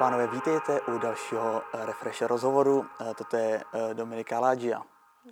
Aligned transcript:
pánové, 0.00 0.26
vítejte 0.26 0.80
u 0.80 0.98
dalšího 0.98 1.62
eh, 1.74 1.86
Refresh 1.86 2.22
rozhovoru. 2.22 2.86
Eh, 3.00 3.14
Toto 3.14 3.36
je 3.36 3.60
eh, 3.74 3.94
Dominika 3.94 4.40
Lágia. 4.40 4.82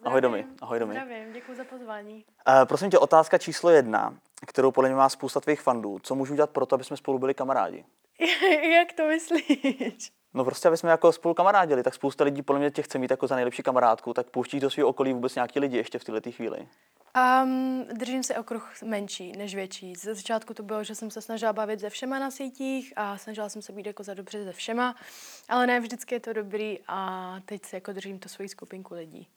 Ahoj 0.04 0.20
Domi, 0.20 0.46
ahoj 0.62 0.78
Domi. 0.78 0.94
Zdravím, 0.94 1.32
děkuji 1.32 1.56
za 1.56 1.64
pozvání. 1.64 2.24
Prosím 2.64 2.90
tě, 2.90 2.98
otázka 2.98 3.38
číslo 3.38 3.70
jedna, 3.70 4.14
kterou 4.46 4.70
podle 4.70 4.88
mě 4.88 4.96
má 4.96 5.08
spousta 5.08 5.40
tvých 5.40 5.60
fandů. 5.60 5.98
Co 6.02 6.14
můžu 6.14 6.34
dělat 6.34 6.50
pro 6.50 6.66
to, 6.66 6.74
aby 6.74 6.84
jsme 6.84 6.96
spolu 6.96 7.18
byli 7.18 7.34
kamarádi? 7.34 7.84
Jak 8.72 8.92
to 8.92 9.06
myslíš? 9.06 10.12
No 10.34 10.44
prostě, 10.44 10.68
aby 10.68 10.76
jsme 10.76 10.90
jako 10.90 11.12
spolu 11.12 11.34
kamarádili, 11.34 11.82
tak 11.82 11.94
spousta 11.94 12.24
lidí 12.24 12.42
podle 12.42 12.60
mě 12.60 12.70
tě 12.70 12.82
chce 12.82 12.98
mít 12.98 13.10
jako 13.10 13.26
za 13.26 13.34
nejlepší 13.34 13.62
kamarádku, 13.62 14.14
tak 14.14 14.30
pouštíš 14.30 14.60
do 14.60 14.70
svého 14.70 14.88
okolí 14.88 15.12
vůbec 15.12 15.34
nějaký 15.34 15.60
lidi 15.60 15.76
ještě 15.76 15.98
v 15.98 16.04
této 16.04 16.32
chvíli. 16.32 16.68
Um, 17.18 17.84
držím 17.92 18.22
se 18.22 18.36
okruh 18.36 18.70
menší 18.84 19.32
než 19.32 19.54
větší. 19.54 19.94
Ze 19.94 20.14
začátku 20.14 20.54
to 20.54 20.62
bylo, 20.62 20.84
že 20.84 20.94
jsem 20.94 21.10
se 21.10 21.20
snažila 21.20 21.52
bavit 21.52 21.80
se 21.80 21.90
všema 21.90 22.18
na 22.18 22.30
sítích 22.30 22.92
a 22.96 23.18
snažila 23.18 23.48
jsem 23.48 23.62
se 23.62 23.72
být 23.72 23.86
jako 23.86 24.02
za 24.02 24.14
dobře 24.14 24.44
se 24.44 24.52
všema, 24.52 24.94
ale 25.48 25.66
ne 25.66 25.80
vždycky 25.80 26.14
je 26.14 26.20
to 26.20 26.32
dobrý 26.32 26.78
a 26.88 27.36
teď 27.44 27.64
se 27.64 27.76
jako 27.76 27.92
držím 27.92 28.18
to 28.18 28.28
svoji 28.28 28.48
skupinku 28.48 28.94
lidí. 28.94 29.28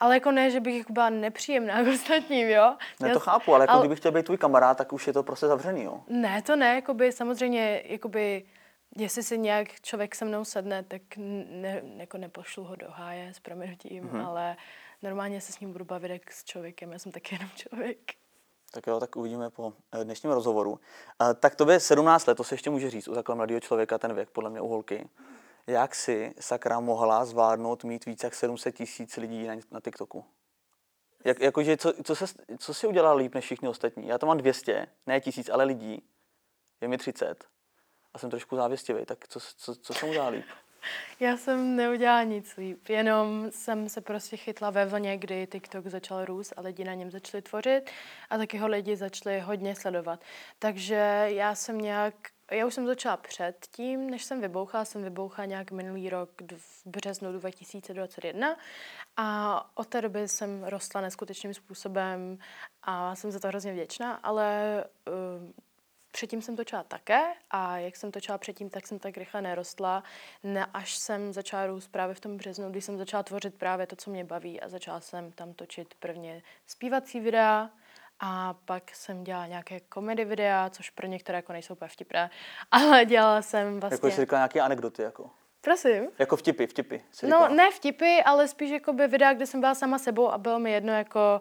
Ale 0.00 0.16
jako 0.16 0.30
ne, 0.30 0.50
že 0.50 0.60
bych 0.60 0.78
jako 0.78 0.92
byla 0.92 1.10
nepříjemná 1.10 1.82
k 1.82 1.88
ostatním, 1.88 2.48
jo? 2.48 2.76
Ne, 3.00 3.12
to 3.12 3.20
chápu, 3.20 3.54
ale 3.54 3.62
jako 3.62 3.72
ale- 3.72 3.82
kdybych 3.82 3.98
chtěl 3.98 4.12
být 4.12 4.26
tvůj 4.26 4.38
kamarád, 4.38 4.78
tak 4.78 4.92
už 4.92 5.06
je 5.06 5.12
to 5.12 5.22
prostě 5.22 5.46
zavřený, 5.46 5.82
jo. 5.82 6.00
Ne, 6.08 6.42
to 6.42 6.56
ne, 6.56 6.74
jakoby 6.74 7.12
samozřejmě, 7.12 7.82
jakoby, 7.84 8.44
jestli 8.96 9.22
si 9.22 9.38
nějak 9.38 9.80
člověk 9.80 10.14
se 10.14 10.24
mnou 10.24 10.44
sedne, 10.44 10.82
tak 10.82 11.02
ne, 11.16 11.82
jako 11.96 12.18
nepošlu 12.18 12.64
ho 12.64 12.76
do 12.76 12.86
háje 12.88 13.34
s 13.34 13.40
proměnutím, 13.40 14.04
mm-hmm. 14.04 14.26
ale 14.26 14.56
normálně 15.04 15.40
se 15.40 15.52
s 15.52 15.60
ním 15.60 15.72
budu 15.72 15.84
bavit 15.84 16.10
jak 16.10 16.32
s 16.32 16.44
člověkem, 16.44 16.92
já 16.92 16.98
jsem 16.98 17.12
taky 17.12 17.34
jenom 17.34 17.50
člověk. 17.54 18.12
Tak 18.72 18.86
jo, 18.86 19.00
tak 19.00 19.16
uvidíme 19.16 19.50
po 19.50 19.72
eh, 19.92 20.04
dnešním 20.04 20.32
rozhovoru. 20.32 20.80
Eh, 21.22 21.34
Tak 21.34 21.54
to 21.54 21.70
je 21.70 21.80
17 21.80 22.26
let, 22.26 22.34
to 22.34 22.44
se 22.44 22.54
ještě 22.54 22.70
může 22.70 22.90
říct 22.90 23.08
u 23.08 23.14
takhle 23.14 23.34
mladého 23.34 23.60
člověka, 23.60 23.98
ten 23.98 24.14
věk, 24.14 24.30
podle 24.30 24.50
mě 24.50 24.60
u 24.60 24.68
holky. 24.68 25.08
Jak 25.66 25.94
si 25.94 26.34
sakra 26.40 26.80
mohla 26.80 27.24
zvládnout 27.24 27.84
mít 27.84 28.04
víc 28.06 28.24
jak 28.24 28.34
700 28.34 28.74
tisíc 28.76 29.16
lidí 29.16 29.46
na, 29.46 29.54
na 29.70 29.80
TikToku? 29.80 30.24
Jak, 31.24 31.40
jakože, 31.40 31.76
co, 31.76 31.92
co, 32.04 32.16
se, 32.16 32.26
co 32.58 32.74
si 32.74 32.86
udělala 32.86 33.14
líp 33.16 33.34
než 33.34 33.44
všichni 33.44 33.68
ostatní? 33.68 34.08
Já 34.08 34.18
tam 34.18 34.28
mám 34.28 34.38
200, 34.38 34.86
ne 35.06 35.20
tisíc, 35.20 35.48
ale 35.48 35.64
lidí. 35.64 36.02
Je 36.80 36.88
mi 36.88 36.98
30. 36.98 37.44
A 38.14 38.18
jsem 38.18 38.30
trošku 38.30 38.56
závěstivý, 38.56 39.06
tak 39.06 39.28
co, 39.28 39.40
co, 39.56 39.74
co 39.74 39.94
jsem 39.94 40.08
udělal 40.08 40.32
líp? 40.32 40.44
Já 41.20 41.36
jsem 41.36 41.76
neudělala 41.76 42.22
nic 42.22 42.56
líp, 42.56 42.88
jenom 42.88 43.46
jsem 43.50 43.88
se 43.88 44.00
prostě 44.00 44.36
chytla 44.36 44.70
ve 44.70 44.86
vlně, 44.86 45.18
kdy 45.18 45.46
TikTok 45.46 45.86
začal 45.86 46.24
růst 46.24 46.52
a 46.56 46.60
lidi 46.60 46.84
na 46.84 46.94
něm 46.94 47.10
začali 47.10 47.42
tvořit 47.42 47.90
a 48.30 48.38
taky 48.38 48.58
ho 48.58 48.66
lidi 48.66 48.96
začali 48.96 49.40
hodně 49.40 49.74
sledovat. 49.74 50.20
Takže 50.58 51.26
já 51.26 51.54
jsem 51.54 51.78
nějak, 51.78 52.14
já 52.50 52.66
už 52.66 52.74
jsem 52.74 52.86
začala 52.86 53.16
před 53.16 53.66
tím, 53.70 54.10
než 54.10 54.24
jsem 54.24 54.40
vybouchala, 54.40 54.84
jsem 54.84 55.02
vybouchala 55.02 55.46
nějak 55.46 55.70
minulý 55.70 56.10
rok 56.10 56.42
v 56.56 56.86
březnu 56.86 57.32
2021 57.32 58.56
a 59.16 59.70
od 59.74 59.88
té 59.88 60.02
doby 60.02 60.28
jsem 60.28 60.64
rostla 60.64 61.00
neskutečným 61.00 61.54
způsobem 61.54 62.38
a 62.82 63.16
jsem 63.16 63.30
za 63.30 63.40
to 63.40 63.48
hrozně 63.48 63.72
vděčná, 63.72 64.12
ale 64.12 64.84
uh, 65.08 65.50
Předtím 66.14 66.42
jsem 66.42 66.56
točila 66.56 66.82
také 66.82 67.22
a 67.50 67.78
jak 67.78 67.96
jsem 67.96 68.10
točila 68.10 68.38
předtím, 68.38 68.70
tak 68.70 68.86
jsem 68.86 68.98
tak 68.98 69.16
rychle 69.16 69.42
nerostla, 69.42 70.02
ne, 70.42 70.66
až 70.74 70.96
jsem 70.96 71.32
začala 71.32 71.66
růst 71.66 71.88
právě 71.88 72.14
v 72.14 72.20
tom 72.20 72.36
březnu, 72.36 72.70
kdy 72.70 72.80
jsem 72.80 72.98
začala 72.98 73.22
tvořit 73.22 73.54
právě 73.54 73.86
to, 73.86 73.96
co 73.96 74.10
mě 74.10 74.24
baví 74.24 74.60
a 74.60 74.68
začala 74.68 75.00
jsem 75.00 75.32
tam 75.32 75.52
točit 75.52 75.94
prvně 75.94 76.42
zpívací 76.66 77.20
videa 77.20 77.70
a 78.20 78.54
pak 78.64 78.94
jsem 78.94 79.24
dělala 79.24 79.46
nějaké 79.46 79.80
komedy 79.80 80.24
videa, 80.24 80.70
což 80.70 80.90
pro 80.90 81.06
některé 81.06 81.38
jako 81.38 81.52
nejsou 81.52 81.74
úplně 81.74 81.88
vtipné, 81.88 82.30
ale 82.70 83.04
dělala 83.04 83.42
jsem 83.42 83.80
vlastně... 83.80 83.94
Jako 83.94 84.10
jsi 84.10 84.20
říkala 84.20 84.40
nějaké 84.40 84.60
anekdoty, 84.60 85.02
jako. 85.02 85.30
Prosím? 85.60 86.08
Jako 86.18 86.36
vtipy, 86.36 86.66
vtipy. 86.66 87.00
No, 87.28 87.48
ne 87.48 87.70
vtipy, 87.70 88.22
ale 88.24 88.48
spíš 88.48 88.70
jako 88.70 88.92
by 88.92 89.08
videa, 89.08 89.32
kde 89.32 89.46
jsem 89.46 89.60
byla 89.60 89.74
sama 89.74 89.98
sebou 89.98 90.28
a 90.28 90.38
bylo 90.38 90.58
mi 90.58 90.72
jedno 90.72 90.92
jako 90.92 91.40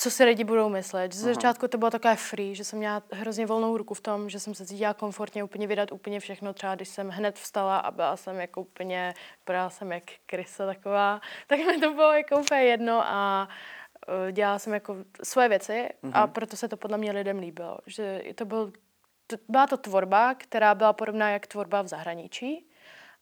co 0.00 0.10
si 0.10 0.24
lidi 0.24 0.44
budou 0.44 0.68
myslet. 0.68 1.14
Ze 1.14 1.34
začátku 1.34 1.68
to 1.68 1.78
bylo 1.78 1.90
takové 1.90 2.16
free, 2.16 2.54
že 2.54 2.64
jsem 2.64 2.78
měla 2.78 3.02
hrozně 3.12 3.46
volnou 3.46 3.76
ruku 3.76 3.94
v 3.94 4.00
tom, 4.00 4.30
že 4.30 4.40
jsem 4.40 4.54
se 4.54 4.66
cítila 4.66 4.94
komfortně 4.94 5.44
úplně 5.44 5.66
vydat 5.66 5.92
úplně 5.92 6.20
všechno. 6.20 6.52
Třeba 6.52 6.74
když 6.74 6.88
jsem 6.88 7.08
hned 7.08 7.38
vstala 7.38 7.78
a 7.78 7.90
byla 7.90 8.16
jsem 8.16 8.40
jako 8.40 8.60
úplně, 8.60 9.14
vypadala 9.40 9.70
jsem 9.70 9.92
jak 9.92 10.04
krysa 10.26 10.66
taková, 10.66 11.20
tak 11.46 11.58
mi 11.58 11.80
to 11.80 11.94
bylo 11.94 12.12
jako 12.12 12.40
úplně 12.40 12.60
jedno 12.60 13.02
a 13.06 13.48
eh, 14.28 14.32
dělala 14.32 14.58
jsem 14.58 14.74
jako 14.74 14.96
svoje 15.22 15.48
věci 15.48 15.88
a 16.12 16.26
proto 16.26 16.56
se 16.56 16.68
to 16.68 16.76
podle 16.76 16.98
mě 16.98 17.12
lidem 17.12 17.38
líbilo. 17.38 17.78
Že 17.86 18.22
to 18.34 18.44
byl, 18.44 18.72
to, 19.26 19.36
byla 19.48 19.66
to 19.66 19.76
tvorba, 19.76 20.34
která 20.34 20.74
byla 20.74 20.92
podobná 20.92 21.30
jak 21.30 21.46
tvorba 21.46 21.82
v 21.82 21.88
zahraničí 21.88 22.66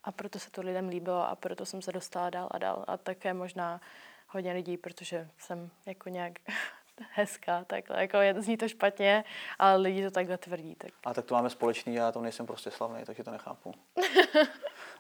a 0.05 0.13
proto 0.13 0.39
se 0.39 0.51
to 0.51 0.61
lidem 0.61 0.89
líbilo 0.89 1.29
a 1.29 1.37
proto 1.37 1.67
jsem 1.67 1.83
se 1.83 1.93
dostala 1.93 2.31
dál 2.31 2.49
a 2.51 2.59
dál. 2.59 2.85
A 2.87 2.97
také 2.97 3.35
možná 3.35 3.81
hodně 4.29 4.53
lidí, 4.53 4.77
protože 4.77 5.29
jsem 5.39 5.71
jako 5.87 6.09
nějak 6.09 6.33
hezká, 7.13 7.65
takhle, 7.65 8.01
jako 8.01 8.17
je, 8.17 8.35
zní 8.43 8.57
to 8.57 8.69
špatně, 8.69 9.25
ale 9.59 9.77
lidi 9.77 10.05
to 10.05 10.11
takhle 10.11 10.39
tvrdí. 10.39 10.75
Tak. 10.75 10.91
A 11.05 11.15
tak 11.15 11.25
to 11.25 11.35
máme 11.35 11.51
společný, 11.51 11.95
já 11.95 12.13
to 12.13 12.21
nejsem 12.21 12.47
prostě 12.47 12.71
slavný, 12.71 13.05
takže 13.05 13.25
to 13.25 13.31
nechápu. 13.31 13.75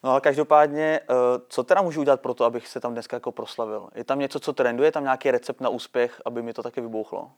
No 0.04 0.10
ale 0.10 0.20
každopádně, 0.20 1.00
eh, 1.02 1.14
co 1.48 1.64
teda 1.64 1.82
můžu 1.82 2.00
udělat 2.00 2.20
pro 2.20 2.34
to, 2.34 2.44
abych 2.44 2.68
se 2.68 2.80
tam 2.80 2.92
dneska 2.92 3.16
jako 3.16 3.32
proslavil? 3.32 3.90
Je 3.94 4.04
tam 4.04 4.18
něco, 4.18 4.40
co 4.40 4.52
trenduje, 4.52 4.86
je 4.86 4.92
tam 4.92 5.02
nějaký 5.02 5.30
recept 5.30 5.60
na 5.60 5.68
úspěch, 5.68 6.20
aby 6.24 6.42
mi 6.42 6.52
to 6.52 6.62
taky 6.62 6.80
vybouchlo? 6.80 7.30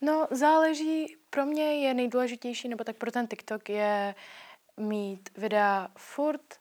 No, 0.00 0.26
záleží, 0.30 1.16
pro 1.30 1.46
mě 1.46 1.86
je 1.86 1.94
nejdůležitější, 1.94 2.68
nebo 2.68 2.84
tak 2.84 2.96
pro 2.96 3.10
ten 3.10 3.26
TikTok 3.26 3.68
je 3.68 4.14
mít 4.76 5.30
videa 5.36 5.88
furt 5.96 6.59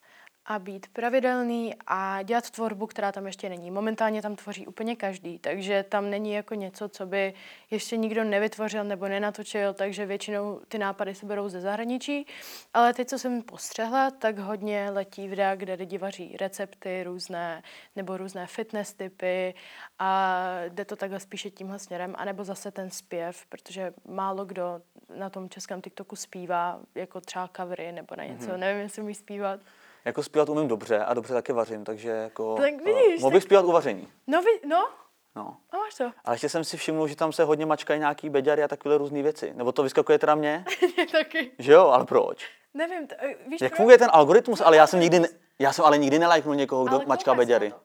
a 0.49 0.59
být 0.59 0.87
pravidelný 0.93 1.75
a 1.87 2.23
dělat 2.23 2.49
tvorbu, 2.49 2.87
která 2.87 3.11
tam 3.11 3.25
ještě 3.25 3.49
není. 3.49 3.71
Momentálně 3.71 4.21
tam 4.21 4.35
tvoří 4.35 4.67
úplně 4.67 4.95
každý, 4.95 5.39
takže 5.39 5.85
tam 5.89 6.09
není 6.09 6.33
jako 6.33 6.55
něco, 6.55 6.89
co 6.89 7.05
by 7.05 7.33
ještě 7.71 7.97
nikdo 7.97 8.23
nevytvořil 8.23 8.83
nebo 8.83 9.07
nenatočil, 9.07 9.73
takže 9.73 10.05
většinou 10.05 10.61
ty 10.67 10.77
nápady 10.77 11.15
se 11.15 11.25
berou 11.25 11.49
ze 11.49 11.61
zahraničí. 11.61 12.27
Ale 12.73 12.93
teď, 12.93 13.07
co 13.07 13.19
jsem 13.19 13.41
postřehla, 13.41 14.11
tak 14.11 14.39
hodně 14.39 14.89
letí 14.89 15.27
videa, 15.27 15.55
kde 15.55 15.73
lidi 15.73 15.97
vaří 15.97 16.37
recepty 16.39 17.03
různé 17.03 17.63
nebo 17.95 18.17
různé 18.17 18.47
fitness 18.47 18.93
typy 18.93 19.53
a 19.99 20.41
jde 20.69 20.85
to 20.85 20.95
takhle 20.95 21.19
spíše 21.19 21.49
tímhle 21.49 21.79
směrem, 21.79 22.15
anebo 22.17 22.43
zase 22.43 22.71
ten 22.71 22.89
zpěv, 22.89 23.45
protože 23.45 23.93
málo 24.07 24.45
kdo 24.45 24.81
na 25.15 25.29
tom 25.29 25.49
českém 25.49 25.81
TikToku 25.81 26.15
zpívá, 26.15 26.79
jako 26.95 27.21
třeba 27.21 27.49
covery 27.57 27.91
nebo 27.91 28.15
na 28.17 28.23
něco, 28.23 28.45
mm-hmm. 28.45 28.57
nevím, 28.57 28.81
jestli 28.81 29.01
umí 29.01 29.15
zpívat. 29.15 29.59
Jako 30.05 30.23
zpívat 30.23 30.49
umím 30.49 30.67
dobře 30.67 30.99
a 30.99 31.13
dobře 31.13 31.33
taky 31.33 31.53
vařím, 31.53 31.83
takže 31.83 32.09
jako... 32.09 32.55
Tak 32.55 32.73
eh, 32.73 32.83
vidíš, 32.83 33.21
Mohl 33.21 33.33
bych 33.33 33.43
tak- 33.43 33.47
zpívat 33.47 33.65
u 33.65 33.71
vaření. 33.71 34.07
No, 34.27 34.41
vy, 34.41 34.67
no, 34.67 34.89
No. 35.35 35.57
a 35.71 35.77
máš 35.77 35.95
to. 35.95 36.11
Ale 36.25 36.33
ještě 36.35 36.49
jsem 36.49 36.63
si 36.63 36.77
všiml, 36.77 37.07
že 37.07 37.15
tam 37.15 37.31
se 37.33 37.43
hodně 37.43 37.65
mačkají 37.65 37.99
nějaký 37.99 38.29
beďary 38.29 38.63
a 38.63 38.67
takové 38.67 38.97
různé 38.97 39.21
věci. 39.23 39.53
Nebo 39.55 39.71
to 39.71 39.83
vyskakuje 39.83 40.19
teda 40.19 40.35
mě? 40.35 40.65
Mě 40.95 41.07
taky. 41.07 41.51
Že 41.59 41.71
jo, 41.71 41.87
ale 41.87 42.05
proč? 42.05 42.49
Nevím, 42.73 43.07
t- 43.07 43.15
eh, 43.19 43.35
víš 43.47 43.61
Jak 43.61 43.71
proč? 43.71 43.77
funguje 43.77 43.97
ten 43.97 44.09
algoritmus? 44.13 44.61
Ale 44.61 44.77
já 44.77 44.87
jsem 44.87 44.99
nikdy, 44.99 45.19
ne, 45.19 45.27
já 45.59 45.73
jsem 45.73 45.85
ale 45.85 45.97
nikdy 45.97 46.19
nelajknul 46.19 46.55
někoho, 46.55 46.83
kdo 46.85 46.95
Ale 46.95 47.05
mačká 47.05 47.33
beďary. 47.35 47.71
to. 47.71 47.79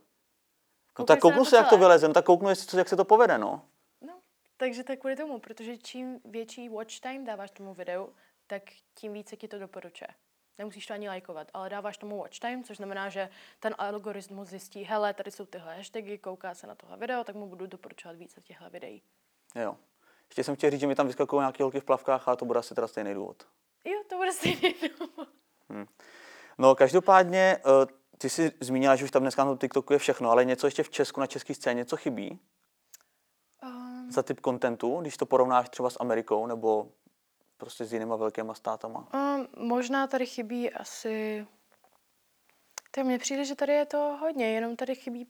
No 0.99 1.05
tak 1.05 1.21
kouknu 1.21 1.45
se, 1.45 1.57
jak 1.57 1.69
to 1.69 1.79
vyleze, 1.79 2.09
no 2.09 2.15
tak 2.15 2.25
kouknu, 2.25 2.49
jestli, 2.49 2.79
jak 2.79 2.89
se 2.89 2.97
to 2.97 3.05
povede, 3.05 3.39
no. 3.39 3.63
No, 4.01 4.13
takže 4.57 4.85
tak 4.85 4.99
kvůli 4.99 5.17
tomu, 5.17 5.39
protože 5.39 5.77
čím 5.79 6.21
větší 6.25 6.69
watch 6.69 7.01
time 7.01 7.25
dáváš 7.25 7.51
tomu 7.51 7.75
videu, 7.75 8.09
tak 8.47 8.63
tím 8.95 9.13
více 9.13 9.37
ti 9.37 9.49
to 9.49 9.59
doporučuje. 9.59 10.09
Nemusíš 10.59 10.87
to 10.87 10.95
ani 10.95 11.09
lajkovat, 11.09 11.49
ale 11.55 11.69
dáváš 11.69 11.99
tomu 11.99 12.19
watch 12.19 12.39
time, 12.39 12.65
což 12.65 12.77
znamená, 12.77 13.09
že 13.09 13.29
ten 13.61 13.75
algoritmus 13.79 14.49
zjistí, 14.49 14.83
hele, 14.83 15.15
tady 15.15 15.31
jsou 15.31 15.47
tyhle 15.47 15.77
hashtagy, 15.77 16.19
kouká 16.19 16.55
se 16.55 16.67
na 16.67 16.75
tohle 16.75 16.97
video, 16.97 17.25
tak 17.25 17.37
mu 17.37 17.47
budu 17.47 17.67
doporučovat 17.67 18.17
více 18.17 18.41
těchto 18.41 18.71
videí. 18.71 19.03
Jo. 19.55 19.77
Ještě 20.29 20.45
jsem 20.45 20.57
chtěl 20.57 20.71
říct, 20.71 20.81
že 20.81 20.87
mi 20.87 20.95
tam 20.95 21.07
vyskakují 21.07 21.41
nějaké 21.41 21.63
holky 21.63 21.81
v 21.81 21.85
plavkách, 21.85 22.29
ale 22.29 22.37
to 22.37 22.45
bude 22.45 22.59
asi 22.59 22.75
teda 22.75 22.87
stejný 22.87 23.15
důvod. 23.15 23.47
Jo, 23.85 24.03
to 24.09 24.17
bude 24.17 24.33
stejný 24.33 24.75
důvod. 24.99 25.29
No, 26.59 26.75
každopádně, 26.75 27.59
eh, 27.59 27.87
ty 28.19 28.31
jsi 28.31 28.53
zmínila, 28.61 28.97
že 28.97 29.05
už 29.05 29.11
tam 29.11 29.23
dneska 29.23 29.45
na 29.45 29.51
tom 29.51 29.59
TikToku 29.59 29.93
je 29.93 29.99
všechno, 29.99 30.31
ale 30.31 30.45
něco 30.45 30.67
ještě 30.67 30.83
v 30.83 30.91
Česku, 30.91 31.21
na 31.21 31.27
české 31.27 31.55
scéně, 31.55 31.79
něco 31.79 31.97
chybí 31.97 32.41
Um, 33.65 34.13
za 34.13 34.23
typ 34.23 34.41
kontentu, 34.41 35.01
když 35.01 35.17
to 35.17 35.27
porovnáš 35.27 35.69
třeba 35.69 35.91
s 35.91 35.97
Amerikou 36.01 36.47
nebo 36.47 36.89
prostě 37.57 37.85
s 37.85 37.93
jinýma 37.93 38.17
velkýma 38.17 38.55
státama. 38.55 39.09
um, 39.15 39.69
možná 39.69 40.07
tady 40.07 40.27
chybí 40.27 40.71
asi... 40.71 41.47
Tak 42.91 43.05
mně 43.05 43.19
přijde, 43.19 43.45
že 43.45 43.55
tady 43.55 43.73
je 43.73 43.87
to 43.87 44.19
hodně, 44.21 44.51
jenom 44.51 44.77
tady 44.77 44.95
chybí... 44.95 45.29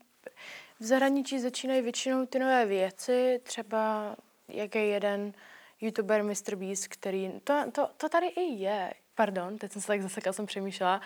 V 0.79 0.83
zahraničí 0.85 1.39
začínají 1.39 1.81
většinou 1.81 2.25
ty 2.25 2.39
nové 2.39 2.65
věci, 2.65 3.41
třeba 3.43 4.15
jak 4.47 4.75
je 4.75 4.85
jeden 4.85 5.33
youtuber 5.81 6.23
Mr. 6.23 6.55
Beast, 6.55 6.87
který... 6.87 7.31
To, 7.43 7.71
to, 7.71 7.89
to 7.97 8.09
tady 8.09 8.27
i 8.27 8.41
je. 8.41 8.93
Pardon, 9.15 9.57
teď 9.57 9.71
jsem 9.71 9.81
se 9.81 9.87
tak 9.87 10.01
zasekla, 10.01 10.33
jsem 10.33 10.45
přemýšlela. 10.45 11.01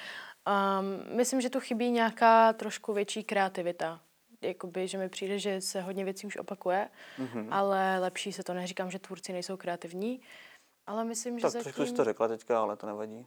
Um, 0.48 1.18
myslím, 1.18 1.42
že 1.42 1.50
tu 1.50 1.60
chybí 1.60 1.92
nějaká 1.92 2.54
trošku 2.54 2.94
větší 2.94 3.24
kreativita. 3.24 4.00
Jakoby, 4.42 4.88
že 4.88 4.98
mi 4.98 5.10
přijde, 5.10 5.39
že 5.39 5.62
se 5.62 5.81
hodně 5.81 6.06
věcí 6.06 6.27
už 6.27 6.38
opakuje, 6.38 6.89
mm-hmm. 7.19 7.48
ale 7.51 8.00
lepší 8.00 8.33
se 8.33 8.44
to. 8.44 8.54
Neříkám, 8.54 8.92
že 8.92 9.00
tvůrci 9.00 9.33
nejsou 9.33 9.57
kreativní, 9.57 10.21
ale 10.90 11.06
myslím, 11.06 11.40
že 11.40 11.42
Tak 11.42 11.52
zatím... 11.52 11.64
trošku 11.64 11.86
jsi 11.86 11.94
to 11.94 12.04
řekla 12.04 12.28
teďka, 12.28 12.62
ale 12.62 12.76
to 12.78 12.88
nevadí. 12.88 13.26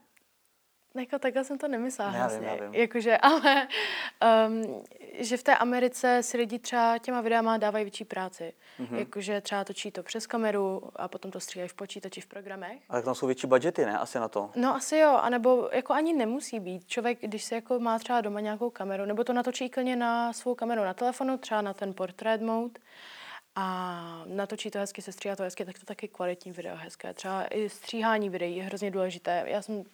Jako 0.94 1.19
takhle 1.19 1.44
jsem 1.44 1.59
to 1.59 1.69
nemyslela 1.69 2.12
Já 2.12 2.26
hrozně. 2.26 2.47
já 2.47 2.55
vím. 2.55 2.75
Jakože, 2.75 3.19
ale 3.23 3.69
um, 4.49 4.82
že 5.19 5.37
v 5.37 5.43
té 5.43 5.56
Americe 5.56 6.23
si 6.23 6.37
lidi 6.37 6.59
třeba 6.59 6.99
těma 6.99 7.20
videama 7.20 7.56
dávají 7.56 7.85
větší 7.85 8.05
práci. 8.05 8.53
Mhm. 8.79 8.88
Mm-hmm. 8.88 8.99
Jakože 8.99 9.41
třeba 9.41 9.64
točí 9.64 9.91
to 9.91 10.03
přes 10.03 10.26
kameru 10.26 10.82
a 10.97 11.09
potom 11.09 11.31
to 11.31 11.41
stříhají 11.41 11.69
v 11.69 11.75
počítači 11.75 12.20
v 12.20 12.26
programech. 12.26 12.79
Ale 12.88 12.99
tak 12.99 13.05
tam 13.05 13.14
jsou 13.14 13.26
větší 13.26 13.47
budgety, 13.47 13.87
ne? 13.87 13.99
Asi 13.99 14.19
na 14.19 14.29
to. 14.29 14.50
No 14.56 14.75
asi 14.75 14.97
jo, 14.97 15.11
anebo 15.11 15.69
jako 15.73 15.93
ani 15.93 16.12
nemusí 16.12 16.61
být. 16.61 16.87
Člověk, 16.87 17.19
když 17.20 17.44
si 17.44 17.55
jako 17.55 17.79
má 17.79 17.99
třeba 17.99 18.20
doma 18.20 18.41
nějakou 18.41 18.70
kameru, 18.70 19.05
nebo 19.05 19.25
to 19.25 19.32
natočí 19.32 19.69
klidně 19.70 19.97
na 19.97 20.32
svou 20.32 20.55
kameru 20.55 20.85
na 20.85 20.94
telefonu, 20.94 21.38
třeba 21.38 21.62
na 21.62 21.75
ten 21.75 21.94
portrait 21.94 22.41
mode 22.43 22.81
a 23.56 24.25
natočí 24.26 24.70
to 24.70 24.78
hezky, 24.78 25.02
se 25.02 25.12
stříhá 25.12 25.37
to 25.37 25.43
hezky, 25.43 25.64
tak 25.64 25.78
to 25.78 25.87
taky 25.87 26.08
kvalitní 26.08 26.52
video 26.52 26.76
hezké. 26.76 27.14
Třeba 27.14 27.44
i 27.44 27.69
stříhání 27.69 28.31
videí 28.31 28.56
je 28.56 28.62
hrozně 28.62 28.90
důležité. 28.90 29.44
Já 29.46 29.62
jsem 29.62 29.84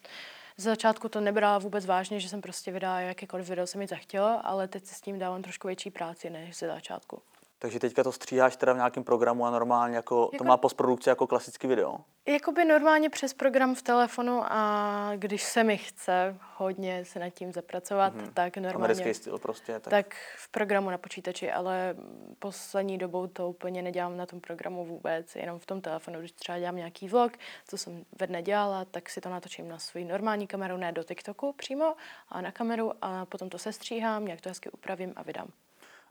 z 0.57 0.63
začátku 0.63 1.09
to 1.09 1.21
nebrala 1.21 1.59
vůbec 1.59 1.87
vážně, 1.87 2.21
že 2.21 2.29
jsem 2.29 2.41
prostě 2.41 2.73
vydala 2.73 3.01
jakékoliv 3.01 3.49
video 3.49 3.67
se 3.67 3.79
mi 3.79 3.87
zachtělo, 3.87 4.41
ale 4.45 4.69
teď 4.69 4.85
se 4.85 4.95
s 4.95 5.01
tím 5.01 5.19
dávám 5.19 5.43
trošku 5.43 5.67
větší 5.67 5.91
práci 5.91 6.31
než 6.31 6.57
ze 6.57 6.67
začátku. 6.67 7.23
Takže 7.61 7.81
teďka 7.81 8.05
to 8.05 8.13
stříháš 8.13 8.57
teda 8.57 8.73
v 8.73 8.77
nějakém 8.77 9.05
programu 9.05 9.47
a 9.47 9.51
normálně 9.51 9.97
jako, 9.97 10.27
to 10.27 10.35
Jako- 10.35 10.45
má 10.45 10.57
postprodukci 10.57 11.09
jako 11.09 11.27
klasický 11.27 11.67
video. 11.67 11.97
Jakoby 12.27 12.65
normálně 12.65 13.11
přes 13.11 13.35
program 13.35 13.75
v 13.75 13.83
telefonu 13.83 14.43
a 14.45 15.13
když 15.17 15.43
se 15.43 15.65
mi 15.65 15.79
chce 15.79 16.37
hodně 16.57 17.05
se 17.05 17.19
nad 17.19 17.31
tím 17.31 17.53
zapracovat, 17.53 18.15
mm-hmm. 18.15 18.33
tak 18.35 18.57
normálně... 18.57 18.85
Americký 18.85 19.15
styl 19.15 19.39
prostě. 19.39 19.73
Tak. 19.73 19.91
Tak 19.91 20.15
v 20.37 20.49
programu 20.49 20.91
na 20.91 20.99
počítači, 20.99 21.53
ale 21.53 21.97
poslední 22.39 22.99
dobou 22.99 23.27
to 23.27 23.49
úplně 23.49 23.83
nedělám 23.83 24.17
na 24.17 24.27
tom 24.27 24.41
programu 24.41 24.85
vůbec, 24.85 25.37
jenom 25.37 25.59
v 25.59 25.67
tom 25.67 25.81
telefonu. 25.81 26.19
Když 26.19 26.33
třeba 26.33 26.59
dělám 26.59 26.77
nějaký 26.77 27.09
vlog, 27.09 27.33
co 27.69 27.79
jsem 27.79 28.05
ve 28.21 28.27
dne 28.27 28.43
dělala, 28.43 28.85
tak 28.85 29.11
si 29.11 29.21
to 29.21 29.29
natočím 29.29 29.69
na 29.69 29.79
svou 29.79 30.05
normální 30.05 30.47
kameru, 30.47 30.77
ne 30.77 30.93
do 30.93 31.03
TikToku 31.03 31.53
přímo, 31.53 31.95
ale 32.29 32.43
na 32.43 32.53
kameru 32.53 32.93
a 33.03 33.27
potom 33.27 33.49
to 33.49 33.59
sestříhám, 33.59 34.25
nějak 34.25 34.41
to 34.41 34.49
hezky 34.49 34.71
upravím 34.71 35.13
a 35.17 35.23
vydám. 35.23 35.49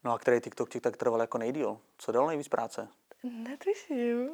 No 0.07 0.13
a 0.13 0.17
který 0.17 0.39
TikTok 0.39 0.69
ti 0.69 0.79
tak 0.79 0.97
trval 0.97 1.21
jako 1.21 1.37
nejdíl? 1.37 1.77
Co 1.97 2.11
dal 2.11 2.27
nejvíc 2.27 2.47
práce? 2.47 2.87
Netuším. 3.23 4.29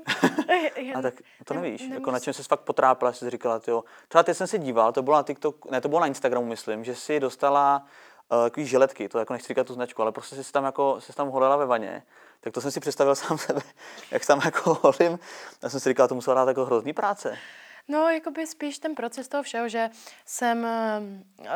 A 0.96 1.02
tak 1.02 1.14
to 1.46 1.54
nevíš. 1.54 1.81
Jako 1.81 2.12
na 2.12 2.20
čem 2.20 2.34
jsi 2.34 2.44
fakt 2.44 2.60
potrápila, 2.60 3.14
jsi 3.14 3.30
říkala, 3.30 3.62
jo. 3.68 3.84
Třeba 4.08 4.24
teď 4.24 4.38
jsem 4.38 4.48
si 4.48 4.60
díval, 4.60 4.92
to 4.92 5.02
bylo 5.02 5.16
na 5.16 5.24
TikTok, 5.24 5.72
ne, 5.72 5.81
to 5.81 5.88
bylo 5.88 6.02
na 6.02 6.08
Instagramu, 6.08 6.46
myslím, 6.46 6.84
že 6.84 6.96
si 6.96 7.20
dostala 7.20 7.86
uh, 8.31 8.44
takový 8.44 8.66
žiletky, 8.66 9.10
to 9.10 9.20
jako 9.20 9.34
nechci 9.34 9.48
říkat 9.48 9.68
tu 9.68 9.74
značku, 9.74 10.02
ale 10.02 10.12
prostě 10.12 10.44
jsi 10.44 10.52
tam 10.52 10.64
jako, 10.64 11.02
jsi 11.02 11.14
tam 11.14 11.28
holila 11.28 11.58
ve 11.58 11.66
vaně. 11.66 12.04
Tak 12.40 12.54
to 12.54 12.62
jsem 12.62 12.72
si 12.72 12.80
představil 12.80 13.16
sám 13.25 13.38
sebe, 13.38 13.62
jak 14.12 14.25
tam 14.25 14.42
jako 14.46 14.78
holím. 14.81 15.20
Já 15.64 15.70
jsem 15.70 15.80
si 15.80 15.90
říkal, 15.90 16.08
to 16.08 16.16
musela 16.16 16.36
dát 16.36 16.48
jako 16.48 16.66
hrozný 16.66 16.94
práce. 16.94 17.38
No, 17.88 18.10
jakoby 18.10 18.48
spíš 18.48 18.80
ten 18.80 18.96
proces 18.96 19.28
toho 19.28 19.44
všeho, 19.44 19.70
že 19.70 19.90
jsem 20.25 20.68
uh, 21.40 21.48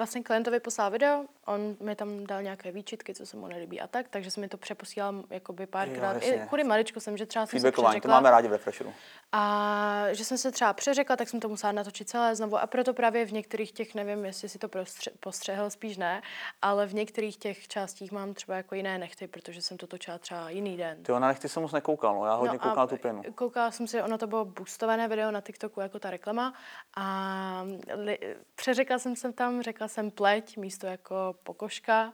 vlastně 0.00 0.22
klientovi 0.22 0.60
poslal 0.60 0.90
video, 0.90 1.24
on 1.46 1.76
mi 1.80 1.96
tam 1.96 2.26
dal 2.26 2.42
nějaké 2.42 2.72
výčitky, 2.72 3.14
co 3.14 3.26
se 3.26 3.36
mu 3.36 3.46
nelíbí 3.46 3.80
a 3.80 3.86
tak, 3.86 4.08
takže 4.08 4.30
jsem 4.30 4.40
mi 4.40 4.48
to 4.48 4.56
přeposílal 4.56 5.24
jakoby 5.30 5.66
párkrát. 5.66 6.12
I 6.22 6.40
kvůli 6.48 6.64
maličku 6.64 7.00
jsem, 7.00 7.16
že 7.16 7.26
třeba 7.26 7.46
jsem 7.46 7.60
se 7.60 7.62
Feedbackování, 7.62 7.94
to 7.94 8.00
přeřekla. 8.00 8.14
máme 8.14 8.30
rádi 8.30 8.48
v 8.48 8.52
Refresheru. 8.52 8.92
A 9.32 10.04
že 10.10 10.24
jsem 10.24 10.38
se 10.38 10.50
třeba 10.50 10.72
přeřekla, 10.72 11.16
tak 11.16 11.28
jsem 11.28 11.40
to 11.40 11.48
musela 11.48 11.72
natočit 11.72 12.08
celé 12.08 12.36
znovu 12.36 12.58
a 12.58 12.66
proto 12.66 12.94
právě 12.94 13.26
v 13.26 13.32
některých 13.32 13.72
těch, 13.72 13.94
nevím, 13.94 14.24
jestli 14.24 14.48
si 14.48 14.58
to 14.58 14.68
prostře- 14.68 15.12
postřehl, 15.20 15.70
spíš 15.70 15.96
ne, 15.96 16.22
ale 16.62 16.86
v 16.86 16.94
některých 16.94 17.36
těch 17.36 17.68
částích 17.68 18.12
mám 18.12 18.34
třeba 18.34 18.56
jako 18.56 18.74
jiné 18.74 18.98
nechty, 18.98 19.26
protože 19.26 19.62
jsem 19.62 19.76
to 19.76 19.86
točila 19.86 20.18
třeba 20.18 20.50
jiný 20.50 20.76
den. 20.76 21.02
Ty 21.02 21.12
na 21.12 21.18
nechty 21.18 21.48
jsem 21.48 21.62
moc 21.62 21.72
nekoukal, 21.72 22.14
no. 22.14 22.26
já 22.26 22.34
hodně 22.34 22.58
koukám 22.58 22.76
na 22.76 22.86
tu 22.86 22.96
pěnu. 22.96 23.22
Koukala 23.34 23.70
jsem 23.70 23.86
si, 23.86 24.02
ono 24.02 24.18
to 24.18 24.26
bylo 24.26 24.44
boostované 24.44 25.08
video 25.08 25.30
na 25.30 25.40
TikToku 25.40 25.80
jako 25.80 25.98
ta 25.98 26.10
reklama 26.10 26.54
a 26.96 27.66
li, 27.94 28.18
přeřekla 28.54 28.98
jsem 28.98 29.16
se 29.16 29.32
tam, 29.32 29.62
řekla 29.62 29.88
jsem 29.90 30.10
pleť 30.10 30.56
místo 30.56 30.86
jako 30.86 31.34
pokožka 31.42 32.12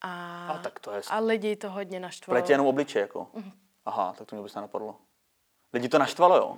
a, 0.00 0.48
A 0.48 0.58
tak 0.58 0.80
to 0.80 0.92
je 0.92 1.00
a 1.10 1.18
lidi 1.18 1.56
to 1.56 1.70
hodně 1.70 2.00
naštvalo. 2.00 2.40
Pletě 2.40 2.52
jenom 2.52 2.66
obličej, 2.66 3.00
jako. 3.00 3.26
Mhm. 3.34 3.52
Aha, 3.84 4.14
tak 4.18 4.28
to 4.28 4.36
mě 4.36 4.40
vůbec 4.40 4.54
nenapadlo. 4.54 4.96
Lidi 5.72 5.88
to 5.88 5.98
naštvalo, 5.98 6.36
jo? 6.36 6.56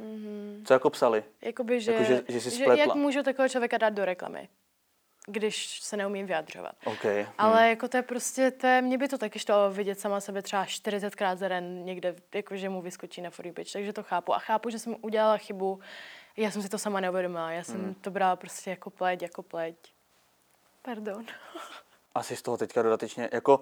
Co 0.65 0.73
jako 0.73 0.91
psali? 0.91 1.25
Jakoby, 1.43 1.81
že, 1.81 1.93
Jako, 1.93 2.05
že- 2.05 2.23
že 2.29 2.41
jsi 2.41 2.51
že 2.51 2.65
jak 2.65 2.95
můžu 2.95 3.23
takového 3.23 3.49
člověka 3.49 3.79
dát 3.79 3.91
do 3.91 4.05
reklamy, 4.05 4.49
když 5.27 5.81
se 5.81 5.97
neumím 5.97 6.27
vyjadřovat. 6.27 6.73
OK. 6.85 7.05
Ale 7.39 7.67
hm. 7.67 7.69
jako 7.69 7.89
to 7.89 7.97
je 7.97 8.03
prostě, 8.03 8.51
to 8.51 8.67
je, 8.67 8.83
mě 8.83 8.99
by 8.99 9.09
to 9.09 9.19
taky 9.19 9.39
šlo 9.39 9.71
vidět 9.71 10.01
sama 10.01 10.21
sebe 10.21 10.43
třeba 10.43 10.65
40krát 10.65 11.37
za 11.37 11.49
den 11.49 11.85
někde, 11.85 12.15
jako 12.35 12.57
že 12.57 12.69
mu 12.69 12.83
vyskočí 12.83 13.21
na 13.23 13.31
you 13.45 13.53
page, 13.53 13.73
takže 13.73 13.93
to 13.93 14.03
chápu. 14.03 14.35
A 14.35 14.39
chápu, 14.39 14.71
že 14.71 14.79
jsem 14.79 14.97
udělala 15.01 15.37
chybu, 15.37 15.81
já 16.37 16.51
jsem 16.51 16.63
si 16.63 16.69
to 16.69 16.79
sama 16.79 17.01
neuvědomila, 17.01 17.53
já 17.53 17.65
jsem 17.65 17.81
Hmm. 17.81 17.95
to 17.95 18.11
brala 18.11 18.37
prostě 18.37 18.71
jako 18.71 18.91
pleť, 18.91 19.23
jako 19.23 19.43
pleť. 19.43 19.77
Pardon. 20.83 21.25
Asi 22.15 22.37
z 22.37 22.43
toho 22.43 22.57
teďka 22.57 22.83
dodatečně, 22.83 23.29
jako, 23.33 23.61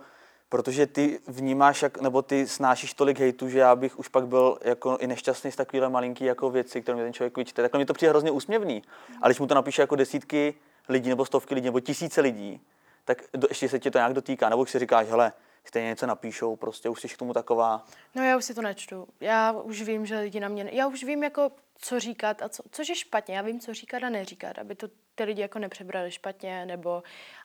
protože 0.49 0.87
ty 0.87 1.21
vnímáš, 1.27 1.83
jak, 1.83 2.01
nebo 2.01 2.23
ty 2.23 2.49
snášíš 2.49 2.95
tolik 2.95 3.19
hejtu, 3.19 3.49
že 3.49 3.59
já 3.59 3.77
bych 3.77 3.99
už 3.99 4.09
pak 4.09 4.27
byl 4.27 4.59
jako 4.65 4.97
i 4.97 5.07
nešťastný 5.07 5.53
z 5.53 5.57
takovýhle 5.57 5.89
malinký 5.89 6.25
jako 6.25 6.51
věci, 6.51 6.83
které 6.83 6.97
mi 6.97 7.03
ten 7.03 7.13
člověk 7.13 7.37
vyčte. 7.37 7.63
Takhle 7.63 7.79
mi 7.79 7.87
to 7.87 7.95
přijde 7.95 8.11
hrozně 8.11 8.31
úsměvný. 8.31 8.83
Ale 9.23 9.31
když 9.31 9.41
mu 9.41 9.47
to 9.47 9.55
napíše 9.55 9.83
jako 9.83 9.97
desítky 9.97 10.55
lidí, 10.89 11.09
nebo 11.09 11.25
stovky 11.25 11.55
lidí, 11.55 11.65
nebo 11.65 11.81
tisíce 11.81 12.21
lidí, 12.21 12.61
tak 13.05 13.23
do, 13.35 13.49
ještě 13.51 13.69
se 13.69 13.79
tě 13.79 13.91
to 13.91 13.99
nějak 13.99 14.13
dotýká. 14.13 14.49
Nebo 14.49 14.67
si 14.67 14.79
říkáš, 14.79 15.09
hele, 15.09 15.33
stejně 15.69 15.89
něco 15.89 16.07
napíšou, 16.07 16.57
prostě 16.57 16.89
už 16.89 17.01
jsi 17.01 17.09
k 17.09 17.17
tomu 17.17 17.33
taková. 17.33 17.85
No 18.15 18.25
já 18.25 18.37
už 18.37 18.45
si 18.45 18.55
to 18.55 18.63
nečtu. 18.63 19.09
Já 19.21 19.53
už 19.53 19.83
vím, 19.83 20.07
že 20.07 20.19
lidi 20.19 20.41
na 20.41 20.49
mě, 20.49 20.71
já 20.73 20.87
už 20.87 21.05
vím 21.05 21.25
jako, 21.25 21.53
co 21.79 22.01
říkat 22.01 22.43
a 22.43 22.49
co, 22.49 22.63
což 22.71 22.89
je 22.89 22.95
špatně. 22.95 23.37
Já 23.37 23.43
vím, 23.43 23.61
co 23.61 23.75
říkat 23.75 24.03
a 24.03 24.09
neříkat, 24.09 24.59
aby 24.59 24.75
to 24.75 24.89
ty 25.15 25.25
lidi 25.25 25.43
jako 25.43 25.59
nepřebrali 25.59 26.11
špatně, 26.11 26.67
nebo 26.67 27.03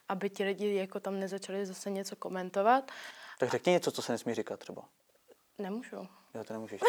aby 0.10 0.30
ti 0.30 0.44
lidi 0.44 0.76
jako 0.76 1.00
tam 1.00 1.20
nezačali 1.20 1.66
zase 1.66 1.90
něco 1.90 2.16
komentovat. 2.16 2.92
Tak 3.40 3.50
řekni 3.50 3.72
něco, 3.72 3.92
co 3.92 4.02
se 4.02 4.12
nesmí 4.12 4.34
říkat 4.34 4.60
třeba. 4.60 4.82
Nemůžu. 5.58 6.08
Jo, 6.36 6.44
to 6.44 6.54
nemůžeš. 6.54 6.80
To. 6.80 6.88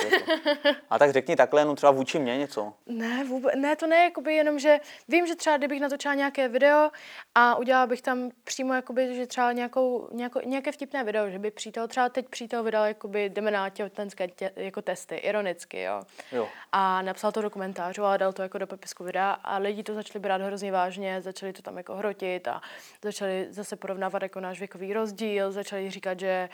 A 0.91 0.99
tak 0.99 1.13
řekni 1.13 1.37
takhle, 1.37 1.61
jenom 1.61 1.77
třeba 1.77 1.93
vůči 1.93 2.19
mě 2.19 2.39
něco. 2.39 2.73
Ne, 2.87 3.25
vůbec, 3.25 3.55
ne, 3.57 3.77
to 3.77 3.87
ne, 3.87 4.05
jakoby 4.05 4.35
jenom, 4.35 4.59
že 4.59 4.81
vím, 5.09 5.27
že 5.27 5.37
třeba 5.37 5.57
kdybych 5.57 5.81
natočila 5.81 6.15
nějaké 6.15 6.49
video 6.49 6.91
a 7.35 7.57
udělala 7.57 7.87
bych 7.87 8.03
tam 8.03 8.31
přímo, 8.45 8.75
jakoby, 8.75 9.15
že 9.15 9.27
třeba 9.27 9.53
nějakou, 9.53 10.09
nějakou, 10.13 10.41
nějaké 10.45 10.73
vtipné 10.73 11.05
video, 11.05 11.31
že 11.31 11.39
by 11.39 11.51
přítel, 11.51 11.89
třeba 11.89 12.09
teď 12.09 12.29
přítel 12.29 12.63
vydal, 12.63 12.85
jakoby, 12.85 13.29
jdeme 13.29 13.51
na 13.51 13.71
těhotenské 13.71 14.29
tě, 14.29 14.51
jako 14.57 14.83
testy, 14.83 15.17
ironicky, 15.17 15.83
jo. 15.83 16.03
Jo. 16.33 16.49
A 16.73 17.03
napsal 17.03 17.33
to 17.33 17.43
do 17.43 17.51
komentářů 17.51 18.05
a 18.05 18.17
dal 18.17 18.33
to 18.33 18.43
jako 18.43 18.59
do 18.59 18.67
popisku 18.67 19.05
videa 19.05 19.31
a 19.31 19.59
lidi 19.59 19.83
to 19.83 19.95
začali 19.95 20.21
brát 20.21 20.43
hrozně 20.43 20.73
vážně, 20.73 21.21
začali 21.21 21.53
to 21.53 21.63
tam 21.63 21.77
jako 21.77 21.95
hrotit 21.95 22.49
a 22.49 22.61
začali 23.03 23.47
zase 23.51 23.77
porovnávat 23.77 24.23
jako 24.23 24.41
náš 24.41 24.59
věkový 24.59 24.93
rozdíl, 24.93 25.53
začali 25.53 25.91
říkat, 25.91 26.21
že 26.21 26.49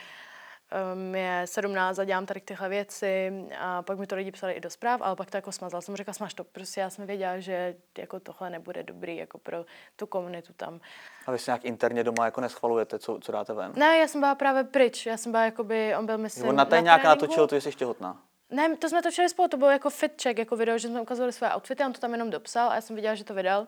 um, 0.95 1.15
je 1.15 1.43
17 1.45 1.99
a 1.99 2.05
dělám 2.05 2.27
tady 2.27 2.41
tyhle 2.41 2.69
věci 2.69 3.33
a 3.59 3.83
pak 3.83 3.99
mi 3.99 4.07
to 4.07 4.17
lidi 4.17 4.31
psali 4.31 4.53
i 4.53 4.61
do 4.61 4.71
zpráv, 4.71 5.01
ale 5.03 5.17
pak 5.17 5.31
to 5.31 5.37
jako 5.37 5.53
smazal. 5.53 5.83
Jsem 5.83 5.97
řekla, 5.97 6.15
smaž 6.15 6.35
to, 6.35 6.45
prostě 6.45 6.81
já 6.81 6.91
jsem 6.91 7.07
věděla, 7.07 7.39
že 7.39 7.77
jako 7.99 8.21
tohle 8.21 8.51
nebude 8.51 8.83
dobrý 8.83 9.17
jako 9.17 9.39
pro 9.39 9.65
tu 9.97 10.07
komunitu 10.07 10.53
tam. 10.53 10.81
A 11.27 11.33
vy 11.33 11.39
si 11.39 11.51
nějak 11.51 11.65
interně 11.65 12.05
doma 12.05 12.25
jako 12.25 12.41
neschvalujete, 12.41 12.99
co, 12.99 13.19
co 13.23 13.33
dáte 13.33 13.55
ven. 13.55 13.73
Ne, 13.77 13.99
já 13.99 14.09
jsem 14.09 14.21
byla 14.21 14.35
právě 14.35 14.65
pryč, 14.65 15.07
já 15.07 15.17
jsem 15.17 15.33
byla 15.33 15.45
jakoby, 15.45 15.97
on 15.97 16.07
byl 16.07 16.19
myslím 16.19 16.49
On 16.49 16.57
na 16.57 16.65
té 16.65 16.81
nějak 16.81 17.05
natočil, 17.05 17.47
ty 17.47 17.61
jsi 17.61 17.69
ještě 17.69 17.85
hotná. 17.85 18.23
Ne, 18.51 18.77
to 18.77 18.89
jsme 18.89 19.03
točili 19.03 19.29
spolu, 19.29 19.49
to 19.49 19.57
bylo 19.57 19.71
jako 19.71 19.91
fit 19.91 20.23
check, 20.23 20.39
jako 20.39 20.57
video, 20.57 20.79
že 20.79 20.89
jsme 20.89 21.01
ukazovali 21.01 21.33
své 21.33 21.55
outfity, 21.55 21.85
on 21.85 21.93
to 21.93 22.01
tam 22.01 22.13
jenom 22.13 22.31
dopsal 22.31 22.71
a 22.71 22.75
já 22.75 22.81
jsem 22.81 22.97
viděla, 22.97 23.15
že 23.15 23.25
to 23.25 23.35
vydal. 23.35 23.67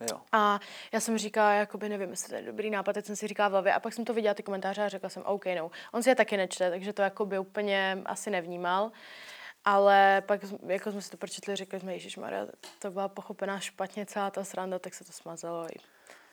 Jo. 0.00 0.20
A 0.32 0.60
já 0.92 1.00
jsem 1.00 1.18
říkala, 1.18 1.52
jakoby 1.52 1.88
nevím, 1.88 2.10
jestli 2.10 2.28
to 2.28 2.34
je 2.34 2.42
dobrý 2.42 2.70
nápad, 2.70 2.92
teď 2.92 3.06
jsem 3.06 3.16
si 3.16 3.26
říkala 3.28 3.48
v 3.48 3.52
hlavě 3.52 3.74
a 3.74 3.80
pak 3.80 3.92
jsem 3.92 4.04
to 4.04 4.14
viděla 4.14 4.34
ty 4.34 4.42
komentáře 4.42 4.82
a 4.84 4.88
řekla 4.88 5.08
jsem, 5.08 5.22
OK, 5.26 5.44
no. 5.56 5.70
On 5.92 6.02
si 6.02 6.08
je 6.08 6.14
taky 6.14 6.36
nečte, 6.36 6.70
takže 6.70 6.92
to 6.92 7.02
jakoby 7.02 7.38
úplně 7.38 8.02
asi 8.04 8.30
nevnímal. 8.30 8.90
Ale 9.64 10.22
pak, 10.26 10.40
jako 10.66 10.92
jsme 10.92 11.02
si 11.02 11.10
to 11.10 11.16
pročetli, 11.16 11.56
řekli 11.56 11.80
jsme, 11.80 11.92
Ježíš 11.92 12.16
Maria, 12.16 12.46
to 12.78 12.90
byla 12.90 13.08
pochopená 13.08 13.60
špatně 13.60 14.06
celá 14.06 14.30
ta 14.30 14.44
sranda, 14.44 14.78
tak 14.78 14.94
se 14.94 15.04
to 15.04 15.12
smazalo. 15.12 15.66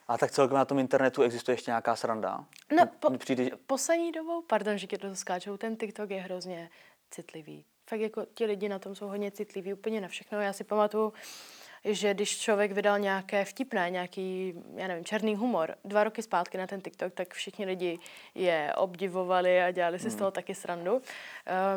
A 0.08 0.18
tak 0.18 0.32
celkově 0.32 0.58
na 0.60 0.66
tom 0.66 0.80
internetu 0.80 1.22
existuje 1.24 1.54
ještě 1.54 1.72
nějaká 1.72 1.96
sranda. 1.96 2.46
No, 2.78 2.86
po, 3.00 3.18
přijde, 3.18 3.44
že- 3.44 3.52
poslední 3.68 4.12
dobou, 4.12 4.42
pardon, 4.42 4.78
že 4.78 4.88
tě 4.88 4.98
toho 4.98 5.16
skáčou, 5.16 5.58
ten 5.58 5.76
TikTok 5.76 6.10
je 6.10 6.22
hrozně 6.22 6.70
citlivý. 7.12 7.66
Fakt 7.90 8.00
jako 8.00 8.26
ti 8.34 8.46
lidi 8.46 8.70
na 8.70 8.80
tom 8.80 8.96
jsou 8.96 9.08
hodně 9.08 9.32
citliví 9.32 9.74
úplně 9.74 10.02
na 10.02 10.08
všechno. 10.08 10.42
Já 10.42 10.54
si 10.54 10.64
pamatuju, 10.64 11.14
že 11.86 12.14
když 12.14 12.40
člověk 12.40 12.72
vydal 12.72 13.00
nějaké 13.00 13.46
vtipné, 13.46 13.90
nějaký, 13.90 14.54
já 14.76 14.88
nevím, 14.88 15.06
černý 15.06 15.36
humor, 15.36 15.76
dva 15.86 16.04
roky 16.04 16.22
zpátky 16.22 16.58
na 16.58 16.68
ten 16.68 16.82
TikTok, 16.82 17.14
tak 17.14 17.34
všichni 17.34 17.66
lidi 17.66 18.00
je 18.36 18.74
obdivovali 18.78 19.62
a 19.62 19.72
dělali 19.72 20.00
si 20.00 20.10
z 20.10 20.16
toho 20.16 20.32
taky 20.32 20.56
srandu. 20.56 20.96
Uh, 20.96 21.02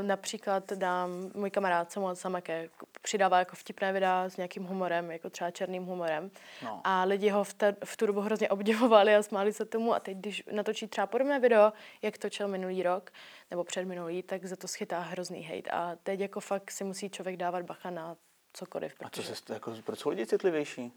například 0.02 0.72
dám, 0.72 1.10
můj 1.34 1.50
kamarád 1.50 1.92
Samuel 1.92 2.16
Samake 2.16 2.68
přidává 3.02 3.38
jako 3.38 3.56
vtipné 3.56 3.92
videa 3.92 4.24
s 4.28 4.36
nějakým 4.36 4.64
humorem, 4.64 5.10
jako 5.10 5.30
třeba 5.30 5.50
černým 5.50 5.84
humorem. 5.84 6.30
No. 6.64 6.80
A 6.84 7.04
lidi 7.04 7.28
ho 7.28 7.44
v, 7.44 7.54
te, 7.54 7.76
v 7.84 7.96
tu 7.96 8.06
dobu 8.06 8.20
hrozně 8.20 8.48
obdivovali 8.48 9.16
a 9.16 9.22
smáli 9.22 9.52
se 9.52 9.64
tomu. 9.64 9.94
A 9.94 10.00
teď, 10.00 10.16
když 10.16 10.44
natočí 10.52 10.86
třeba 10.86 11.06
podobné 11.06 11.40
video, 11.40 11.72
jak 12.02 12.18
točil 12.18 12.48
minulý 12.48 12.82
rok, 12.82 13.10
nebo 13.50 13.64
předminulý, 13.64 14.22
tak 14.22 14.44
za 14.44 14.56
to 14.56 14.68
schytá 14.68 15.00
hrozný 15.00 15.42
hate. 15.42 15.70
A 15.70 15.96
teď 16.02 16.20
jako 16.20 16.40
fakt 16.40 16.70
si 16.70 16.84
musí 16.84 17.10
člověk 17.10 17.36
dávat 17.36 17.62
bacha 17.62 17.90
na 17.90 18.16
cokoliv. 18.58 18.94
A 19.00 19.04
co 19.04 19.10
protože- 19.10 19.34
se, 19.34 19.52
jako, 19.52 19.74
proč 19.84 19.98
jsou 19.98 20.10
lidi 20.10 20.26
citlivější? 20.26 20.92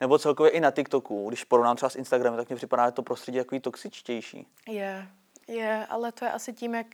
Nebo 0.00 0.18
celkově 0.18 0.52
i 0.52 0.60
na 0.60 0.70
TikToku, 0.70 1.28
když 1.28 1.44
porovnám 1.44 1.76
třeba 1.76 1.90
s 1.90 1.96
Instagramem, 1.96 2.38
tak 2.38 2.50
mi 2.50 2.56
připadá 2.56 2.90
to 2.90 3.02
prostředí 3.02 3.38
takový 3.38 3.60
toxičtější. 3.60 4.46
Je, 4.68 5.08
je, 5.48 5.86
ale 5.90 6.12
to 6.12 6.24
je 6.24 6.32
asi 6.32 6.52
tím, 6.52 6.74
jak 6.74 6.86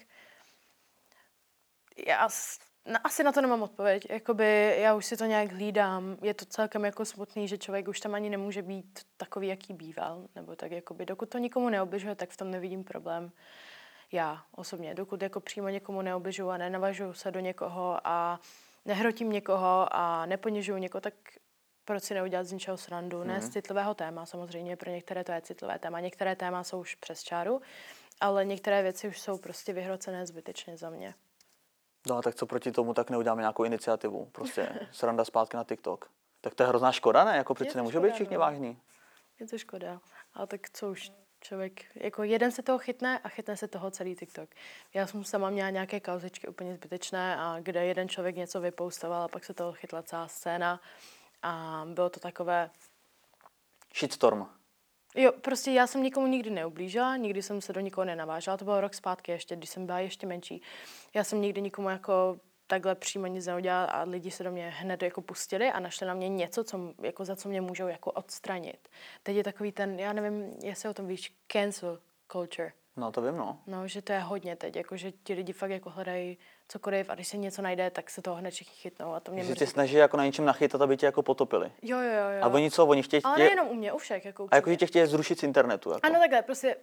já 2.07 2.29
na, 2.87 2.99
asi 3.05 3.25
na 3.25 3.33
to 3.33 3.41
nemám 3.41 3.63
odpověď. 3.63 4.07
Jakoby 4.11 4.77
já 4.79 4.95
už 4.95 5.07
si 5.07 5.17
to 5.17 5.25
nějak 5.25 5.53
hlídám. 5.53 6.17
Je 6.23 6.35
to 6.35 6.45
celkem 6.45 6.85
jako 6.85 7.05
smutný, 7.05 7.49
že 7.49 7.59
člověk 7.59 7.89
už 7.89 8.01
tam 8.01 8.15
ani 8.15 8.31
nemůže 8.31 8.63
být 8.63 9.01
takový, 9.17 9.49
jaký 9.49 9.75
býval. 9.75 10.29
Nebo 10.35 10.57
tak 10.57 10.71
jakoby, 10.71 11.07
dokud 11.07 11.29
to 11.29 11.39
nikomu 11.39 11.69
neobližuje, 11.69 12.15
tak 12.15 12.31
v 12.31 12.37
tom 12.37 12.51
nevidím 12.51 12.85
problém. 12.85 13.33
Já 14.13 14.43
osobně, 14.57 14.95
dokud 14.95 15.23
jako 15.23 15.41
přímo 15.41 15.69
někomu 15.69 16.03
neobližuju 16.03 16.49
a 16.49 16.57
nenavažuju 16.57 17.13
se 17.13 17.31
do 17.31 17.41
někoho 17.41 17.99
a 18.05 18.41
nehrotím 18.85 19.33
někoho 19.33 19.87
a 19.91 20.27
neponižuju 20.27 20.79
někoho, 20.79 21.01
tak 21.01 21.15
proč 21.85 22.03
si 22.03 22.15
neudělat 22.15 22.45
z 22.45 22.53
ničeho 22.53 22.77
srandu? 22.77 23.25
Ne 23.25 23.41
z 23.41 23.49
citlivého 23.49 23.95
téma, 23.95 24.27
samozřejmě 24.27 24.77
pro 24.77 24.91
některé 24.91 25.25
to 25.25 25.33
je 25.33 25.41
citlivé 25.41 25.79
téma, 25.79 26.01
některé 26.01 26.37
téma 26.37 26.65
jsou 26.65 26.81
už 26.81 26.95
přes 26.95 27.23
čáru, 27.23 27.61
ale 28.21 28.45
některé 28.45 28.83
věci 28.83 29.09
už 29.09 29.21
jsou 29.21 29.39
prostě 29.39 29.73
vyhrocené 29.73 30.27
zbytečně 30.27 30.77
za 30.77 30.91
mě. 30.91 31.15
No 32.09 32.17
a 32.17 32.23
tak 32.23 32.35
co 32.35 32.47
proti 32.47 32.73
tomu, 32.73 32.95
tak 32.95 33.11
neuděláme 33.11 33.43
nějakou 33.43 33.65
iniciativu. 33.65 34.29
Prostě 34.33 34.89
sranda 34.93 35.25
zpátky 35.25 35.57
na 35.57 35.65
TikTok. 35.65 36.11
Tak 36.41 36.55
to 36.55 36.63
je 36.63 36.67
hrozná 36.67 36.93
škoda, 36.93 37.25
ne? 37.25 37.37
Jako 37.37 37.55
přece 37.55 37.79
nemůže 37.79 37.93
škoda, 37.93 38.09
být 38.09 38.15
všichni 38.15 38.35
no. 38.35 38.41
vážní. 38.41 38.79
Je 39.41 39.47
to 39.47 39.59
škoda. 39.59 40.01
Ale 40.35 40.47
tak 40.47 40.61
co 40.71 40.91
už 40.91 41.13
člověk, 41.43 41.85
jako 41.95 42.23
jeden 42.23 42.53
se 42.53 42.63
toho 42.63 42.79
chytne 42.79 43.19
a 43.19 43.29
chytne 43.29 43.57
se 43.57 43.69
toho 43.69 43.91
celý 43.91 44.17
TikTok. 44.17 44.51
Já 44.95 45.07
jsem 45.07 45.25
sama 45.25 45.51
měla 45.51 45.71
nějaké 45.71 46.01
kauzičky 46.01 46.49
úplně 46.49 46.75
zbytečné 46.75 47.37
a 47.37 47.57
kde 47.61 47.85
jeden 47.85 48.09
člověk 48.09 48.37
něco 48.37 48.61
vypoustoval 48.61 49.23
a 49.23 49.29
pak 49.29 49.45
se 49.45 49.55
toho 49.55 49.73
chytla 49.73 50.03
celá 50.03 50.29
scéna 50.29 50.81
a 51.43 51.85
bylo 51.95 52.11
to 52.11 52.21
takové, 52.21 52.71
Shitstorm. 53.95 54.47
Jo, 55.15 55.33
prostě 55.33 55.71
já 55.71 55.87
jsem 55.87 56.03
nikomu 56.03 56.27
nikdy 56.27 56.51
neublížila, 56.51 57.17
nikdy 57.17 57.43
jsem 57.43 57.61
se 57.61 57.73
do 57.73 57.81
nikoho 57.81 58.05
nenavážela, 58.05 58.57
to 58.57 58.65
bylo 58.65 58.81
rok 58.81 58.95
zpátky 58.95 59.33
ještě, 59.33 59.57
když 59.57 59.71
jsem 59.71 59.87
byla 59.87 59.99
ještě 59.99 60.27
menší. 60.27 60.63
Já 61.15 61.25
jsem 61.25 61.41
nikdy 61.41 61.61
nikomu 61.61 61.91
jako 61.91 62.41
takhle 62.73 62.95
přímo 62.95 63.27
nic 63.27 63.47
neudělala 63.47 63.85
a 63.85 64.03
lidi 64.03 64.31
se 64.31 64.45
do 64.45 64.51
mě 64.51 64.71
hned 64.77 65.03
jako 65.03 65.21
pustili 65.21 65.69
a 65.71 65.81
našli 65.81 66.07
na 66.07 66.15
mě 66.15 66.29
něco, 66.29 66.65
co, 66.65 66.79
jako 67.03 67.25
za 67.25 67.37
co 67.37 67.49
mě 67.49 67.61
můžou 67.61 67.87
jako 67.89 68.11
odstranit. 68.11 68.89
Teď 69.23 69.37
je 69.37 69.45
takový 69.45 69.73
ten, 69.73 70.01
já 70.01 70.13
nevím, 70.13 70.55
jestli 70.63 70.89
o 70.89 70.95
tom 70.95 71.07
víš, 71.07 71.37
cancel 71.53 71.99
culture. 72.33 72.73
No 72.97 73.13
to 73.13 73.23
vím, 73.23 73.37
no. 73.37 73.59
No, 73.67 73.89
že 73.89 74.03
to 74.03 74.13
je 74.13 74.19
hodně 74.21 74.57
teď, 74.57 74.77
jako 74.77 74.97
že 74.97 75.13
ti 75.13 75.35
lidi 75.35 75.53
fakt 75.53 75.71
jako 75.71 75.91
hledají 75.91 76.39
cokoliv 76.69 77.11
a 77.11 77.15
když 77.15 77.29
se 77.29 77.37
něco 77.37 77.63
najde, 77.63 77.91
tak 77.91 78.11
se 78.11 78.23
toho 78.23 78.37
hned 78.37 78.51
všichni 78.51 78.75
chytnou 78.77 79.13
a 79.15 79.21
to 79.21 79.33
mě 79.33 79.43
Že 79.45 79.51
mrzí. 79.51 79.59
tě 79.59 79.67
snaží 79.67 79.97
jako 79.97 80.17
na 80.17 80.25
něčem 80.25 80.45
nachytat, 80.45 80.83
aby 80.83 80.97
tě 80.97 81.07
jako 81.07 81.23
potopili. 81.23 81.73
Jo, 81.83 81.99
jo, 81.99 82.13
jo. 82.13 82.43
A 82.43 82.49
oni 82.49 82.71
co, 82.71 82.87
oni 82.87 83.03
chtějí 83.03 83.23
Ale 83.23 83.39
nejenom 83.39 83.69
u 83.69 83.75
mě, 83.75 83.93
u 83.93 83.99
všech. 83.99 84.25
Jako 84.25 84.49
a 84.51 84.57
jako, 84.57 84.71
že 84.71 84.77
tě 84.77 84.87
chtějí 84.87 85.07
zrušit 85.07 85.41
z 85.41 85.43
internetu. 85.43 85.91
Jako. 85.91 86.07
Ano, 86.07 86.19
takhle, 86.19 86.43
prostě 86.43 86.77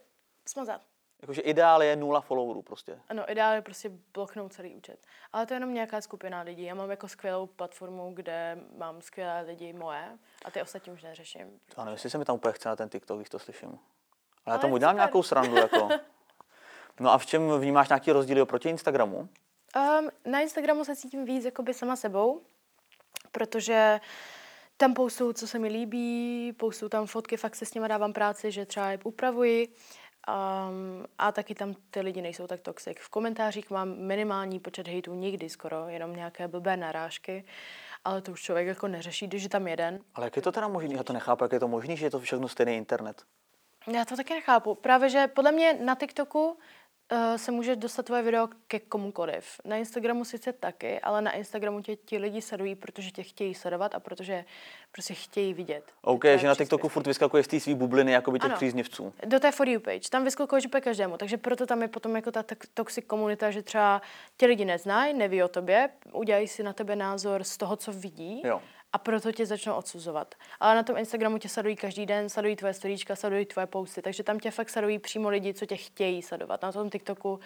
smazat. 0.47 0.81
Jakože 1.21 1.41
ideál 1.41 1.83
je 1.83 1.95
nula 1.95 2.21
followerů 2.21 2.61
prostě. 2.61 2.99
Ano, 3.09 3.31
ideál 3.31 3.53
je 3.53 3.61
prostě 3.61 3.91
bloknout 4.13 4.53
celý 4.53 4.75
účet. 4.75 4.99
Ale 5.33 5.45
to 5.45 5.53
je 5.53 5.55
jenom 5.55 5.73
nějaká 5.73 6.01
skupina 6.01 6.41
lidí. 6.41 6.63
Já 6.63 6.75
mám 6.75 6.89
jako 6.89 7.07
skvělou 7.07 7.47
platformu, 7.47 8.11
kde 8.13 8.59
mám 8.77 9.01
skvělé 9.01 9.41
lidi 9.41 9.73
moje 9.73 10.17
a 10.45 10.51
ty 10.51 10.61
ostatní 10.61 10.93
už 10.93 11.03
neřeším. 11.03 11.59
Já 11.77 11.83
nevím, 11.83 11.93
jestli 11.93 12.09
se 12.09 12.17
mi 12.17 12.25
tam 12.25 12.35
úplně 12.35 12.53
chce 12.53 12.69
na 12.69 12.75
ten 12.75 12.89
TikTok, 12.89 13.17
když 13.17 13.29
to 13.29 13.39
slyším. 13.39 13.69
Ale 13.69 13.79
já 14.45 14.51
Ale 14.53 14.59
tam 14.59 14.69
je 14.69 14.73
udělám 14.73 14.93
super. 14.93 14.99
nějakou 14.99 15.23
srandu. 15.23 15.55
Jako. 15.55 15.89
No 17.01 17.11
a 17.11 17.17
v 17.17 17.25
čem 17.25 17.59
vnímáš 17.59 17.89
nějaký 17.89 18.11
rozdíly 18.11 18.41
oproti 18.41 18.69
Instagramu? 18.69 19.17
Um, 19.17 20.09
na 20.25 20.39
Instagramu 20.39 20.85
se 20.85 20.95
cítím 20.95 21.25
víc 21.25 21.45
jakoby 21.45 21.73
sama 21.73 21.95
sebou, 21.95 22.41
protože 23.31 23.99
tam 24.77 24.93
postuju, 24.93 25.33
co 25.33 25.47
se 25.47 25.59
mi 25.59 25.67
líbí, 25.67 26.53
postuju 26.53 26.89
tam 26.89 27.07
fotky, 27.07 27.37
fakt 27.37 27.55
se 27.55 27.65
s 27.65 27.73
nimi 27.73 27.87
dávám 27.87 28.13
práci, 28.13 28.51
že 28.51 28.65
třeba 28.65 28.91
je 28.91 28.99
upravuji. 29.03 29.73
Um, 30.29 31.05
a 31.17 31.31
taky 31.31 31.55
tam 31.55 31.75
ty 31.91 32.01
lidi 32.01 32.21
nejsou 32.21 32.47
tak 32.47 32.59
toxic. 32.59 32.97
V 32.99 33.09
komentářích 33.09 33.69
mám 33.69 33.97
minimální 33.97 34.59
počet 34.59 34.87
hejtů, 34.87 35.13
nikdy 35.13 35.49
skoro, 35.49 35.87
jenom 35.87 36.15
nějaké 36.15 36.47
blbé 36.47 36.77
narážky, 36.77 37.45
ale 38.05 38.21
to 38.21 38.31
už 38.31 38.41
člověk 38.41 38.67
jako 38.67 38.87
neřeší, 38.87 39.27
když 39.27 39.43
je 39.43 39.49
tam 39.49 39.67
jeden. 39.67 39.99
Ale 40.15 40.25
jak 40.25 40.35
je 40.35 40.41
to 40.41 40.51
teda 40.51 40.67
možné? 40.67 40.95
Já 40.95 41.03
to 41.03 41.13
nechápu, 41.13 41.43
jak 41.43 41.51
je 41.51 41.59
to 41.59 41.67
možné, 41.67 41.95
že 41.95 42.05
je 42.05 42.11
to 42.11 42.19
všechno 42.19 42.47
stejný 42.47 42.75
internet. 42.77 43.23
Já 43.87 44.05
to 44.05 44.15
taky 44.15 44.33
nechápu. 44.33 44.75
Právě, 44.75 45.09
že 45.09 45.27
podle 45.27 45.51
mě 45.51 45.73
na 45.73 45.95
TikToku 45.95 46.57
uh, 47.11 47.35
se 47.35 47.51
může 47.51 47.75
dostat 47.75 48.05
tvoje 48.05 48.21
video 48.23 48.47
ke 48.67 48.79
komukoliv. 48.79 49.61
Na 49.65 49.75
Instagramu 49.75 50.25
sice 50.25 50.53
taky, 50.53 50.99
ale 50.99 51.21
na 51.21 51.31
Instagramu 51.31 51.81
tě 51.81 51.95
ti 51.95 52.17
lidi 52.17 52.41
sledují, 52.41 52.75
protože 52.75 53.11
tě 53.11 53.23
chtějí 53.23 53.53
sledovat 53.53 53.95
a 53.95 53.99
protože 53.99 54.45
prostě 54.91 55.13
chtějí 55.13 55.53
vidět. 55.53 55.83
OK, 56.01 56.23
že 56.35 56.47
na 56.47 56.55
TikToku 56.55 56.87
furt 56.89 57.07
vyskakuje 57.07 57.43
z 57.43 57.47
té 57.47 57.59
svý 57.59 57.75
bubliny 57.75 58.11
jakoby 58.11 58.39
těch 58.39 58.49
Ano. 58.49 58.57
příznivců. 58.57 59.13
Do 59.25 59.39
té 59.39 59.51
For 59.51 59.69
You 59.69 59.79
page. 59.79 60.09
Tam 60.09 60.23
vyskakuješ 60.23 60.65
úplně 60.65 60.81
každému, 60.81 61.17
takže 61.17 61.37
proto 61.37 61.65
tam 61.65 61.81
je 61.81 61.87
potom 61.87 62.15
jako 62.15 62.31
ta 62.31 62.43
toxic 62.73 63.05
komunita, 63.05 63.51
že 63.51 63.61
třeba 63.61 64.01
tě 64.37 64.45
lidi 64.45 64.65
neznají, 64.65 65.13
neví 65.13 65.43
o 65.43 65.47
tobě, 65.47 65.89
udělají 66.13 66.47
si 66.47 66.63
na 66.63 66.73
tebe 66.73 66.95
názor 66.95 67.43
z 67.43 67.57
toho, 67.57 67.75
co 67.75 67.91
vidí 67.93 68.41
Jo. 68.45 68.61
A 68.93 68.97
proto 68.97 69.31
tě 69.31 69.45
začnou 69.45 69.73
odsuzovat. 69.73 70.35
Ale 70.59 70.75
na 70.75 70.83
tom 70.83 70.97
Instagramu 70.97 71.37
tě 71.37 71.49
sledují 71.49 71.75
každý 71.75 72.05
den, 72.05 72.29
sledují 72.29 72.55
tvoje 72.55 72.73
storíčka, 72.73 73.15
sledují 73.15 73.45
tvoje 73.45 73.67
posty, 73.67 74.01
takže 74.01 74.23
tam 74.23 74.39
tě 74.39 74.51
fakt 74.51 74.69
sledují 74.69 74.99
přímo 74.99 75.29
lidi, 75.29 75.53
co 75.53 75.65
tě 75.65 75.77
chtějí 75.77 76.21
sledovat. 76.21 76.61
Na 76.61 76.71
tom 76.71 76.89
TikToku 76.89 77.39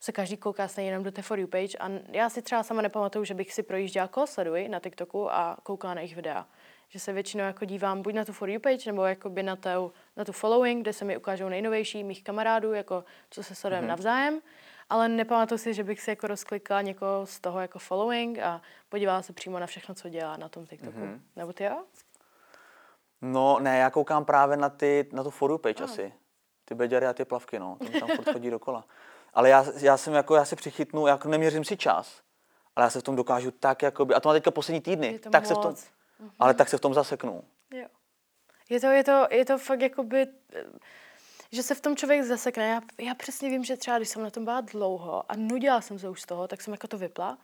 se 0.00 0.12
každý 0.12 0.36
kouká 0.36 0.68
stejně 0.68 0.90
jenom 0.90 1.04
do 1.04 1.12
té 1.12 1.22
For 1.22 1.40
You 1.40 1.46
page 1.46 1.78
a 1.78 1.90
já 2.12 2.28
si 2.30 2.42
třeba 2.42 2.62
sama 2.62 2.82
nepamatuju, 2.82 3.24
že 3.24 3.34
bych 3.34 3.52
si 3.52 3.62
projížděla, 3.62 4.08
koho 4.08 4.26
sleduji 4.26 4.68
na 4.68 4.80
TikToku 4.80 5.32
a 5.32 5.56
koukala 5.62 5.94
na 5.94 6.00
jejich 6.00 6.16
videa. 6.16 6.46
Že 6.88 6.98
se 6.98 7.12
většinou 7.12 7.44
jako 7.44 7.64
dívám 7.64 8.02
buď 8.02 8.14
na 8.14 8.24
tu 8.24 8.32
For 8.32 8.50
You 8.50 8.60
page, 8.60 8.90
nebo 8.90 9.04
jakoby 9.04 9.42
na, 9.42 9.56
tu, 9.56 9.92
na 10.16 10.24
tu 10.24 10.32
following, 10.32 10.82
kde 10.82 10.92
se 10.92 11.04
mi 11.04 11.16
ukážou 11.16 11.48
nejnovější 11.48 12.04
mých 12.04 12.24
kamarádů, 12.24 12.72
jako 12.72 13.04
co 13.30 13.42
se 13.42 13.54
sledujeme 13.54 13.86
mm-hmm. 13.86 13.90
navzájem. 13.90 14.40
Ale 14.90 15.08
nepamatuju 15.08 15.58
si, 15.58 15.74
že 15.74 15.84
bych 15.84 16.00
si 16.00 16.10
jako 16.10 16.26
rozklikla 16.26 16.82
někoho 16.82 17.26
z 17.26 17.40
toho 17.40 17.60
jako 17.60 17.78
following 17.78 18.38
a 18.38 18.62
podívala 18.88 19.22
se 19.22 19.32
přímo 19.32 19.58
na 19.58 19.66
všechno, 19.66 19.94
co 19.94 20.08
dělá 20.08 20.36
na 20.36 20.48
tom 20.48 20.66
TikToku. 20.66 20.98
Mm-hmm. 20.98 21.20
Nebo 21.36 21.52
ty 21.52 21.64
jo? 21.64 21.84
No 23.22 23.58
ne, 23.60 23.78
já 23.78 23.90
koukám 23.90 24.24
právě 24.24 24.56
na, 24.56 24.68
ty, 24.68 25.08
na 25.12 25.22
tu 25.24 25.30
for 25.30 25.50
you 25.50 25.58
page 25.58 25.84
asi. 25.84 26.12
Ty 26.64 26.74
beďary 26.74 27.06
a 27.06 27.12
ty 27.12 27.24
plavky, 27.24 27.58
no. 27.58 27.76
Tam, 27.76 28.00
tam 28.00 28.08
furt 28.16 28.32
chodí 28.32 28.50
dokola. 28.50 28.84
Ale 29.34 29.48
já, 29.48 29.66
já 29.80 29.96
jsem 29.96 30.14
jako, 30.14 30.34
já 30.34 30.44
se 30.44 30.56
přichytnu, 30.56 31.06
jako 31.06 31.28
neměřím 31.28 31.64
si 31.64 31.76
čas. 31.76 32.22
Ale 32.76 32.86
já 32.86 32.90
se 32.90 33.00
v 33.00 33.02
tom 33.02 33.16
dokážu 33.16 33.50
tak, 33.50 33.82
jakoby, 33.82 34.14
a 34.14 34.20
to 34.20 34.28
má 34.28 34.32
teďka 34.32 34.50
poslední 34.50 34.80
týdny, 34.80 35.18
tak 35.18 35.46
se 35.46 35.54
v 35.54 35.58
tom, 35.58 35.70
moc. 35.70 35.86
Mhm. 36.18 36.30
ale 36.38 36.54
tak 36.54 36.68
se 36.68 36.76
v 36.76 36.80
tom 36.80 36.94
zaseknu. 36.94 37.44
Jo. 37.74 37.86
Je 38.70 38.80
to, 38.80 38.86
je 38.86 39.04
to, 39.04 39.26
je 39.30 39.44
to 39.44 39.58
fakt 39.58 39.80
jakoby, 39.80 40.26
že 41.52 41.62
se 41.62 41.74
v 41.74 41.80
tom 41.80 41.96
člověk 41.96 42.22
zasekne. 42.22 42.68
Já, 42.68 42.80
já 43.06 43.14
přesně 43.14 43.48
vím, 43.50 43.64
že 43.64 43.76
třeba 43.76 43.96
když 43.96 44.08
jsem 44.08 44.22
na 44.22 44.30
tom 44.30 44.44
byla 44.44 44.60
dlouho 44.60 45.32
a 45.32 45.36
nudila 45.36 45.80
jsem 45.80 45.98
se 45.98 46.08
už 46.08 46.22
z 46.22 46.26
toho, 46.26 46.48
tak 46.48 46.60
jsem 46.62 46.74
jako 46.74 46.88
to 46.88 46.98
vypla 46.98 47.38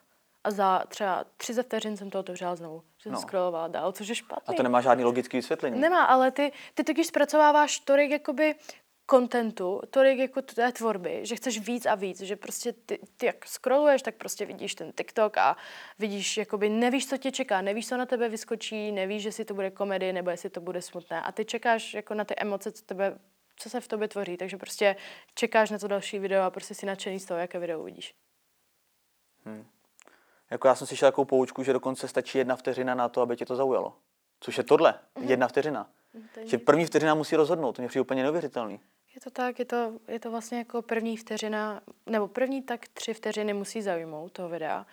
a 0.44 0.50
za 0.50 0.84
třeba 0.88 1.24
30 1.36 1.62
vteřin 1.62 1.96
jsem 1.96 2.10
to 2.10 2.20
otevřela 2.20 2.56
znovu. 2.56 2.82
Že 2.98 3.02
jsem 3.02 3.12
No. 3.12 3.20
scrollovala 3.20 3.68
dál, 3.68 3.92
což 3.92 4.08
je 4.08 4.14
špatný. 4.14 4.54
A 4.54 4.56
to 4.56 4.62
nemá 4.62 4.80
žádný 4.80 5.04
logický 5.04 5.36
vysvětlení. 5.36 5.80
Nemá, 5.80 6.04
ale 6.04 6.30
ty, 6.30 6.52
ty 6.74 6.84
totiž 6.84 7.06
zpracováváš 7.06 7.78
tolik 7.78 8.10
jakoby 8.10 8.54
kontentu, 9.06 9.80
tolik 9.90 10.18
jako 10.18 10.42
té 10.42 10.72
tvorby, 10.72 11.20
že 11.22 11.36
chceš 11.36 11.58
víc 11.60 11.86
a 11.86 11.94
víc, 11.94 12.20
že 12.20 12.36
prostě 12.36 12.72
ty, 12.72 12.98
ty 13.16 13.26
jak 13.26 13.46
scrolluješ, 13.46 14.02
tak 14.02 14.14
prostě 14.14 14.46
vidíš 14.46 14.74
ten 14.74 14.92
TikTok 14.92 15.38
a 15.38 15.56
vidíš, 15.98 16.36
jakoby 16.36 16.68
nevíš, 16.68 17.08
co 17.08 17.16
tě 17.16 17.30
čeká, 17.32 17.60
nevíš, 17.62 17.88
co 17.88 17.96
na 17.96 18.06
tebe 18.06 18.28
vyskočí, 18.28 18.92
nevíš, 18.92 19.24
jestli 19.24 19.44
to 19.44 19.54
bude 19.54 19.70
komedie 19.70 20.12
nebo 20.12 20.30
jestli 20.30 20.50
to 20.50 20.60
bude 20.60 20.82
smutné 20.82 21.22
a 21.22 21.32
ty 21.32 21.44
čekáš 21.44 21.94
jako 21.94 22.14
na 22.14 22.24
ty 22.24 22.34
emoce, 22.38 22.72
co, 22.72 22.84
tebe, 22.84 23.18
co 23.56 23.70
se 23.70 23.80
v 23.80 23.88
tobě 23.88 24.08
tvoří, 24.08 24.36
takže 24.36 24.56
prostě 24.56 24.96
čekáš 25.34 25.70
na 25.70 25.78
to 25.78 25.88
další 25.88 26.18
video 26.18 26.42
a 26.42 26.50
prostě 26.50 26.74
si 26.74 26.86
nadšený 26.86 27.20
z 27.20 27.24
toho, 27.24 27.40
jaké 27.40 27.58
video 27.58 27.80
uvidíš. 27.80 28.14
Jako 30.50 30.68
já 30.68 30.74
jsem 30.74 30.86
slyšel 30.86 31.08
takovou 31.08 31.24
poučku, 31.24 31.62
že 31.62 31.72
dokonce 31.72 32.08
stačí 32.08 32.38
jedna 32.38 32.56
vteřina 32.56 32.94
na 32.94 33.08
to, 33.08 33.20
aby 33.20 33.36
tě 33.36 33.46
to 33.46 33.56
zaujalo. 33.56 33.96
Což 34.40 34.58
je 34.58 34.64
tohle, 34.64 34.94
jedna 35.20 35.48
vteřina. 35.48 35.90
Mhm, 36.14 36.28
To 36.34 36.40
je 36.40 36.46
Že 36.48 36.58
první 36.58 36.86
vteřina 36.86 37.14
musí 37.14 37.36
rozhodnout, 37.36 37.72
to 37.72 37.82
mě 37.82 37.88
přijde 37.88 38.00
úplně 38.00 38.22
neuvěřitelný. 38.22 38.80
Je 39.14 39.20
to 39.20 39.30
tak, 39.30 39.58
je 39.58 39.64
to, 39.64 39.92
je 40.08 40.20
to 40.20 40.30
vlastně 40.30 40.58
jako 40.58 40.82
první 40.82 41.16
vteřina, 41.16 41.80
nebo 42.06 42.28
první 42.28 42.62
tak 42.62 42.88
tři 42.88 43.14
vteřiny 43.14 43.52
musí 43.54 43.82
zaujmout 43.82 44.32
toho 44.32 44.48
videa. 44.48 44.86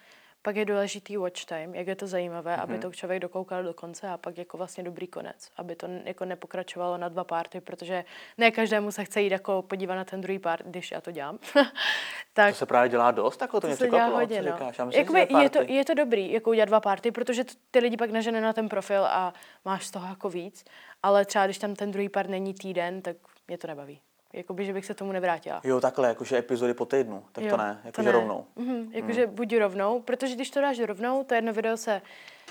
Pak 0.45 0.55
je 0.55 0.65
důležitý 0.65 1.17
watch 1.17 1.45
time, 1.45 1.75
jak 1.75 1.87
je 1.87 1.95
to 1.95 2.07
zajímavé, 2.07 2.55
mm-hmm. 2.55 2.63
aby 2.63 2.79
to 2.79 2.91
člověk 2.91 3.21
dokoukal 3.21 3.63
do 3.63 3.73
konce 3.73 4.09
a 4.09 4.17
pak 4.17 4.37
jako 4.37 4.57
vlastně 4.57 4.83
dobrý 4.83 5.07
konec, 5.07 5.51
aby 5.57 5.75
to 5.75 5.87
jako 6.05 6.25
nepokračovalo 6.25 6.97
na 6.97 7.09
dva 7.09 7.23
party, 7.23 7.61
protože 7.61 8.05
ne 8.37 8.51
každému 8.51 8.91
se 8.91 9.05
chce 9.05 9.21
jít 9.21 9.31
jako 9.31 9.61
podívat 9.61 9.95
na 9.95 10.03
ten 10.05 10.21
druhý 10.21 10.39
part, 10.39 10.65
když 10.65 10.91
já 10.91 11.01
to 11.01 11.11
dělám. 11.11 11.39
tak 12.33 12.53
To 12.53 12.57
se 12.57 12.65
právě 12.65 12.89
dělá 12.89 13.11
dost, 13.11 13.41
jako 13.41 13.57
to, 13.57 13.61
to 13.61 13.67
mě 13.67 13.77
se 13.77 13.87
dělá 13.87 14.05
hodně, 14.05 14.41
no. 14.41 14.51
říkáš. 14.51 14.77
Já 14.77 14.85
myslím, 14.85 15.01
Jakoby 15.01 15.25
to 15.25 15.39
je, 15.39 15.49
to, 15.49 15.73
je 15.73 15.85
to 15.85 15.93
dobrý, 15.93 16.31
jako 16.31 16.49
udělat 16.49 16.65
dva 16.65 16.79
party, 16.79 17.11
protože 17.11 17.43
t- 17.43 17.53
ty 17.71 17.79
lidi 17.79 17.97
pak 17.97 18.11
nažene 18.11 18.41
na 18.41 18.53
ten 18.53 18.69
profil 18.69 19.05
a 19.05 19.33
máš 19.65 19.85
z 19.85 19.91
toho 19.91 20.07
jako 20.07 20.29
víc, 20.29 20.65
ale 21.03 21.25
třeba 21.25 21.45
když 21.45 21.57
tam 21.57 21.75
ten 21.75 21.91
druhý 21.91 22.09
part 22.09 22.29
není 22.29 22.53
týden, 22.53 23.01
tak 23.01 23.15
mě 23.47 23.57
to 23.57 23.67
nebaví. 23.67 24.01
Jakoby, 24.33 24.65
že 24.65 24.73
bych 24.73 24.85
se 24.85 24.93
tomu 24.93 25.11
nevrátila. 25.11 25.61
Jo, 25.63 25.81
takhle, 25.81 26.07
jakože 26.07 26.37
epizody 26.37 26.73
po 26.73 26.85
týdnu, 26.85 27.25
tak 27.31 27.43
Jo, 27.43 27.49
to 27.49 27.57
ne, 27.57 27.81
jakože 27.83 28.11
rovnou. 28.11 28.45
Mhm, 28.55 28.91
jakože 28.91 29.27
buď 29.27 29.55
rovnou, 29.57 30.01
protože 30.01 30.35
když 30.35 30.49
to 30.49 30.61
dáš 30.61 30.79
rovnou, 30.79 31.23
to 31.23 31.35
jedno 31.35 31.53
video 31.53 31.77
se 31.77 32.01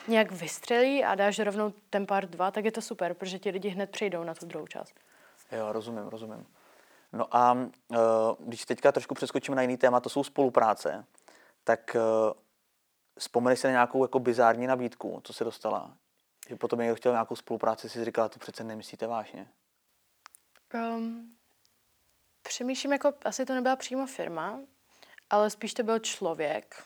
nějak 0.09 0.33
vystřelí 0.33 1.05
a 1.05 1.15
dáš 1.15 1.39
rovnou 1.39 1.73
ten 1.91 2.07
part 2.07 2.31
dva, 2.31 2.51
tak 2.51 2.65
je 2.65 2.73
to 2.73 2.83
super, 2.83 3.15
protože 3.15 3.39
ti 3.39 3.51
lidi 3.51 3.69
hned 3.69 3.91
přejdou 3.91 4.25
na 4.25 4.35
tu 4.35 4.47
druhou 4.47 4.67
část. 4.67 4.95
Jo, 5.53 5.73
rozumím, 5.73 6.09
rozumím. 6.09 6.47
No 7.13 7.37
a 7.37 7.53
uh, 7.53 7.99
když 8.39 8.65
teďka 8.65 8.93
trošku 8.93 9.15
přeskočíme 9.15 9.57
na 9.57 9.63
jiný 9.63 9.77
téma, 9.77 10.01
to 10.01 10.09
jsou 10.09 10.25
spolupráce, 10.25 11.05
tak 11.65 11.97
uh, 11.97 12.33
vzpomeneš 13.19 13.59
si 13.61 13.67
na 13.67 13.71
nějakou 13.71 14.05
jako 14.05 14.19
bizární 14.19 14.67
nabídku, 14.67 15.21
co 15.25 15.33
se 15.33 15.45
dostala? 15.45 15.91
Že 16.49 16.57
potom 16.57 16.79
někdo 16.79 16.95
chtěl 16.95 17.13
nějakou 17.13 17.37
spolupráci, 17.37 17.89
si 17.89 18.05
říkala, 18.05 18.29
to 18.29 18.39
přece 18.39 18.65
nemyslíte 18.65 19.07
vážně. 19.07 19.49
Um, 20.75 21.35
přemýšlím, 22.43 22.93
jako 22.93 23.13
asi 23.25 23.45
to 23.45 23.55
nebyla 23.55 23.77
přímo 23.77 24.07
firma, 24.07 24.61
ale 25.31 25.51
spíš 25.51 25.75
to 25.75 25.83
byl 25.83 25.99
člověk, 25.99 26.85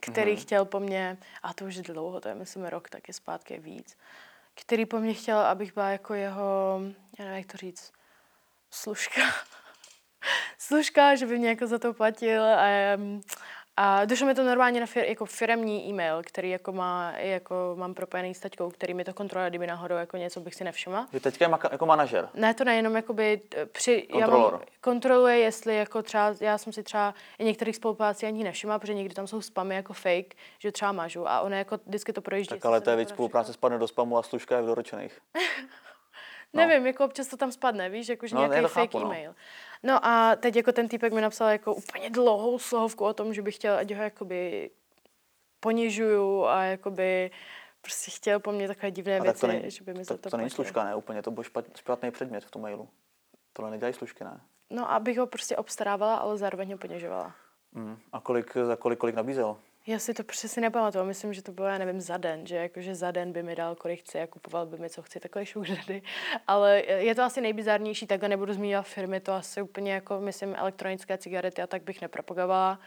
který 0.00 0.32
mm-hmm. 0.32 0.40
chtěl 0.40 0.64
po 0.64 0.80
mně, 0.80 1.18
a 1.42 1.54
to 1.54 1.64
už 1.64 1.74
je 1.74 1.82
dlouho, 1.82 2.20
to 2.20 2.28
je 2.28 2.34
myslím 2.34 2.64
rok, 2.64 2.88
tak 2.88 3.08
je 3.08 3.14
zpátky 3.14 3.58
víc, 3.58 3.96
který 4.54 4.86
po 4.86 4.98
mně 4.98 5.14
chtěl, 5.14 5.38
abych 5.38 5.74
byla 5.74 5.90
jako 5.90 6.14
jeho, 6.14 6.80
já 7.18 7.24
nevím, 7.24 7.38
jak 7.38 7.52
to 7.52 7.56
říct, 7.56 7.92
služka. 8.70 9.22
služka, 10.58 11.14
že 11.14 11.26
by 11.26 11.38
mě 11.38 11.48
jako 11.48 11.66
za 11.66 11.78
to 11.78 11.94
platil 11.94 12.44
a, 12.44 12.66
a 13.82 14.04
došlo 14.04 14.26
mi 14.26 14.34
to 14.34 14.44
normálně 14.44 14.80
na 14.80 14.86
fir, 14.86 15.04
jako 15.04 15.26
firemní 15.26 15.88
e-mail, 15.88 16.22
který 16.22 16.50
jako, 16.50 16.72
má, 16.72 17.12
jako 17.16 17.74
mám 17.78 17.94
propojený 17.94 18.34
s 18.34 18.40
taťkou, 18.40 18.70
který 18.70 18.94
mi 18.94 19.04
to 19.04 19.14
kontroluje, 19.14 19.50
kdyby 19.50 19.66
náhodou 19.66 19.94
jako 19.94 20.16
něco 20.16 20.40
bych 20.40 20.54
si 20.54 20.64
nevšimla. 20.64 21.08
Že 21.12 21.20
teďka 21.20 21.44
je 21.44 21.50
jako 21.72 21.86
manažer. 21.86 22.28
Ne, 22.34 22.54
to 22.54 22.64
nejenom 22.64 22.96
jakoby 22.96 23.40
při... 23.72 24.02
Kontrolor. 24.02 24.52
Já 24.52 24.58
mám, 24.58 24.66
kontroluje, 24.80 25.38
jestli 25.38 25.76
jako 25.76 26.02
třeba, 26.02 26.34
já 26.40 26.58
jsem 26.58 26.72
si 26.72 26.82
třeba 26.82 27.14
i 27.38 27.44
některých 27.44 27.76
spoluprácí 27.76 28.26
ani 28.26 28.44
nevšimla, 28.44 28.78
protože 28.78 28.94
někdy 28.94 29.14
tam 29.14 29.26
jsou 29.26 29.40
spamy 29.40 29.74
jako 29.74 29.92
fake, 29.92 30.34
že 30.58 30.72
třeba 30.72 30.92
mažu 30.92 31.28
a 31.28 31.40
ono 31.40 31.56
jako 31.56 31.78
vždycky 31.86 32.12
to 32.12 32.20
projíždí. 32.20 32.48
Tak 32.48 32.64
ale 32.64 32.80
to 32.80 32.90
je 32.90 32.96
víc 32.96 33.08
spolupráce 33.08 33.52
spadne 33.52 33.78
do 33.78 33.88
spamu 33.88 34.18
a 34.18 34.22
služka 34.22 34.56
je 34.56 34.62
v 34.62 34.66
doručených. 34.66 35.18
No. 36.52 36.66
Nevím, 36.66 36.86
jako 36.86 37.04
občas 37.04 37.26
to 37.26 37.36
tam 37.36 37.52
spadne, 37.52 37.88
víš, 37.88 38.08
jakože 38.08 38.34
No, 38.34 38.46
nějaký 38.46 38.68
fake 38.68 38.72
chápu, 38.72 38.98
no. 38.98 39.06
e-mail. 39.06 39.30
No 39.30 39.34
a 40.06 40.36
teď 40.36 40.56
jako 40.56 40.72
ten 40.72 40.88
týpek 40.88 41.12
mi 41.12 41.20
napsal 41.20 41.48
jako 41.48 41.74
úplně 41.74 42.10
dlouhou 42.10 42.58
slohovku 42.58 43.04
o 43.04 43.14
tom, 43.14 43.34
že 43.34 43.42
bych 43.42 43.54
chtěl, 43.54 43.76
ať 43.76 43.92
ho 43.92 44.02
jakoby 44.02 44.70
ponižuju 45.60 46.44
a 46.44 46.62
jakoby 46.62 47.30
prostě 47.80 48.10
chtěl 48.10 48.40
po 48.40 48.52
mně 48.52 48.68
takové 48.68 48.90
divné 48.90 49.16
A 49.16 49.18
tak 49.18 49.26
věci, 49.26 49.40
to 49.40 49.46
není, 49.46 49.70
že 49.70 49.84
by 49.84 49.94
mi 49.94 50.04
za 50.04 50.14
tak 50.14 50.20
to 50.20 50.30
to 50.30 50.36
není 50.36 50.50
služka, 50.50 50.84
ne? 50.84 50.94
Úplně 50.94 51.22
to 51.22 51.30
byl 51.30 51.44
špat, 51.44 51.64
špatný 51.76 52.10
předmět 52.10 52.44
v 52.44 52.50
tom 52.50 52.62
mailu. 52.62 52.88
Tohle 53.52 53.70
nedělají 53.70 53.94
služky, 53.94 54.24
ne? 54.24 54.40
No 54.70 54.90
abych 54.90 55.18
ho 55.18 55.26
prostě 55.26 55.56
obstarávala, 55.56 56.16
ale 56.16 56.38
zároveň 56.38 56.72
ho 56.72 56.78
ponižovala. 56.78 57.34
Mm. 57.72 57.98
A 58.12 58.20
kolik, 58.20 58.56
za 58.56 58.76
kolik, 58.76 58.98
kolik 58.98 59.14
nabízel? 59.14 59.56
Já 59.86 59.98
si 59.98 60.14
to 60.14 60.24
přesně 60.24 60.62
nepamatuju, 60.62 61.04
myslím, 61.04 61.32
že 61.34 61.42
to 61.42 61.52
bylo, 61.52 61.68
já 61.68 61.78
nevím, 61.78 62.00
za 62.00 62.16
den, 62.16 62.46
že 62.46 62.56
jakože 62.56 62.94
za 62.94 63.10
den 63.10 63.32
by 63.32 63.42
mi 63.42 63.56
dal, 63.56 63.74
kolik 63.74 64.00
chci 64.00 64.20
a 64.20 64.26
kupoval 64.26 64.66
by 64.66 64.78
mi, 64.78 64.90
co 64.90 65.02
chci, 65.02 65.20
takové 65.20 65.46
sugar 65.46 65.76
daddy. 65.76 66.02
Ale 66.46 66.80
je 66.80 67.14
to 67.14 67.22
asi 67.22 67.40
nejbizarnější, 67.40 68.06
takhle 68.06 68.28
nebudu 68.28 68.52
zmínit 68.52 68.82
firmy, 68.82 69.20
to 69.20 69.32
asi 69.32 69.62
úplně 69.62 69.92
jako, 69.92 70.20
myslím, 70.20 70.54
elektronické 70.54 71.18
cigarety 71.18 71.62
a 71.62 71.66
tak 71.66 71.82
bych 71.82 72.00
nepropagovala. 72.00 72.78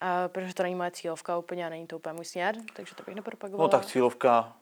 A, 0.00 0.28
protože 0.28 0.54
to 0.54 0.62
není 0.62 0.74
moje 0.74 0.90
cílovka 0.90 1.38
úplně 1.38 1.66
a 1.66 1.68
není 1.68 1.86
to 1.86 1.96
úplně 1.96 2.12
můj 2.12 2.24
směr, 2.24 2.54
takže 2.76 2.94
to 2.94 3.02
bych 3.02 3.14
nepropagovala. 3.14 3.66
No 3.66 3.68
tak 3.68 3.86
cílovka. 3.86 4.56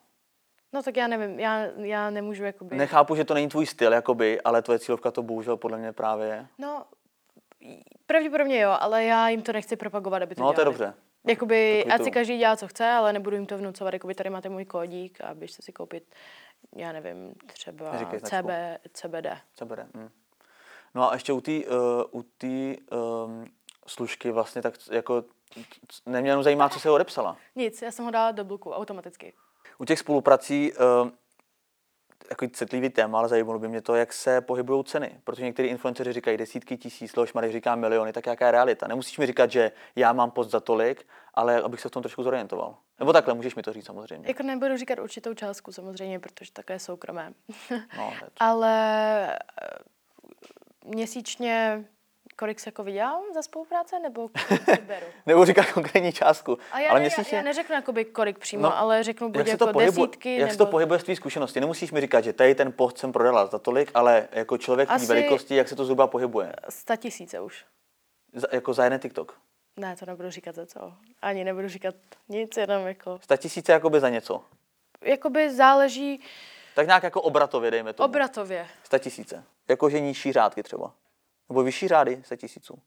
no 0.73 0.83
tak 0.83 0.97
já 0.97 1.07
nevím, 1.07 1.39
já, 1.39 1.65
já 1.77 2.09
nemůžu 2.09 2.43
jakoby... 2.43 2.75
Nechápu, 2.75 3.15
že 3.15 3.25
to 3.25 3.33
není 3.33 3.49
tvůj 3.49 3.65
styl, 3.65 3.93
jakoby, 3.93 4.41
ale 4.41 4.61
tvoje 4.61 4.79
cílovka 4.79 5.11
to 5.11 5.23
bohužel 5.23 5.57
podle 5.57 5.77
mě 5.77 5.93
právě 5.93 6.27
je. 6.27 6.47
No, 6.57 6.85
pravděpodobně 8.05 8.59
jo, 8.59 8.77
ale 8.79 9.03
já 9.03 9.29
jim 9.29 9.41
to 9.41 9.53
nechci 9.53 9.75
propagovat, 9.75 10.21
aby 10.21 10.35
to 10.35 10.41
No, 10.41 10.47
to 10.47 10.61
je 10.61 10.63
dělali. 10.63 10.65
dobře. 10.77 10.93
Jakoby, 11.27 11.75
Takový 11.77 11.91
ať 11.93 11.97
to- 11.97 12.03
si 12.03 12.11
každý 12.11 12.37
dělá, 12.37 12.55
co 12.57 12.67
chce, 12.67 12.85
ale 12.89 13.13
nebudu 13.13 13.35
jim 13.35 13.45
to 13.45 13.57
vnucovat. 13.57 13.93
Jakoby 13.93 14.15
tady 14.15 14.29
máte 14.29 14.49
můj 14.49 14.65
kódík 14.65 15.21
a 15.21 15.33
běžte 15.33 15.61
si 15.61 15.71
koupit, 15.73 16.15
já 16.75 16.91
nevím, 16.91 17.33
třeba 17.53 17.91
Neříkej 17.91 18.19
značku. 18.19 18.47
CB, 18.47 18.77
CBD. 18.93 19.37
Co 19.55 19.65
bere? 19.65 19.87
Hm. 19.97 20.09
No 20.95 21.11
a 21.11 21.13
ještě 21.13 21.33
u 21.33 21.41
té 21.41 21.51
uh, 21.51 22.19
u 22.19 22.23
tý, 22.37 22.75
um, 23.25 23.45
služky 23.87 24.31
vlastně 24.31 24.61
tak 24.61 24.73
jako 24.91 25.21
c- 25.21 26.01
nemě 26.05 26.29
jenom 26.31 26.43
zajímá, 26.43 26.69
co 26.69 26.79
se 26.79 26.89
odepsala. 26.91 27.37
Nic, 27.55 27.81
já 27.81 27.91
jsem 27.91 28.05
ho 28.05 28.11
dala 28.11 28.31
do 28.31 28.43
bloku 28.43 28.71
automaticky. 28.71 29.33
U 29.77 29.85
těch 29.85 29.99
spoluprací 29.99 30.73
uh, 30.73 31.09
takový 32.27 32.51
citlivý 32.51 32.89
téma, 32.89 33.19
ale 33.19 33.27
zajímalo 33.27 33.59
by 33.59 33.67
mě 33.67 33.81
to, 33.81 33.95
jak 33.95 34.13
se 34.13 34.41
pohybují 34.41 34.83
ceny. 34.83 35.19
Protože 35.23 35.43
někteří 35.43 35.67
influenceři 35.67 36.13
říkají 36.13 36.37
desítky 36.37 36.77
tisíc, 36.77 37.15
Leoš 37.15 37.33
Marek 37.33 37.51
říká 37.51 37.75
miliony, 37.75 38.13
tak 38.13 38.25
jaká 38.25 38.45
je 38.45 38.51
realita? 38.51 38.87
Nemusíš 38.87 39.17
mi 39.17 39.25
říkat, 39.25 39.51
že 39.51 39.71
já 39.95 40.13
mám 40.13 40.31
post 40.31 40.51
za 40.51 40.59
tolik, 40.59 41.07
ale 41.33 41.61
abych 41.61 41.81
se 41.81 41.89
v 41.89 41.91
tom 41.91 42.03
trošku 42.03 42.23
zorientoval. 42.23 42.77
Nebo 42.99 43.13
takhle, 43.13 43.33
můžeš 43.33 43.55
mi 43.55 43.63
to 43.63 43.73
říct 43.73 43.85
samozřejmě. 43.85 44.27
Jako 44.27 44.43
nebudu 44.43 44.77
říkat 44.77 44.99
určitou 44.99 45.33
částku 45.33 45.71
samozřejmě, 45.71 46.19
protože 46.19 46.51
také 46.51 46.73
je 46.73 46.79
soukromé. 46.79 47.33
No, 47.97 48.13
ale 48.39 49.27
eh, 49.33 49.39
měsíčně 50.85 51.85
kolik 52.35 52.59
se 52.59 52.67
jako 52.67 52.83
vydělám 52.83 53.23
za 53.33 53.41
spolupráce, 53.41 53.99
nebo 53.99 54.29
kolik 54.65 54.81
beru? 54.81 55.05
Nebo 55.25 55.45
říkat 55.45 55.71
konkrétní 55.71 56.11
částku. 56.11 56.57
A 56.71 56.79
já, 56.79 56.89
ale 56.89 56.99
ne, 56.99 57.03
měsíčně, 57.03 57.37
já, 57.37 57.43
neřeknu 57.43 57.75
jakoby 57.75 58.05
kolik 58.05 58.39
přímo, 58.39 58.63
No, 58.63 58.77
ale 58.77 59.03
řeknu 59.03 59.27
buď 59.29 59.37
jak 59.37 59.47
jako 59.47 59.65
to 59.65 59.73
pohybuje, 59.73 60.07
desítky, 60.07 60.31
jak 60.33 60.39
nebo... 60.39 60.51
se 60.51 60.57
to 60.57 60.65
pohybuje 60.65 60.99
z 60.99 61.03
tvý 61.03 61.15
zkušenosti? 61.15 61.59
Nemusíš 61.59 61.91
mi 61.91 62.01
říkat, 62.01 62.21
že 62.23 62.33
tady 62.33 62.55
ten 62.55 62.71
post 62.71 62.97
jsem 62.97 63.11
prodala 63.11 63.45
za 63.45 63.59
tolik, 63.59 63.91
ale 63.93 64.27
jako 64.31 64.57
člověk 64.57 64.89
Asi... 64.91 65.05
Velikosti, 65.05 65.55
jak 65.55 65.67
se 65.69 65.75
to 65.75 65.85
zhruba 65.85 66.07
pohybuje? 66.07 66.53
Sta 66.69 66.95
tisíce 66.95 67.39
už. 67.39 67.65
Za, 68.33 68.47
jako 68.51 68.73
za 68.73 68.83
jeden 68.83 68.99
TikTok. 68.99 69.37
Ne, 69.77 69.95
to 69.95 70.05
nebudu 70.05 70.29
říkat 70.29 70.55
za 70.55 70.65
co. 70.65 70.93
Ani 71.21 71.43
nebudu 71.43 71.67
říkat 71.67 71.95
nic, 72.29 72.57
jenom 72.57 72.87
jako... 72.87 73.19
Sta 73.21 73.37
tisíce 73.37 73.71
jakoby 73.71 73.99
za 73.99 74.09
něco. 74.09 74.43
Jakoby 75.01 75.53
záleží 75.53 76.21
Tak 76.75 76.87
nějak 76.87 77.03
jako 77.03 77.21
obratově, 77.21 77.71
dejme 77.71 77.93
tomu. 77.93 78.05
obratově. 78.05 78.67
Sta 78.83 78.97
tisíce. 78.97 79.43
Jakože 79.67 79.99
nižší 79.99 80.31
řádky 80.31 80.63
třeba. 80.63 80.91
Nebo 81.49 81.63
vyšší 81.63 81.87
řády 81.87 82.21
sta 82.25 82.35
tisíců. 82.35 82.81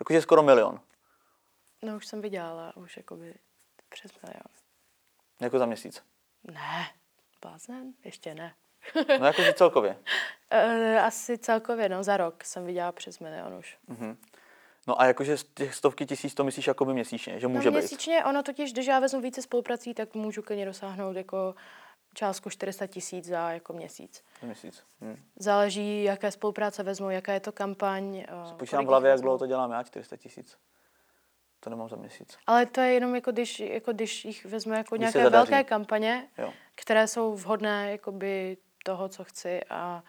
Jakože 0.00 0.22
skoro 0.22 0.42
milion. 0.42 0.80
No 1.82 1.96
už 1.96 2.06
jsem 2.06 2.20
vydělala, 2.20 2.76
už 2.76 2.96
jakoby 2.96 3.34
přes 3.88 4.12
milion. 4.22 4.56
Jako 5.40 5.58
za 5.58 5.66
měsíc. 5.66 6.02
Ne, 6.44 6.86
blázen? 7.42 7.92
Ještě 8.04 8.34
ne. 8.34 8.54
No 9.20 9.26
jakože 9.26 9.52
celkově. 9.52 9.96
E, 10.50 11.00
asi 11.00 11.38
celkově, 11.38 11.88
no, 11.88 12.02
za 12.02 12.16
rok 12.16 12.44
jsem 12.44 12.66
vydělala 12.66 12.92
přes 12.92 13.18
milion 13.18 13.54
už. 13.54 13.78
No 14.86 15.00
a 15.00 15.06
jakože 15.06 15.38
z 15.38 15.44
těch 15.44 15.74
stovky 15.74 16.06
tisíc 16.06 16.34
to 16.34 16.44
myslíš 16.44 16.66
jakoby 16.66 16.92
měsíčně, 16.92 17.40
že 17.40 17.48
může 17.48 17.70
no, 17.70 17.72
být. 17.72 17.78
měsíčně, 17.78 18.24
ono 18.24 18.42
totiž, 18.42 18.72
když 18.72 18.86
já 18.86 19.00
vezmu 19.00 19.20
více 19.20 19.42
spoluprací, 19.42 19.94
tak 19.94 20.14
můžu 20.14 20.42
klidně 20.42 20.66
dosáhnout 20.66 21.16
jako 21.16 21.54
částku 22.16 22.50
400 22.50 22.86
tisíc 22.86 23.24
za 23.26 23.50
jako 23.50 23.72
měsíc. 23.72 24.24
Za 24.40 24.46
měsíc. 24.46 24.82
Hm. 25.00 25.16
Záleží, 25.36 26.04
jaké 26.04 26.30
spolupráce 26.30 26.82
vezmu, 26.82 27.10
jaká 27.10 27.32
je 27.32 27.40
to 27.40 27.52
kampaň. 27.52 28.16
eh, 28.18 28.26
Počítám 28.56 28.78
kolik 28.78 28.86
v 28.86 28.88
hlavě, 28.90 29.10
jak 29.10 29.20
dlouho 29.20 29.38
to 29.38 29.46
dělám 29.46 29.70
já, 29.72 29.82
400 29.82 30.16
tisíc. 30.16 30.58
To 31.60 31.70
nemám 31.70 31.88
za 31.88 31.96
měsíc. 31.96 32.38
Ale 32.46 32.66
to 32.66 32.80
je 32.80 32.92
jenom 32.92 33.14
jako 33.14 33.32
když, 33.32 33.60
jako 33.60 33.92
když 33.92 34.24
jich 34.24 34.44
vezmu 34.44 34.72
jako 34.72 34.96
Když 34.96 35.14
nějaké 35.14 35.30
velké 35.30 35.64
kampaně, 35.64 36.28
Jo. 36.38 36.52
které 36.74 37.06
jsou 37.08 37.34
vhodné 37.34 37.90
jakoby 37.90 38.56
toho, 38.84 39.08
co 39.08 39.24
chci 39.24 39.64
a 39.70 40.02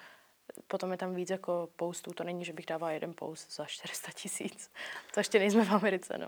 potom 0.68 0.92
je 0.92 0.98
tam 0.98 1.16
víc 1.16 1.30
jako 1.30 1.70
postů. 1.76 2.12
To 2.14 2.24
není, 2.24 2.46
že 2.46 2.54
bych 2.54 2.66
dávala 2.66 2.92
jeden 2.92 3.14
post 3.14 3.56
za 3.56 3.66
400 3.66 4.12
tisíc. 4.12 4.72
To 5.14 5.20
ještě 5.20 5.40
nejsme 5.40 5.66
v 5.66 5.72
Americe, 5.72 6.18
no. 6.18 6.28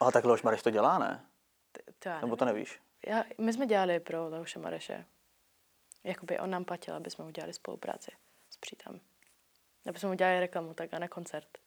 Ale 0.00 0.12
takhle 0.12 0.32
už 0.34 0.42
Mareš 0.42 0.62
to 0.62 0.70
dělá, 0.70 0.98
ne? 0.98 1.24
To, 1.72 1.92
to 1.98 2.20
Nebo 2.26 2.36
to 2.36 2.44
nevíš? 2.44 2.80
Já, 3.06 3.24
my 3.38 3.52
jsme 3.52 3.66
dělali 3.66 4.00
pro 4.00 4.28
Leoše 4.28 4.58
Mareše. 4.58 5.06
Jakoby 6.04 6.38
on 6.38 6.50
nám 6.50 6.64
platil, 6.64 6.94
aby 6.94 7.10
jsme 7.10 7.24
udělali 7.24 7.52
spolupráci 7.52 8.10
s 8.50 8.56
přítem. 8.56 9.00
Aby 9.88 9.98
jsme 9.98 10.10
udělali 10.10 10.40
reklamu, 10.40 10.74
tak 10.74 10.94
a 10.94 10.98
na 10.98 11.08
koncert. 11.08 11.58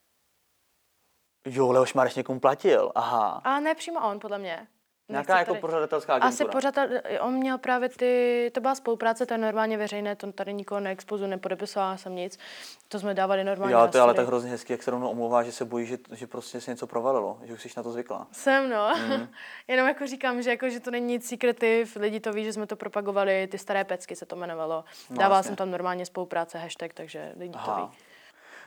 Jo, 1.45 1.71
Leoš 1.71 1.93
Mareš 1.93 2.15
někomu 2.15 2.39
platil. 2.39 2.91
Aha. 2.95 3.41
A 3.43 3.59
ne 3.59 3.75
přímo 3.75 4.09
on, 4.09 4.19
podle 4.19 4.39
mě. 4.39 4.67
Nějaká 5.09 5.39
jako 5.39 5.51
tady- 5.51 5.61
pořadatelská 5.61 6.13
Asi 6.15 6.25
agentura. 6.43 6.51
pořád, 6.51 6.75
on 7.19 7.33
měl 7.33 7.57
právě 7.57 7.89
ty, 7.89 8.51
to 8.53 8.61
byla 8.61 8.75
spolupráce, 8.75 9.25
to 9.25 9.33
je 9.33 9.37
normálně 9.37 9.77
veřejné, 9.77 10.15
to 10.15 10.31
tady 10.31 10.53
nikoho 10.53 10.79
neexpozu, 10.79 11.27
nepodepisovala 11.27 11.97
jsem 11.97 12.15
nic. 12.15 12.39
To 12.87 12.99
jsme 12.99 13.13
dávali 13.13 13.43
normálně 13.43 13.73
Jo, 13.73 13.79
na 13.79 13.87
to 13.87 13.97
je 13.97 14.01
ale 14.01 14.13
tak 14.13 14.27
hrozně 14.27 14.51
hezky, 14.51 14.73
jak 14.73 14.83
se 14.83 14.91
rovnou 14.91 15.09
omlouvá, 15.09 15.43
že 15.43 15.51
se 15.51 15.65
bojí, 15.65 15.85
že, 15.85 15.97
že 16.11 16.27
prostě 16.27 16.61
se 16.61 16.71
něco 16.71 16.87
provalilo, 16.87 17.39
že 17.43 17.53
už 17.53 17.61
jsi 17.61 17.69
na 17.77 17.83
to 17.83 17.91
zvyklá. 17.91 18.27
Jsem, 18.31 18.69
no. 18.69 18.93
Mm. 19.07 19.27
Jenom 19.67 19.87
jako 19.87 20.07
říkám, 20.07 20.41
že, 20.41 20.49
jako, 20.49 20.69
že 20.69 20.79
to 20.79 20.91
není 20.91 21.05
nic 21.05 21.27
secretive, 21.29 21.91
lidi 21.99 22.19
to 22.19 22.33
ví, 22.33 22.43
že 22.43 22.53
jsme 22.53 22.67
to 22.67 22.75
propagovali, 22.75 23.47
ty 23.47 23.57
staré 23.57 23.83
pecky 23.83 24.15
se 24.15 24.25
to 24.25 24.35
jmenovalo. 24.35 24.83
No, 25.09 25.17
Dávala 25.17 25.37
jasně. 25.37 25.47
jsem 25.47 25.55
tam 25.55 25.71
normálně 25.71 26.05
spolupráce, 26.05 26.57
hashtag, 26.57 26.93
takže 26.93 27.33
lidi 27.37 27.53
to 27.53 27.59
Aha. 27.59 27.85
ví. 27.91 27.97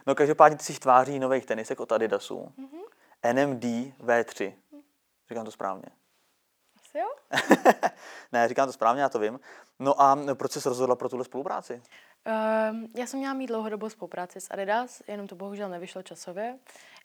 No 0.06 0.14
každopádně 0.14 0.58
ty 0.58 0.64
jsi 0.64 0.80
tváří 0.80 1.18
nových 1.18 1.46
tenisek 1.46 1.80
od 1.80 1.92
Adidasu. 1.92 2.52
Mhm. 2.56 2.80
NMD 3.32 3.64
V3. 4.04 4.52
Říkám 5.28 5.44
to 5.44 5.50
správně. 5.50 5.84
Jo? 6.96 7.38
ne, 8.32 8.48
říkám 8.48 8.68
to 8.68 8.72
správně, 8.72 9.02
já 9.02 9.08
to 9.08 9.18
vím. 9.18 9.40
No 9.78 10.00
a 10.00 10.18
proč 10.34 10.52
jsi 10.52 10.60
se 10.60 10.68
rozhodla 10.68 10.96
pro 10.96 11.08
tuhle 11.08 11.24
spolupráci? 11.24 11.82
Um, 12.70 12.88
já 12.96 13.06
jsem 13.06 13.18
měla 13.18 13.34
mít 13.34 13.46
dlouhodobou 13.46 13.88
spolupráci 13.88 14.40
s 14.40 14.50
Adidas, 14.50 15.02
jenom 15.08 15.26
to 15.26 15.34
bohužel 15.34 15.68
nevyšlo 15.68 16.02
časově. 16.02 16.58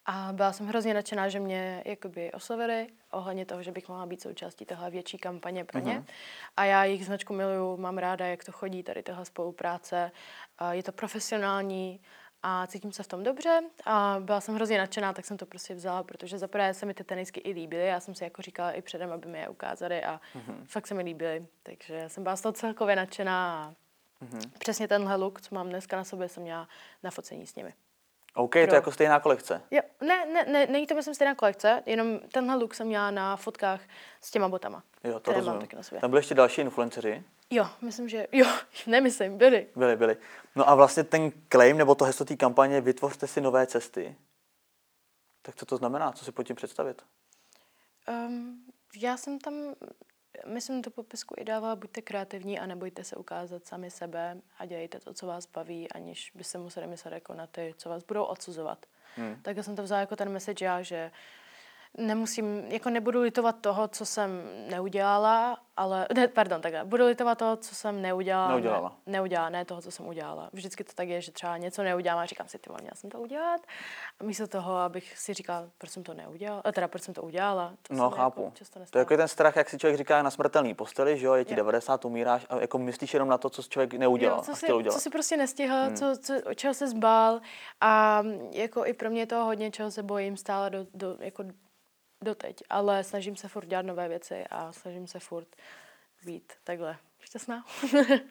A 0.05 0.29
byla 0.33 0.53
jsem 0.53 0.67
hrozně 0.67 0.93
nadšená, 0.93 1.29
že 1.29 1.39
mě 1.39 1.83
jakoby 1.85 2.31
oslovili 2.31 2.87
ohledně 3.11 3.45
toho, 3.45 3.63
že 3.63 3.71
bych 3.71 3.89
mohla 3.89 4.05
být 4.05 4.21
součástí 4.21 4.65
téhle 4.65 4.89
větší 4.89 5.17
kampaně 5.17 5.65
pro 5.65 5.79
ně. 5.79 5.99
Mm-hmm. 5.99 6.13
A 6.57 6.65
já 6.65 6.83
jejich 6.83 7.05
značku 7.05 7.33
miluju, 7.33 7.77
mám 7.77 7.97
ráda, 7.97 8.25
jak 8.25 8.43
to 8.43 8.51
chodí, 8.51 8.83
tady 8.83 9.03
tahle 9.03 9.25
spolupráce. 9.25 10.11
A 10.57 10.73
je 10.73 10.83
to 10.83 10.91
profesionální 10.91 12.01
a 12.43 12.67
cítím 12.67 12.91
se 12.91 13.03
v 13.03 13.07
tom 13.07 13.23
dobře 13.23 13.61
a 13.85 14.17
byla 14.19 14.41
jsem 14.41 14.55
hrozně 14.55 14.77
nadšená, 14.77 15.13
tak 15.13 15.25
jsem 15.25 15.37
to 15.37 15.45
prostě 15.45 15.73
vzala, 15.73 16.03
protože 16.03 16.37
zaprvé 16.37 16.73
se 16.73 16.85
mi 16.85 16.93
ty 16.93 17.03
tenisky 17.03 17.39
i 17.39 17.51
líbily, 17.51 17.87
já 17.87 17.99
jsem 17.99 18.15
si 18.15 18.23
jako 18.23 18.41
říkala 18.41 18.71
i 18.71 18.81
předem, 18.81 19.11
aby 19.11 19.27
mi 19.27 19.39
je 19.39 19.49
ukázali 19.49 20.03
a 20.03 20.21
mm-hmm. 20.35 20.65
fakt 20.65 20.87
se 20.87 20.93
mi 20.93 21.03
líbily, 21.03 21.45
takže 21.63 22.03
jsem 22.07 22.23
byla 22.23 22.35
z 22.35 22.41
toho 22.41 22.53
celkově 22.53 22.95
nadšená 22.95 23.63
a 23.63 23.73
mm-hmm. 24.25 24.51
přesně 24.59 24.87
tenhle 24.87 25.15
look, 25.15 25.41
co 25.41 25.55
mám 25.55 25.69
dneska 25.69 25.97
na 25.97 26.03
sobě, 26.03 26.29
jsem 26.29 26.43
měla 26.43 26.67
na 27.03 27.11
focení 27.11 27.47
s 27.47 27.55
nimi. 27.55 27.73
OK, 28.33 28.51
Pro... 28.51 28.67
to 28.67 28.73
je 28.73 28.77
jako 28.77 28.91
stejná 28.91 29.19
kolekce. 29.19 29.61
Jo, 29.71 29.81
ne, 30.01 30.25
ne, 30.25 30.45
ne, 30.45 30.67
není 30.67 30.87
to 30.87 30.95
myslím 30.95 31.15
stejná 31.15 31.35
kolekce, 31.35 31.83
jenom 31.85 32.19
tenhle 32.19 32.55
look 32.55 32.73
jsem 32.73 32.87
měla 32.87 33.11
na 33.11 33.35
fotkách 33.35 33.81
s 34.21 34.31
těma 34.31 34.49
botama. 34.49 34.83
Jo, 35.03 35.19
to 35.19 35.33
rozumím. 35.33 35.51
Mám 35.51 35.61
taky 35.61 35.75
na 35.75 35.83
sobě. 35.83 36.01
Tam 36.01 36.09
byli 36.09 36.19
ještě 36.19 36.35
další 36.35 36.61
influenceři? 36.61 37.23
Jo, 37.51 37.69
myslím, 37.81 38.09
že 38.09 38.27
jo, 38.31 38.47
nemyslím, 38.87 39.37
byli. 39.37 39.67
Byli, 39.75 39.95
byli. 39.95 40.17
No 40.55 40.69
a 40.69 40.75
vlastně 40.75 41.03
ten 41.03 41.31
claim 41.49 41.77
nebo 41.77 41.95
to 41.95 42.05
heslo 42.05 42.25
té 42.25 42.35
kampaně 42.35 42.81
vytvořte 42.81 43.27
si 43.27 43.41
nové 43.41 43.67
cesty. 43.67 44.15
Tak 45.41 45.55
co 45.55 45.65
to 45.65 45.77
znamená? 45.77 46.11
Co 46.11 46.25
si 46.25 46.31
pod 46.31 46.43
tím 46.43 46.55
představit? 46.55 47.01
Um, 48.07 48.65
já 48.97 49.17
jsem 49.17 49.39
tam 49.39 49.53
myslím, 50.45 50.81
do 50.81 50.91
popisku 50.91 51.35
i 51.37 51.43
dává, 51.43 51.75
buďte 51.75 52.01
kreativní 52.01 52.59
a 52.59 52.65
nebojte 52.65 53.03
se 53.03 53.15
ukázat 53.15 53.65
sami 53.65 53.91
sebe 53.91 54.41
a 54.57 54.65
dělejte 54.65 54.99
to, 54.99 55.13
co 55.13 55.27
vás 55.27 55.45
baví, 55.45 55.91
aniž 55.91 56.31
by 56.35 56.43
se 56.43 56.57
museli 56.57 56.87
myslet 56.87 57.13
jako 57.13 57.33
na 57.33 57.47
ty, 57.47 57.73
co 57.77 57.89
vás 57.89 58.03
budou 58.03 58.23
odsuzovat. 58.23 58.85
Hmm. 59.15 59.39
Tak 59.41 59.57
jsem 59.63 59.75
to 59.75 59.83
vzala 59.83 60.01
jako 60.01 60.15
ten 60.15 60.29
message 60.29 60.65
já, 60.65 60.81
že 60.81 61.11
nemusím, 61.97 62.63
jako 62.67 62.89
nebudu 62.89 63.21
litovat 63.21 63.55
toho, 63.61 63.87
co 63.87 64.05
jsem 64.05 64.41
neudělala, 64.69 65.57
ale, 65.77 66.07
ne, 66.15 66.27
pardon, 66.27 66.61
takhle, 66.61 66.85
budu 66.85 67.05
litovat 67.05 67.37
toho, 67.37 67.55
co 67.55 67.75
jsem 67.75 68.01
neudělala. 68.01 68.49
Neudělala. 68.51 68.89
Ne, 69.05 69.11
neudělala, 69.11 69.49
ne 69.49 69.65
toho, 69.65 69.81
co 69.81 69.91
jsem 69.91 70.07
udělala. 70.07 70.49
Vždycky 70.53 70.83
to 70.83 70.93
tak 70.93 71.07
je, 71.07 71.21
že 71.21 71.31
třeba 71.31 71.57
něco 71.57 71.83
neudělám 71.83 72.19
a 72.19 72.25
říkám 72.25 72.47
si, 72.47 72.59
ty 72.59 72.69
měla 72.81 72.95
jsem 72.95 73.09
to 73.09 73.19
udělat. 73.19 73.61
A 74.19 74.23
místo 74.23 74.47
toho, 74.47 74.77
abych 74.77 75.17
si 75.17 75.33
říkala, 75.33 75.69
proč 75.77 75.91
jsem 75.91 76.03
to 76.03 76.13
neudělala, 76.13 76.61
teda 76.71 76.87
proč 76.87 77.01
jsem 77.01 77.13
to 77.13 77.21
udělala. 77.21 77.73
To 77.87 77.93
no, 77.93 78.09
chápu. 78.09 78.41
Jako 78.41 78.55
často 78.55 78.79
to 78.89 78.97
je 78.97 79.01
jako 79.01 79.17
ten 79.17 79.27
strach, 79.27 79.55
jak 79.55 79.69
si 79.69 79.77
člověk 79.77 79.97
říká 79.97 80.23
na 80.23 80.31
smrtelný 80.31 80.73
posteli, 80.73 81.17
že 81.17 81.25
jo, 81.25 81.33
je 81.33 81.45
ti 81.45 81.51
je. 81.51 81.57
90, 81.57 82.05
umíráš 82.05 82.45
a 82.49 82.59
jako 82.61 82.77
myslíš 82.77 83.13
jenom 83.13 83.29
na 83.29 83.37
to, 83.37 83.49
co 83.49 83.63
člověk 83.63 83.93
neudělal 83.93 84.37
jo, 84.37 84.43
co 84.43 84.55
si, 84.55 84.73
udělat. 84.73 84.93
Co 84.93 84.99
si 84.99 85.09
prostě 85.09 85.37
nestihl, 85.37 85.75
hmm. 85.75 85.95
co, 85.95 86.05
co, 86.21 86.33
čeho 86.55 86.73
se 86.73 86.87
zbál 86.87 87.41
a 87.81 88.23
jako 88.51 88.85
i 88.85 88.93
pro 88.93 89.09
mě 89.09 89.27
to 89.27 89.45
hodně, 89.45 89.71
čeho 89.71 89.91
se 89.91 90.03
bojím 90.03 90.37
stále 90.37 90.69
do, 90.69 90.85
do 90.93 91.17
jako 91.19 91.43
doteď, 92.21 92.63
ale 92.69 93.03
snažím 93.03 93.35
se 93.35 93.47
furt 93.47 93.65
dělat 93.65 93.85
nové 93.85 94.07
věci 94.07 94.43
a 94.49 94.71
snažím 94.71 95.07
se 95.07 95.19
furt 95.19 95.47
být 96.25 96.53
takhle 96.63 96.97
šťastná. 97.19 97.65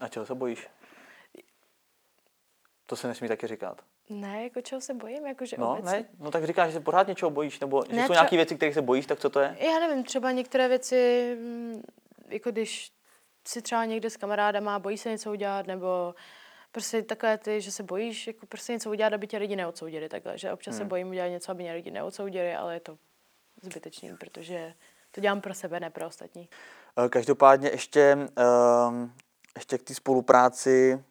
a 0.01 0.09
čeho 0.09 0.27
se 0.27 0.35
bojíš? 0.35 0.69
To 2.87 2.97
se 2.97 3.09
nesmí 3.09 3.29
taky 3.29 3.47
říkat. 3.47 3.83
Ne, 4.09 4.45
jako 4.45 4.61
čeho 4.61 4.81
se 4.81 4.95
bojím, 4.95 5.27
jakože 5.27 5.57
no, 5.59 5.73
obecně. 5.73 5.99
Ne, 5.99 6.09
no 6.19 6.31
tak 6.31 6.45
říkáš, 6.45 6.69
že 6.69 6.73
se 6.73 6.81
pořád 6.81 7.09
něčeho 7.09 7.31
bojíš, 7.31 7.61
nebo 7.61 7.85
že 7.91 7.97
ne, 7.97 8.07
jsou 8.07 8.13
nějaké 8.13 8.37
věci, 8.37 8.57
kterých 8.57 8.75
se 8.75 8.83
bojíš, 8.83 9.07
tak 9.07 9.21
co 9.21 9.31
to 9.31 9.41
je? 9.41 9.57
Já 9.61 9.79
nevím, 9.79 10.05
třeba 10.05 10.31
některé 10.31 10.69
věci, 10.69 11.37
mm, 11.41 11.83
jako 12.29 12.51
když 12.51 12.93
si 13.49 13.63
třeba 13.63 13.85
někde 13.85 14.11
s 14.11 14.17
kamarádama 14.17 14.79
bojí 14.79 14.99
se 14.99 15.11
něco 15.11 15.31
udělat, 15.31 15.67
nebo 15.67 16.15
prostě 16.73 17.03
takové 17.03 17.39
ty, 17.39 17.61
že 17.61 17.73
se 17.73 17.83
bojíš 17.83 18.27
jako 18.27 18.47
prostě 18.47 18.73
něco 18.73 18.91
udělat, 18.91 19.13
aby 19.13 19.27
tě 19.27 19.39
lidi 19.39 19.57
neodsoudili 19.57 20.09
takhle, 20.09 20.39
že 20.39 20.53
občas 20.53 20.75
hmm. 20.75 20.79
se 20.79 20.89
bojím 20.89 21.09
udělat 21.09 21.29
něco, 21.29 21.53
aby 21.53 21.63
mě 21.63 21.73
lidi 21.73 21.91
neodsoudili, 21.91 22.55
ale 22.55 22.75
je 22.75 22.81
to 22.81 22.99
zbytečný, 23.63 24.17
protože 24.17 24.75
to 25.11 25.21
dělám 25.21 25.41
pro 25.41 25.55
sebe, 25.55 25.81
ne 25.81 25.91
pro 25.91 26.07
ostatní. 26.07 26.49
Eh, 27.05 27.09
každopádně 27.09 27.71
ještě, 27.71 28.29
ehm, 28.37 29.13
ještě 29.57 29.79
k 29.79 29.83
té 29.83 29.95
spolupráci 29.95 31.05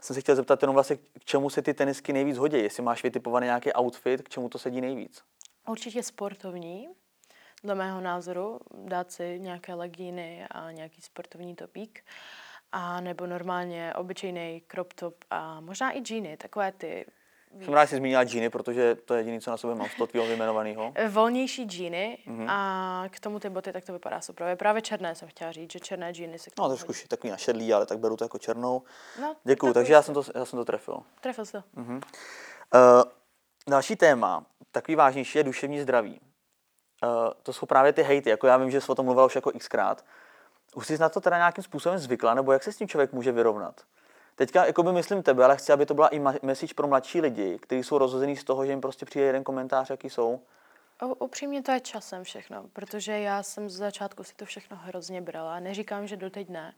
jsem 0.00 0.14
se 0.14 0.20
chtěl 0.20 0.36
zeptat 0.36 0.62
jenom 0.62 0.74
vlastně, 0.74 0.96
k 0.96 1.24
čemu 1.24 1.50
se 1.50 1.62
ty 1.62 1.74
tenisky 1.74 2.12
nejvíc 2.12 2.38
hodí, 2.38 2.58
jestli 2.58 2.82
máš 2.82 3.02
vytipovaný 3.02 3.44
nějaký 3.44 3.72
outfit, 3.72 4.22
k 4.22 4.28
čemu 4.28 4.48
to 4.48 4.58
sedí 4.58 4.80
nejvíc? 4.80 5.22
Určitě 5.68 6.02
sportovní, 6.02 6.88
dle 7.64 7.74
mého 7.74 8.00
názoru, 8.00 8.60
dát 8.74 9.12
si 9.12 9.40
nějaké 9.40 9.74
legíny 9.74 10.46
a 10.50 10.70
nějaký 10.70 11.02
sportovní 11.02 11.54
topík. 11.54 12.04
A 12.72 13.00
nebo 13.00 13.26
normálně 13.26 13.94
obyčejný 13.94 14.62
crop 14.70 14.92
top 14.92 15.24
a 15.30 15.60
možná 15.60 15.96
i 15.96 16.00
džíny, 16.00 16.36
takové 16.36 16.72
ty 16.72 17.06
jsem 17.60 17.74
rád, 17.74 17.84
že 17.84 17.88
jsi 17.88 17.96
zmínila 17.96 18.24
džíny, 18.24 18.50
protože 18.50 18.94
to 18.94 19.14
je 19.14 19.20
jediné, 19.20 19.40
co 19.40 19.50
na 19.50 19.56
sobě 19.56 19.76
mám 19.76 19.88
z 19.88 19.94
toho 19.96 20.06
tvýho 20.06 20.26
vyjmenovaného. 20.26 20.92
Eh, 20.94 21.08
volnější 21.08 21.64
džíny 21.64 22.18
mm-hmm. 22.26 22.46
a 22.48 23.04
k 23.10 23.20
tomu 23.20 23.40
ty 23.40 23.50
boty, 23.50 23.72
tak 23.72 23.84
to 23.84 23.92
vypadá 23.92 24.20
super. 24.20 24.56
Právě 24.56 24.82
černé 24.82 25.14
jsem 25.14 25.28
chtěla 25.28 25.52
říct, 25.52 25.72
že 25.72 25.80
černé 25.80 26.12
džíny 26.12 26.38
se 26.38 26.50
No, 26.58 26.68
trošku 26.68 26.92
hodí. 26.92 27.08
takový 27.08 27.30
našedlý, 27.30 27.72
ale 27.74 27.86
tak 27.86 27.98
beru 27.98 28.16
to 28.16 28.24
jako 28.24 28.38
černou. 28.38 28.82
No, 29.20 29.36
Děkuju, 29.44 29.72
takže 29.72 29.92
já 29.92 30.02
jsem, 30.02 30.14
to, 30.14 30.22
já 30.34 30.44
jsem 30.44 30.56
to 30.56 30.64
trefil. 30.64 30.98
Trefil 31.20 31.44
jsi 31.44 31.52
to. 31.52 31.62
Mm-hmm. 31.76 32.00
Uh, 32.74 33.02
další 33.68 33.96
téma, 33.96 34.46
takový 34.72 34.94
vážnější, 34.96 35.38
je 35.38 35.44
duševní 35.44 35.80
zdraví. 35.80 36.20
Uh, 37.04 37.10
to 37.42 37.52
jsou 37.52 37.66
právě 37.66 37.92
ty 37.92 38.02
hejty, 38.02 38.30
jako 38.30 38.46
já 38.46 38.56
vím, 38.56 38.70
že 38.70 38.80
jsi 38.80 38.92
o 38.92 38.94
tom 38.94 39.04
mluvila 39.04 39.26
už 39.26 39.34
jako 39.34 39.52
xkrát. 39.58 40.04
Už 40.74 40.86
jsi 40.86 40.98
na 40.98 41.08
to 41.08 41.20
teda 41.20 41.36
nějakým 41.36 41.64
způsobem 41.64 41.98
zvykla, 41.98 42.34
nebo 42.34 42.52
jak 42.52 42.62
se 42.62 42.72
s 42.72 42.76
tím 42.76 42.88
člověk 42.88 43.12
může 43.12 43.32
vyrovnat? 43.32 43.80
Teďka 44.34 44.66
jako 44.66 44.82
by 44.82 44.92
myslím 44.92 45.22
tebe, 45.22 45.44
ale 45.44 45.56
chci, 45.56 45.72
aby 45.72 45.86
to 45.86 45.94
byla 45.94 46.08
i 46.08 46.18
message 46.42 46.74
pro 46.74 46.88
mladší 46.88 47.20
lidi, 47.20 47.58
kteří 47.58 47.82
jsou 47.82 47.98
rozhozený 47.98 48.36
z 48.36 48.44
toho, 48.44 48.66
že 48.66 48.72
jim 48.72 48.80
prostě 48.80 49.06
přijde 49.06 49.26
jeden 49.26 49.44
komentář, 49.44 49.90
jaký 49.90 50.10
jsou. 50.10 50.40
Upřímně 51.18 51.62
to 51.62 51.72
je 51.72 51.80
časem 51.80 52.24
všechno, 52.24 52.64
protože 52.72 53.18
já 53.18 53.42
jsem 53.42 53.70
z 53.70 53.76
začátku 53.76 54.24
si 54.24 54.34
to 54.34 54.44
všechno 54.44 54.76
hrozně 54.76 55.20
brala. 55.20 55.60
Neříkám, 55.60 56.06
že 56.06 56.16
doteď 56.16 56.48
ne, 56.48 56.74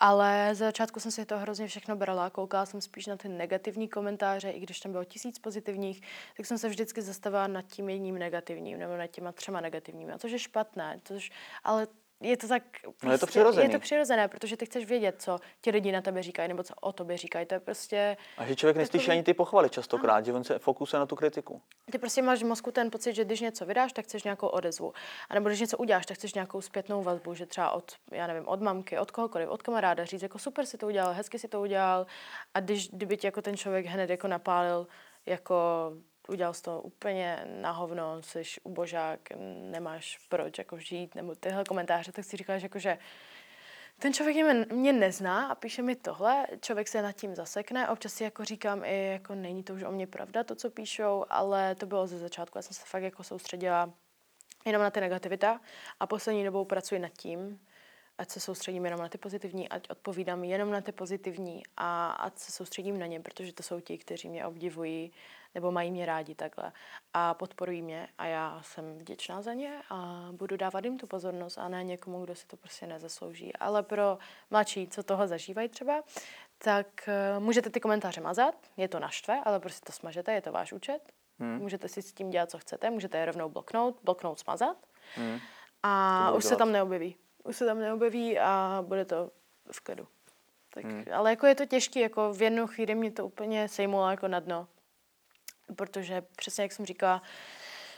ale 0.00 0.50
z 0.52 0.58
začátku 0.58 1.00
jsem 1.00 1.10
si 1.10 1.24
to 1.24 1.38
hrozně 1.38 1.66
všechno 1.66 1.96
brala. 1.96 2.30
Koukala 2.30 2.66
jsem 2.66 2.80
spíš 2.80 3.06
na 3.06 3.16
ty 3.16 3.28
negativní 3.28 3.88
komentáře, 3.88 4.50
i 4.50 4.60
když 4.60 4.80
tam 4.80 4.92
bylo 4.92 5.04
tisíc 5.04 5.38
pozitivních, 5.38 6.02
tak 6.36 6.46
jsem 6.46 6.58
se 6.58 6.68
vždycky 6.68 7.02
zastavila 7.02 7.46
nad 7.46 7.62
tím 7.62 7.88
jedním 7.88 8.18
negativním 8.18 8.78
nebo 8.78 8.96
nad 8.96 9.06
těma 9.06 9.32
třema 9.32 9.60
negativními. 9.60 10.12
A 10.12 10.18
to 10.18 10.26
je 10.26 10.38
špatné, 10.38 11.00
což, 11.04 11.30
ale 11.64 11.86
je 12.22 12.36
to 12.36 12.48
tak... 12.48 12.62
Prostě, 12.80 13.06
no 13.06 13.12
je 13.12 13.18
to 13.18 13.26
prostě- 13.26 13.40
přirozené. 13.40 13.66
Je 13.66 13.70
to 13.70 13.78
přirozené, 13.78 14.28
protože 14.28 14.56
ty 14.56 14.66
chceš 14.66 14.86
vědět, 14.86 15.22
co 15.22 15.38
ti 15.60 15.70
lidi 15.70 15.92
na 15.92 16.00
tebe 16.00 16.22
říkají, 16.22 16.48
nebo 16.48 16.62
co 16.62 16.74
o 16.80 16.92
tobě 16.92 17.16
říkají. 17.16 17.46
To 17.46 17.54
je 17.54 17.60
prostě... 17.60 18.16
A 18.38 18.46
že 18.46 18.56
člověk 18.56 18.76
neslyší 18.76 19.04
takový... 19.04 19.16
ani 19.16 19.22
ty 19.22 19.34
pochvaly 19.34 19.70
častokrát, 19.70 20.16
ano. 20.16 20.24
že 20.24 20.32
on 20.32 20.44
se 20.44 20.58
fokusuje 20.58 21.00
na 21.00 21.06
tu 21.06 21.16
kritiku. 21.16 21.62
Ty 21.92 21.98
prostě 21.98 22.22
máš 22.22 22.42
v 22.42 22.46
mozku 22.46 22.70
ten 22.70 22.90
pocit, 22.90 23.14
že 23.14 23.24
když 23.24 23.40
něco 23.40 23.66
vydáš, 23.66 23.92
tak 23.92 24.04
chceš 24.04 24.24
nějakou 24.24 24.46
odezvu. 24.46 24.92
A 25.28 25.34
nebo 25.34 25.48
když 25.48 25.60
něco 25.60 25.78
uděláš, 25.78 26.06
tak 26.06 26.16
chceš 26.16 26.34
nějakou 26.34 26.60
zpětnou 26.60 27.02
vazbu, 27.02 27.34
že 27.34 27.46
třeba 27.46 27.70
od, 27.70 27.92
já 28.10 28.26
nevím, 28.26 28.48
od 28.48 28.60
mamky, 28.60 28.98
od 28.98 29.10
kohokoliv, 29.10 29.48
od 29.48 29.62
kamaráda 29.62 30.04
říct, 30.04 30.22
jako 30.22 30.38
super 30.38 30.66
si 30.66 30.78
to 30.78 30.86
udělal, 30.86 31.12
hezky 31.12 31.38
si 31.38 31.48
to 31.48 31.60
udělal. 31.60 32.06
A 32.54 32.60
když, 32.60 32.88
kdyby 32.88 33.16
ti 33.16 33.26
jako 33.26 33.42
ten 33.42 33.56
člověk 33.56 33.86
hned 33.86 34.10
jako 34.10 34.28
napálil, 34.28 34.86
jako 35.26 35.54
udělal 36.28 36.54
jsi 36.54 36.62
to 36.62 36.80
úplně 36.80 37.46
na 37.60 37.70
hovno, 37.70 38.22
jsi 38.22 38.42
ubožák, 38.62 39.20
nemáš 39.70 40.18
proč 40.28 40.58
jako 40.58 40.78
žít, 40.78 41.14
nebo 41.14 41.34
tyhle 41.34 41.64
komentáře, 41.64 42.12
tak 42.12 42.24
si 42.24 42.36
říkáš 42.36 42.62
jako, 42.62 42.78
že 42.78 42.98
ten 43.98 44.12
člověk 44.12 44.36
mě, 44.36 44.66
mě 44.72 44.92
nezná 44.92 45.46
a 45.46 45.54
píše 45.54 45.82
mi 45.82 45.96
tohle, 45.96 46.46
člověk 46.60 46.88
se 46.88 47.02
nad 47.02 47.12
tím 47.12 47.34
zasekne, 47.34 47.88
občas 47.88 48.14
si 48.14 48.24
jako 48.24 48.44
říkám 48.44 48.84
i, 48.84 49.06
jako 49.12 49.34
není 49.34 49.62
to 49.62 49.74
už 49.74 49.82
o 49.82 49.92
mě 49.92 50.06
pravda, 50.06 50.44
to, 50.44 50.54
co 50.54 50.70
píšou, 50.70 51.24
ale 51.30 51.74
to 51.74 51.86
bylo 51.86 52.06
ze 52.06 52.18
začátku, 52.18 52.58
já 52.58 52.62
jsem 52.62 52.74
se 52.74 52.82
fakt 52.86 53.02
jako 53.02 53.24
soustředila 53.24 53.92
jenom 54.64 54.82
na 54.82 54.90
ty 54.90 55.00
negativita 55.00 55.60
a 56.00 56.06
poslední 56.06 56.44
dobou 56.44 56.64
pracuji 56.64 57.00
nad 57.00 57.12
tím, 57.12 57.60
ať 58.18 58.30
se 58.30 58.40
soustředím 58.40 58.84
jenom 58.84 59.00
na 59.00 59.08
ty 59.08 59.18
pozitivní, 59.18 59.68
ať 59.68 59.90
odpovídám 59.90 60.44
jenom 60.44 60.70
na 60.70 60.80
ty 60.80 60.92
pozitivní 60.92 61.62
a 61.76 62.10
ať 62.10 62.38
se 62.38 62.52
soustředím 62.52 62.98
na 62.98 63.06
ně, 63.06 63.20
protože 63.20 63.52
to 63.52 63.62
jsou 63.62 63.80
ti, 63.80 63.98
kteří 63.98 64.28
mě 64.28 64.46
obdivují 64.46 65.12
nebo 65.54 65.72
mají 65.72 65.90
mě 65.90 66.06
rádi 66.06 66.34
takhle 66.34 66.72
a 67.14 67.34
podporují 67.34 67.82
mě 67.82 68.08
a 68.18 68.26
já 68.26 68.60
jsem 68.62 68.98
vděčná 68.98 69.42
za 69.42 69.52
ně 69.52 69.82
a 69.90 70.28
budu 70.32 70.56
dávat 70.56 70.84
jim 70.84 70.98
tu 70.98 71.06
pozornost 71.06 71.58
a 71.58 71.68
ne 71.68 71.84
někomu, 71.84 72.24
kdo 72.24 72.34
si 72.34 72.46
to 72.46 72.56
prostě 72.56 72.86
nezaslouží. 72.86 73.56
Ale 73.56 73.82
pro 73.82 74.18
mladší, 74.50 74.88
co 74.88 75.02
toho 75.02 75.26
zažívají 75.26 75.68
třeba, 75.68 76.02
tak 76.58 77.08
uh, 77.36 77.42
můžete 77.42 77.70
ty 77.70 77.80
komentáře 77.80 78.20
mazat, 78.20 78.54
je 78.76 78.88
to 78.88 79.00
naštve, 79.00 79.40
ale 79.44 79.60
prostě 79.60 79.86
to 79.86 79.92
smažete, 79.92 80.32
je 80.32 80.42
to 80.42 80.52
váš 80.52 80.72
účet. 80.72 81.12
Hmm. 81.38 81.58
Můžete 81.58 81.88
si 81.88 82.02
s 82.02 82.12
tím 82.12 82.30
dělat, 82.30 82.50
co 82.50 82.58
chcete, 82.58 82.90
můžete 82.90 83.18
je 83.18 83.24
rovnou 83.24 83.48
bloknout, 83.48 84.00
bloknout, 84.02 84.38
smazat 84.38 84.76
hmm. 85.14 85.38
a 85.82 86.32
už 86.32 86.42
dělat. 86.42 86.48
se 86.48 86.56
tam 86.56 86.72
neobjeví. 86.72 87.16
Už 87.44 87.56
se 87.56 87.66
tam 87.66 87.78
neobjeví 87.78 88.38
a 88.38 88.84
bude 88.86 89.04
to 89.04 89.30
v 89.72 89.80
klidu. 89.80 90.08
Tak, 90.74 90.84
hmm. 90.84 91.04
Ale 91.14 91.30
jako 91.30 91.46
je 91.46 91.54
to 91.54 91.66
těžké, 91.66 92.00
jako 92.00 92.32
v 92.32 92.42
jednu 92.42 92.66
chvíli 92.66 92.94
mě 92.94 93.10
to 93.10 93.26
úplně 93.26 93.68
sejmulo 93.68 94.10
jako 94.10 94.28
na 94.28 94.40
dno 94.40 94.68
protože 95.76 96.22
přesně 96.36 96.62
jak 96.62 96.72
jsem 96.72 96.86
říkala, 96.86 97.22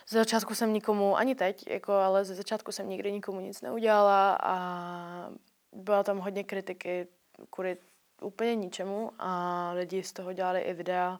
ze 0.09 0.19
začátku 0.19 0.55
jsem 0.55 0.73
nikomu, 0.73 1.17
ani 1.17 1.35
teď, 1.35 1.67
jako, 1.67 1.93
ale 1.93 2.25
ze 2.25 2.35
začátku 2.35 2.73
jsem 2.73 2.89
nikdy 2.89 3.13
nikomu 3.13 3.41
nic 3.41 3.63
neudělala 3.63 4.39
a 4.43 5.31
byla 5.73 6.03
tam 6.03 6.19
hodně 6.19 6.45
kritiky 6.45 7.09
kvůli 7.51 7.77
úplně 8.23 8.55
ničemu 8.55 9.13
a 9.19 9.71
lidi 9.73 10.03
z 10.03 10.13
toho 10.13 10.33
dělali 10.33 10.61
i 10.61 10.75
videa 10.75 11.19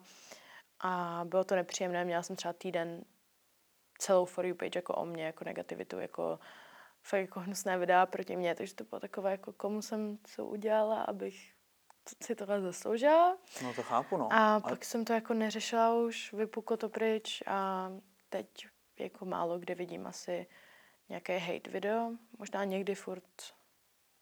a 0.79 1.21
bylo 1.25 1.43
to 1.43 1.55
nepříjemné. 1.55 2.05
Měla 2.05 2.23
jsem 2.23 2.35
třeba 2.35 2.53
týden 2.53 3.05
celou 3.97 4.25
For 4.25 4.45
You 4.45 4.55
page 4.55 4.79
jako 4.79 4.93
o 4.93 5.05
mě, 5.05 5.25
jako 5.25 5.43
negativitu, 5.43 5.99
jako 5.99 6.39
fakt 7.01 7.21
jako 7.21 7.39
hnusné 7.39 7.77
videa 7.77 8.05
proti 8.05 8.35
mně, 8.35 8.55
takže 8.55 8.75
to 8.75 8.83
bylo 8.83 8.99
takové, 8.99 9.31
jako 9.31 9.53
komu 9.53 9.81
jsem 9.81 10.17
co 10.23 10.45
udělala, 10.45 11.01
abych 11.01 11.54
si 12.23 12.35
tohle 12.35 12.61
zasloužila. 12.61 13.37
No 13.63 13.73
to 13.73 13.83
chápu, 13.83 14.17
no. 14.17 14.29
A 14.31 14.59
pak 14.59 14.85
jsem 14.85 15.05
to 15.05 15.13
jako 15.13 15.33
neřešila 15.33 15.93
už, 15.95 16.33
vypuklo 16.33 16.77
to 16.77 16.89
pryč 16.89 17.43
a 17.47 17.91
teď 18.29 18.67
jako 18.99 19.25
málo 19.25 19.59
kde 19.59 19.75
vidím 19.75 20.07
asi 20.07 20.47
nějaké 21.09 21.37
hate 21.37 21.69
video. 21.69 22.11
Možná 22.37 22.63
někdy 22.63 22.95
furt 22.95 23.53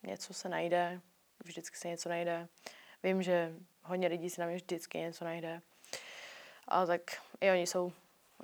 něco 0.04 0.34
se 0.34 0.50
najde, 0.50 1.02
vždycky 1.44 1.78
se 1.78 1.88
něco 1.88 2.10
najde. 2.10 2.48
Vím, 3.04 3.24
že 3.24 3.56
hodně 3.84 4.08
lidí 4.08 4.30
si 4.30 4.42
na 4.42 4.48
mě 4.48 4.56
vždycky 4.56 4.98
něco 4.98 5.26
najde. 5.26 5.62
Ale 6.68 6.88
tak 6.88 7.02
i 7.42 7.52
oni 7.52 7.68
jsou 7.68 7.92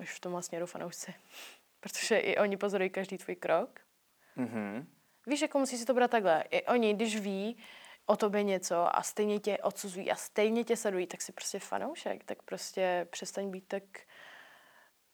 už 0.00 0.10
v 0.10 0.20
tom 0.20 0.42
směru 0.42 0.66
fanoušci. 0.66 1.14
Protože 1.80 2.18
i 2.18 2.36
oni 2.36 2.56
pozorují 2.56 2.90
každý 2.90 3.18
tvůj 3.18 3.36
krok. 3.36 3.80
Mm-hmm. 4.36 4.86
Víš, 5.26 5.40
jako 5.42 5.58
musí 5.58 5.78
si 5.78 5.84
to 5.84 5.94
brát 5.94 6.10
takhle. 6.10 6.44
I 6.50 6.66
oni, 6.66 6.94
když 6.94 7.20
ví 7.20 7.56
o 8.10 8.16
tobě 8.16 8.42
něco 8.42 8.96
a 8.96 9.02
stejně 9.02 9.40
tě 9.40 9.58
odsuzují 9.58 10.10
a 10.10 10.14
stejně 10.14 10.64
tě 10.64 10.76
sledují, 10.76 11.06
tak 11.06 11.22
si 11.22 11.32
prostě 11.32 11.58
fanoušek. 11.58 12.24
Tak 12.24 12.42
prostě 12.42 13.06
přestaň 13.10 13.50
být 13.50 13.64
tak 13.68 13.82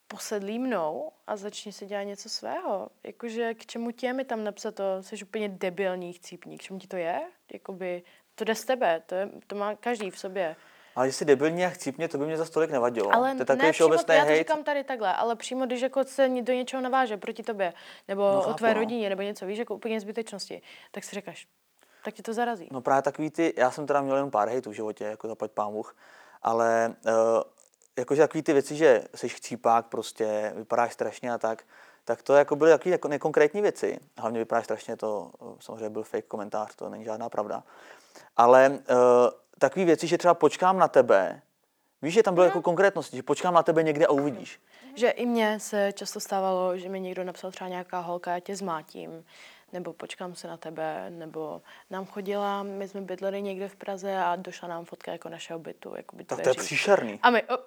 posedlý 0.08 0.58
mnou 0.58 1.12
a 1.26 1.36
začni 1.36 1.72
si 1.72 1.86
dělat 1.86 2.02
něco 2.02 2.28
svého. 2.28 2.88
Jakože 3.04 3.54
k 3.54 3.66
čemu 3.66 3.90
tě 3.90 4.12
mi 4.12 4.24
tam 4.24 4.44
napsat 4.44 4.74
to, 4.74 5.02
jsi 5.02 5.24
úplně 5.24 5.48
debilní 5.48 6.12
chcípník, 6.12 6.60
k 6.60 6.64
čemu 6.64 6.78
ti 6.78 6.86
to 6.86 6.96
je? 6.96 7.20
Jakoby, 7.52 8.02
to 8.34 8.44
jde 8.44 8.54
z 8.54 8.64
tebe, 8.64 9.02
to, 9.06 9.14
je, 9.14 9.30
to 9.46 9.56
má 9.56 9.74
každý 9.74 10.10
v 10.10 10.18
sobě. 10.18 10.56
Ale 10.94 11.08
jestli 11.08 11.26
debilní 11.26 11.64
a 11.64 11.68
chcípně, 11.68 12.08
to 12.08 12.18
by 12.18 12.26
mě 12.26 12.36
za 12.36 12.44
stolik 12.44 12.70
nevadilo. 12.70 13.14
Ale 13.14 13.34
to 13.34 13.42
je 13.42 13.44
takový 13.44 13.66
ne 13.66 13.72
přímo, 13.72 13.94
já 13.94 14.02
to 14.02 14.12
hejt. 14.12 14.38
říkám 14.38 14.64
tady 14.64 14.84
takhle, 14.84 15.14
ale 15.14 15.36
přímo, 15.36 15.66
když 15.66 15.80
jako 15.80 16.04
se 16.04 16.28
do 16.28 16.52
něčeho 16.52 16.82
naváže 16.82 17.16
proti 17.16 17.42
tobě, 17.42 17.72
nebo 18.08 18.22
No, 18.22 18.46
o 18.46 18.54
tvé 18.54 18.74
no. 18.74 18.80
rodině, 18.80 19.08
nebo 19.08 19.22
něco, 19.22 19.46
víš, 19.46 19.58
jako 19.58 19.74
úplně 19.74 20.00
zbytečnosti, 20.00 20.62
tak 20.90 21.04
si 21.04 21.16
říkáš, 21.16 21.46
tak 22.06 22.14
ti 22.14 22.22
to 22.22 22.34
zarazí. 22.34 22.68
No 22.72 22.80
právě 22.80 23.02
takový 23.02 23.30
ty, 23.30 23.54
já 23.56 23.70
jsem 23.70 23.86
teda 23.86 24.00
měl 24.00 24.16
jen 24.16 24.30
pár 24.30 24.48
hejtů 24.48 24.70
v 24.70 24.72
životě, 24.72 25.04
jako 25.04 25.28
zaplať 25.28 25.50
pámuch, 25.50 25.96
ale 26.42 26.94
uh, 27.06 27.12
jakože 27.98 28.22
takový 28.22 28.42
ty 28.42 28.52
věci, 28.52 28.76
že 28.76 29.04
jsi 29.14 29.28
chcípák, 29.28 29.86
prostě 29.86 30.52
vypadáš 30.56 30.92
strašně 30.92 31.32
a 31.32 31.38
tak, 31.38 31.64
tak 32.04 32.22
to 32.22 32.34
jako 32.34 32.56
byly 32.56 32.70
takové 32.70 32.90
jako 32.90 33.08
nekonkrétní 33.08 33.62
věci. 33.62 33.98
Hlavně 34.18 34.38
vypadáš 34.38 34.64
strašně, 34.64 34.96
to 34.96 35.30
eh, 35.42 35.44
samozřejmě 35.60 35.90
byl 35.90 36.02
fake 36.02 36.26
komentář, 36.26 36.74
to 36.74 36.88
není 36.88 37.04
žádná 37.04 37.28
pravda. 37.28 37.62
Ale 38.36 38.68
uh, 38.68 38.96
takové 39.58 39.84
věci, 39.84 40.06
že 40.06 40.18
třeba 40.18 40.34
počkám 40.34 40.78
na 40.78 40.88
tebe, 40.88 41.42
víš, 42.02 42.14
že 42.14 42.22
tam 42.22 42.34
bylo 42.34 42.46
jako 42.46 42.62
konkrétnosti, 42.62 43.16
že 43.16 43.22
počkám 43.22 43.54
na 43.54 43.62
tebe 43.62 43.82
někde 43.82 44.06
a 44.06 44.10
uvidíš. 44.10 44.60
Že 44.94 45.10
i 45.10 45.26
mně 45.26 45.60
se 45.60 45.92
často 45.92 46.20
stávalo, 46.20 46.78
že 46.78 46.88
mi 46.88 47.00
někdo 47.00 47.24
napsal 47.24 47.50
třeba 47.50 47.68
nějaká 47.68 48.00
holka, 48.00 48.32
já 48.32 48.40
tě 48.40 48.56
zmátím, 48.56 49.24
nebo 49.72 49.92
počkám 49.92 50.34
se 50.34 50.48
na 50.48 50.56
tebe, 50.56 51.10
nebo 51.10 51.62
nám 51.90 52.06
chodila, 52.06 52.62
my 52.62 52.88
jsme 52.88 53.00
bydleli 53.00 53.42
někde 53.42 53.68
v 53.68 53.76
Praze 53.76 54.16
a 54.16 54.36
došla 54.36 54.68
nám 54.68 54.84
fotka 54.84 55.12
jako 55.12 55.28
našeho 55.28 55.58
bytu, 55.58 55.92
jako 55.96 56.16
by 56.16 56.24
Tak 56.24 56.40
to 56.40 56.48
je 56.48 56.54
příšerný. 56.54 57.18
A 57.22 57.30
my, 57.30 57.42
o, 57.42 57.58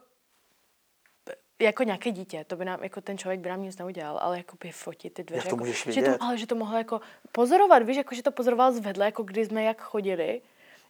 jako 1.59 1.83
nějaké 1.83 2.11
dítě, 2.11 2.45
to 2.47 2.55
by 2.55 2.65
nám, 2.65 2.83
jako 2.83 3.01
ten 3.01 3.17
člověk 3.17 3.39
by 3.39 3.49
nám 3.49 3.61
nic 3.61 3.77
neudělal, 3.77 4.19
ale 4.21 4.37
jako 4.37 4.57
by 4.63 4.71
fotit 4.71 5.13
ty 5.13 5.23
dveře. 5.23 5.37
Jak 5.37 5.43
to 5.43 5.55
jako, 5.55 5.57
můžeš 5.57 5.83
že 5.83 5.91
vidět? 5.91 6.17
to, 6.17 6.23
ale 6.23 6.37
že 6.37 6.47
to 6.47 6.55
mohlo 6.55 6.77
jako 6.77 7.01
pozorovat, 7.31 7.83
víš, 7.83 7.97
jako 7.97 8.15
že 8.15 8.23
to 8.23 8.31
pozoroval 8.31 8.71
zvedle, 8.71 9.05
jako 9.05 9.23
když 9.23 9.47
jsme 9.47 9.63
jak 9.63 9.81
chodili. 9.81 10.41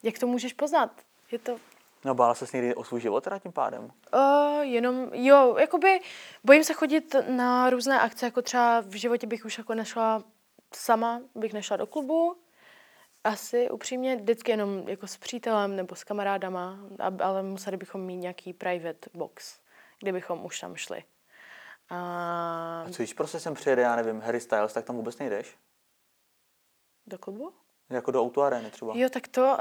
Jak 0.04 0.20
to 0.20 0.28
můžeš 0.28 0.54
poznat? 0.54 0.92
Je 1.32 1.40
to, 1.40 1.58
No 2.06 2.16
bála 2.16 2.34
se 2.34 2.46
někdy 2.54 2.76
o 2.76 2.84
svůj 2.84 3.02
život 3.02 3.24
teda 3.24 3.40
tím 3.40 3.52
pádem. 3.52 3.92
Uh, 4.14 4.62
jenom, 4.62 5.10
jo, 5.14 5.56
jakoby 5.60 6.00
bojím 6.44 6.64
se 6.64 6.74
chodit 6.74 7.16
na 7.30 7.70
různé 7.70 8.00
akce, 8.00 8.26
jako 8.26 8.42
třeba 8.42 8.80
v 8.82 8.94
životě 8.94 9.28
bych 9.28 9.46
už 9.46 9.58
jako 9.58 9.74
nešla 9.74 10.24
sama, 10.74 11.22
bych 11.36 11.54
nešla 11.54 11.78
do 11.78 11.88
klubu, 11.88 12.38
asi 13.24 13.70
upřímně 13.70 14.16
vždycky 14.16 14.52
jenom 14.52 14.90
jako 14.90 15.08
s 15.08 15.18
přítelem 15.18 15.76
nebo 15.76 15.96
s 15.96 16.04
kamarádama, 16.04 16.80
ale 17.20 17.44
museli 17.44 17.78
bychom 17.78 18.02
mít 18.02 18.18
nějaký 18.18 18.54
private 18.54 19.10
box, 19.14 19.60
kde 20.00 20.12
bychom 20.12 20.46
už 20.46 20.60
tam 20.60 20.76
šli. 20.76 21.04
A 21.90 22.86
A 22.88 22.92
co 22.92 22.98
když 22.98 23.14
prostě 23.14 23.40
sem 23.40 23.54
přijede, 23.54 23.82
já 23.82 23.96
nevím, 23.96 24.22
Harry 24.22 24.40
Styles, 24.40 24.74
tak 24.74 24.86
tam 24.86 24.96
vůbec 24.96 25.18
nejdeš? 25.18 25.58
do 27.10 27.18
klubu? 27.18 27.54
Jako 27.90 28.12
do 28.12 28.22
autoarény 28.22 28.72
třeba. 28.72 28.94
Jo, 28.96 29.10
tak 29.10 29.28
to, 29.28 29.58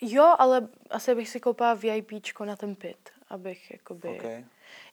jo, 0.00 0.34
ale 0.38 0.68
asi 0.90 1.14
bych 1.14 1.28
si 1.28 1.40
koupila 1.40 1.74
VIPčko 1.74 2.44
na 2.44 2.56
ten 2.56 2.76
pit, 2.76 3.10
abych 3.28 3.70
jakoby... 3.70 4.08
Okay. 4.08 4.44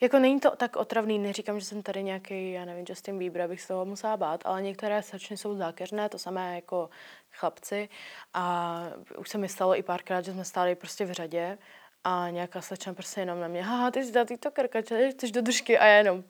Jako 0.01 0.19
není 0.19 0.39
to 0.39 0.55
tak 0.55 0.75
otravný, 0.75 1.19
neříkám, 1.19 1.59
že 1.59 1.65
jsem 1.65 1.83
tady 1.83 2.03
nějaký, 2.03 2.51
já 2.51 2.65
nevím, 2.65 2.85
Justin 2.89 3.19
Bieber, 3.19 3.41
abych 3.41 3.61
z 3.61 3.67
toho 3.67 3.85
musela 3.85 4.17
bát, 4.17 4.41
ale 4.45 4.61
některé 4.61 5.03
slečny 5.03 5.37
jsou 5.37 5.55
zákeřné, 5.55 6.09
to 6.09 6.19
samé 6.19 6.55
jako 6.55 6.89
chlapci 7.31 7.89
a 8.33 8.75
už 9.17 9.29
se 9.29 9.37
mi 9.37 9.49
stalo 9.49 9.77
i 9.77 9.83
párkrát, 9.83 10.21
že 10.25 10.31
jsme 10.31 10.45
stáli 10.45 10.75
prostě 10.75 11.05
v 11.05 11.11
řadě 11.11 11.57
a 12.03 12.29
nějaká 12.29 12.61
slečna 12.61 12.93
prostě 12.93 13.21
jenom 13.21 13.39
na 13.39 13.47
mě, 13.47 13.63
haha, 13.63 13.91
ty 13.91 14.03
jsi 14.03 14.11
ta 14.11 14.25
tiktokerka, 14.25 14.81
čili 14.81 15.11
chceš 15.11 15.31
do 15.31 15.41
držky 15.41 15.77
a 15.79 15.85
já 15.85 15.97
jenom 15.97 16.23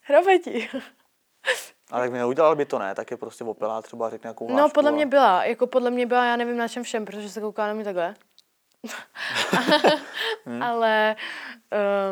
hrabeti. 0.00 0.68
Ale 1.90 2.02
tak 2.04 2.12
by 2.12 2.18
neudělal 2.18 2.56
by 2.56 2.64
to 2.64 2.78
ne, 2.78 2.94
tak 2.94 3.10
je 3.10 3.16
prostě 3.16 3.44
opilá, 3.44 3.82
třeba 3.82 4.10
řekne 4.10 4.28
nějakou 4.28 4.50
No, 4.56 4.68
podle 4.68 4.90
a- 4.90 4.94
mě 4.94 5.06
byla, 5.06 5.44
jako 5.44 5.66
podle 5.66 5.90
mě 5.90 6.06
byla, 6.06 6.24
já 6.24 6.36
nevím 6.36 6.56
na 6.56 6.68
čem 6.68 6.82
všem, 6.82 7.04
protože 7.04 7.28
se 7.28 7.40
kouká 7.40 7.66
na 7.66 7.72
mě 7.74 7.84
takhle. 7.84 8.14
Hmm. 10.46 10.62
Ale 10.62 11.16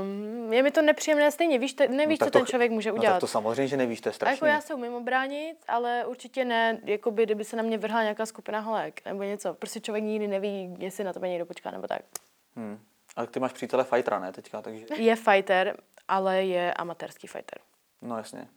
um, 0.03 0.53
je 0.53 0.63
mi 0.63 0.71
to 0.71 0.83
nepříjemné 0.83 1.31
stejně, 1.31 1.59
víš, 1.59 1.73
te, 1.73 1.89
nevíš, 1.89 2.19
tak 2.19 2.27
co 2.27 2.31
to 2.31 2.39
ten 2.39 2.47
člověk 2.47 2.71
může 2.73 2.91
No, 2.91 2.97
udělat. 2.97 3.13
tak 3.13 3.21
to 3.21 3.27
samozřejmě, 3.27 3.69
že 3.69 3.77
nevíš, 3.77 4.01
to 4.01 4.09
je 4.09 4.11
A 4.11 4.15
strašný. 4.15 4.35
jako 4.35 4.47
já 4.47 4.61
se 4.61 4.75
umím 4.75 4.95
obránit, 4.95 5.57
ale 5.69 6.05
určitě 6.07 6.45
ne, 6.45 6.81
jakoby, 6.85 7.23
kdyby 7.23 7.45
se 7.45 7.57
na 7.57 7.63
mě 7.63 7.79
vrhla 7.79 8.03
nějaká 8.03 8.27
skupina 8.27 8.61
holek 8.61 9.05
nebo 9.05 9.23
něco. 9.23 9.55
Prostě 9.55 9.81
člověk 9.81 10.05
nikdy 10.05 10.29
neví, 10.29 10.77
jestli 10.79 11.05
na 11.05 11.13
tebe 11.13 11.29
někdo 11.29 11.47
počká 11.47 11.71
nebo 11.71 11.87
tak. 11.87 12.03
Hmm. 12.57 12.81
Ale 13.17 13.27
ty 13.27 13.41
máš 13.41 13.53
přítele 13.53 13.85
fightera, 13.85 14.19
ne, 14.19 14.33
teďka, 14.33 14.63
takže, 14.63 14.87
Je 14.97 15.17
fighter, 15.17 15.77
ale 16.09 16.43
je 16.45 16.75
amatérský 16.75 17.27
fighter. 17.27 17.59
no 18.03 18.17
jasně. 18.17 18.49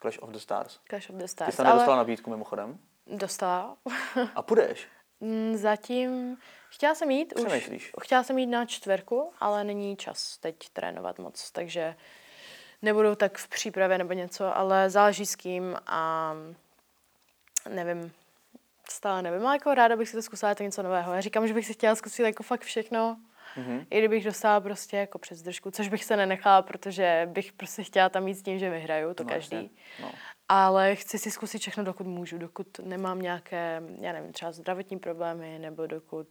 Clash 0.00 0.18
of 0.22 0.30
the 0.30 0.38
Stars. 0.38 0.80
Clash 0.88 1.10
of 1.10 1.16
the 1.16 1.22
Ty 1.22 1.28
Stars. 1.28 1.50
jsi 1.50 1.56
tam 1.56 1.66
ale 1.66 1.74
nedostala 1.74 1.96
nabídku 1.96 2.30
mimochodem. 2.30 2.78
dostala. 3.06 3.76
A 4.34 4.42
půjdeš. 4.42 4.86
Mm, 5.24 5.56
Zatím 5.56 6.36
chtěla 6.70 6.94
jsem 6.94 7.10
jít 7.10 7.34
Přemýšlíš? 7.34 7.94
už. 7.96 8.04
Chtěla 8.04 8.22
jsem 8.22 8.38
jít 8.38 8.46
na 8.46 8.66
čtvrku, 8.66 9.32
ale 9.40 9.64
není 9.64 9.96
čas 9.96 10.38
teď 10.38 10.56
trénovat 10.72 11.18
moc, 11.18 11.50
takže 11.50 11.94
nebudu 12.82 13.14
tak 13.14 13.38
v 13.38 13.48
přípravě 13.48 13.98
nebo 13.98 14.12
něco, 14.12 14.56
ale 14.56 14.90
záleží 14.90 15.26
s 15.26 15.36
kým 15.36 15.76
a 15.86 16.34
nevím, 17.68 18.12
stále 18.90 19.22
nevím, 19.22 19.46
ale 19.46 19.54
jako 19.56 19.74
ráda 19.74 19.96
bych 19.96 20.08
si 20.08 20.16
to 20.16 20.22
zkusila 20.22 20.54
to 20.54 20.62
něco 20.62 20.82
nového. 20.82 21.14
Já 21.14 21.20
říkám, 21.20 21.46
že 21.48 21.54
bych 21.54 21.66
si 21.66 21.72
chtěla 21.72 21.94
zkusit 21.94 22.22
jako 22.22 22.42
fakt 22.42 22.60
všechno, 22.62 23.16
Mhm. 23.56 23.86
i 23.90 23.98
kdybych 23.98 24.24
dostala 24.24 24.60
prostě 24.60 24.96
jako 24.96 25.18
přes 25.18 25.42
držku, 25.42 25.70
což 25.70 25.88
bych 25.88 26.04
se 26.04 26.16
nenechala, 26.16 26.62
protože 26.62 27.28
bych 27.32 27.52
prostě 27.52 27.82
chtěla 27.82 28.08
tam 28.08 28.24
mít 28.24 28.34
s 28.34 28.42
tím, 28.42 28.58
že 28.58 28.70
vyhraju, 28.70 29.14
to 29.14 29.22
No, 29.24 29.28
každý. 29.30 29.56
jasně. 29.56 29.70
No. 30.02 30.12
Ale 30.48 30.96
chci 30.96 31.18
si 31.18 31.30
zkusit 31.30 31.58
všechno, 31.58 31.84
dokud 31.84 32.06
můžu, 32.06 32.38
dokud 32.38 32.78
nemám 32.78 33.22
nějaké, 33.22 33.82
já 34.00 34.12
nevím, 34.12 34.32
třeba 34.32 34.52
zdravotní 34.52 34.98
problémy, 34.98 35.58
nebo 35.58 35.86
dokud 35.86 36.28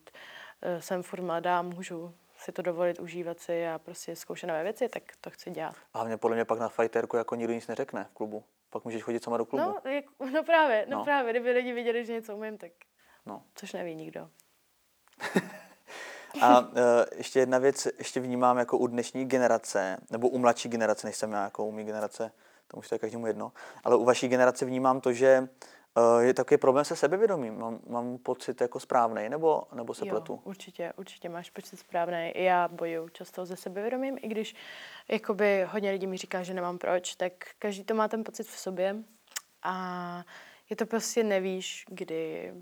uh, 0.75 0.79
jsem 0.81 1.03
furt 1.03 1.21
mladá, 1.21 1.61
můžu 1.61 2.15
si 2.37 2.51
to 2.51 2.61
dovolit, 2.61 2.99
užívat 2.99 3.39
si 3.39 3.67
a 3.67 3.79
prostě 3.79 4.15
zkoušet 4.15 4.47
nové 4.47 4.63
věci, 4.63 4.89
tak 4.89 5.03
to 5.21 5.29
chci 5.29 5.51
dělat. 5.51 5.75
A 5.93 5.97
hlavně 5.97 6.17
podle 6.17 6.35
mě 6.35 6.45
pak 6.45 6.59
na 6.59 6.69
fighterku 6.69 7.17
jako 7.17 7.35
nikdo 7.35 7.53
nic 7.53 7.67
neřekne 7.67 8.03
v 8.03 8.13
klubu. 8.13 8.43
Pak 8.69 8.85
můžeš 8.85 9.03
chodit 9.03 9.23
sama 9.23 9.37
do 9.37 9.45
klubu. 9.45 9.65
No, 9.65 9.91
jak, 9.91 10.05
no 10.33 10.43
právě, 10.43 10.85
no, 10.89 10.97
No. 10.97 11.03
právě, 11.03 11.33
kdyby 11.33 11.51
lidi 11.51 11.73
viděli, 11.73 12.05
že 12.05 12.13
něco 12.13 12.35
umím, 12.37 12.57
tak 12.57 12.71
No. 13.25 13.43
což 13.55 13.73
neví 13.73 13.95
nikdo. 13.95 14.29
A 16.41 16.59
uh, 16.59 16.67
ještě 17.15 17.39
jedna 17.39 17.57
věc, 17.57 17.87
ještě 17.97 18.19
vnímám 18.19 18.57
jako 18.57 18.77
u 18.77 18.87
dnešní 18.87 19.25
generace, 19.25 19.97
nebo 20.11 20.29
u 20.29 20.37
mladší 20.37 20.69
generace, 20.69 21.07
než 21.07 21.15
jsem 21.15 21.31
já, 21.31 21.43
jako 21.43 21.65
u 21.65 21.71
mý 21.71 21.83
generace, 21.83 22.31
to 22.73 22.79
už 22.79 22.89
to 22.89 22.95
je 22.95 22.99
každému 22.99 23.27
jedno, 23.27 23.51
ale 23.83 23.95
u 23.95 24.03
vaší 24.03 24.27
generace 24.27 24.65
vnímám 24.65 25.01
to, 25.01 25.13
že 25.13 25.47
uh, 25.97 26.19
je 26.19 26.33
takový 26.33 26.57
problém 26.57 26.85
se 26.85 26.95
sebevědomím. 26.95 27.59
Mám, 27.59 27.79
mám 27.87 28.17
pocit 28.17 28.61
jako 28.61 28.79
správný, 28.79 29.29
nebo, 29.29 29.63
nebo 29.73 29.93
se 29.93 30.05
jo, 30.05 30.09
pletu? 30.09 30.41
určitě, 30.43 30.93
určitě 30.97 31.29
máš 31.29 31.49
pocit 31.49 31.77
správný. 31.77 32.31
Já 32.35 32.67
bojuju 32.67 33.09
často 33.09 33.45
se 33.45 33.55
sebevědomím, 33.55 34.17
i 34.21 34.27
když 34.27 34.55
jakoby 35.07 35.67
hodně 35.69 35.91
lidí 35.91 36.07
mi 36.07 36.17
říká, 36.17 36.43
že 36.43 36.53
nemám 36.53 36.77
proč, 36.77 37.15
tak 37.15 37.33
každý 37.59 37.83
to 37.83 37.93
má 37.93 38.07
ten 38.07 38.23
pocit 38.23 38.47
v 38.47 38.59
sobě 38.59 38.95
a 39.63 40.23
je 40.69 40.75
to 40.75 40.85
prostě 40.85 41.23
nevíš, 41.23 41.85
kdy 41.89 42.53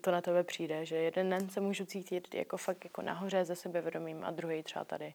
to 0.00 0.10
na 0.10 0.20
tebe 0.20 0.44
přijde, 0.44 0.86
že 0.86 0.96
jeden 0.96 1.30
den 1.30 1.48
se 1.48 1.60
můžu 1.60 1.84
cítit 1.84 2.34
jako 2.34 2.56
fakt 2.56 2.84
jako 2.84 3.02
nahoře 3.02 3.44
se 3.44 3.56
sebevědomím 3.56 4.24
a 4.24 4.30
druhý 4.30 4.62
třeba 4.62 4.84
tady. 4.84 5.14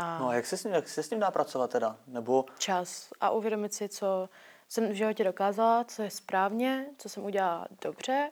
A 0.00 0.18
No 0.18 0.28
a 0.28 0.34
jak 0.34 0.46
se 0.46 0.56
s 0.56 0.64
ním, 0.64 0.74
jak 0.74 0.88
se 0.88 1.02
s 1.02 1.10
ním 1.10 1.20
dá 1.20 1.30
pracovat 1.30 1.70
teda? 1.70 1.96
Nebo 2.06 2.44
čas 2.58 3.08
a 3.20 3.30
uvědomit 3.30 3.74
si, 3.74 3.88
co 3.88 4.28
jsem 4.68 4.88
v 4.88 4.92
životě 4.92 5.24
dokázala, 5.24 5.84
co 5.84 6.02
je 6.02 6.10
správně, 6.10 6.86
co 6.98 7.08
jsem 7.08 7.24
udělala 7.24 7.66
dobře. 7.82 8.30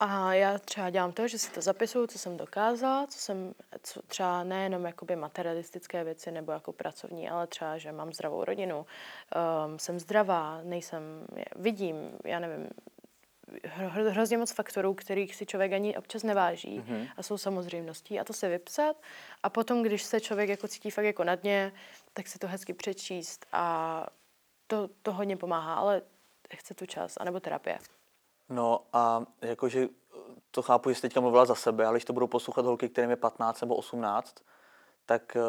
A 0.00 0.34
já 0.34 0.58
třeba 0.58 0.90
dělám 0.90 1.12
to, 1.12 1.28
že 1.28 1.38
si 1.38 1.50
to 1.50 1.60
zapisuju, 1.60 2.06
co 2.06 2.18
jsem 2.18 2.36
dokázala, 2.36 3.06
co 3.06 3.18
jsem 3.18 3.54
co 3.82 4.02
třeba 4.02 4.44
nejenom 4.44 4.84
jakoby 4.84 5.16
materialistické 5.16 6.04
věci 6.04 6.30
nebo 6.30 6.52
jako 6.52 6.72
pracovní, 6.72 7.30
ale 7.30 7.46
třeba, 7.46 7.78
že 7.78 7.92
mám 7.92 8.12
zdravou 8.12 8.44
rodinu, 8.44 8.86
um, 9.66 9.78
jsem 9.78 9.98
zdravá, 9.98 10.60
nejsem, 10.62 11.26
vidím, 11.56 11.96
já 12.24 12.38
nevím, 12.38 12.68
hro- 13.48 14.10
hrozně 14.10 14.38
moc 14.38 14.52
faktorů, 14.52 14.94
kterých 14.94 15.34
si 15.34 15.46
člověk 15.46 15.72
ani 15.72 15.96
občas 15.96 16.22
neváží 16.22 16.80
mm-hmm. 16.80 17.08
a 17.16 17.22
jsou 17.22 17.38
samozřejmostí 17.38 18.20
a 18.20 18.24
to 18.24 18.32
se 18.32 18.48
vypsat 18.48 18.96
a 19.42 19.50
potom, 19.50 19.82
když 19.82 20.02
se 20.02 20.20
člověk 20.20 20.48
jako 20.48 20.68
cítí 20.68 20.90
fakt 20.90 21.04
jako 21.04 21.24
na 21.24 21.34
dně, 21.34 21.72
tak 22.12 22.26
si 22.26 22.38
to 22.38 22.46
hezky 22.46 22.72
přečíst 22.72 23.46
a 23.52 24.06
to, 24.66 24.88
to 25.02 25.12
hodně 25.12 25.36
pomáhá, 25.36 25.74
ale 25.74 26.02
chce 26.56 26.74
tu 26.74 26.86
čas, 26.86 27.16
anebo 27.20 27.40
terapie. 27.40 27.78
No 28.48 28.80
a 28.92 29.24
jakože 29.40 29.88
to 30.50 30.62
chápu, 30.62 30.88
že 30.88 30.94
jsi 30.94 31.02
teďka 31.02 31.20
mluvila 31.20 31.44
za 31.44 31.54
sebe, 31.54 31.86
ale 31.86 31.94
když 31.94 32.04
to 32.04 32.12
budou 32.12 32.26
poslouchat 32.26 32.64
holky, 32.64 32.88
kterým 32.88 33.10
je 33.10 33.16
15 33.16 33.60
nebo 33.60 33.76
18, 33.76 34.36
tak 35.06 35.36
eh, 35.36 35.40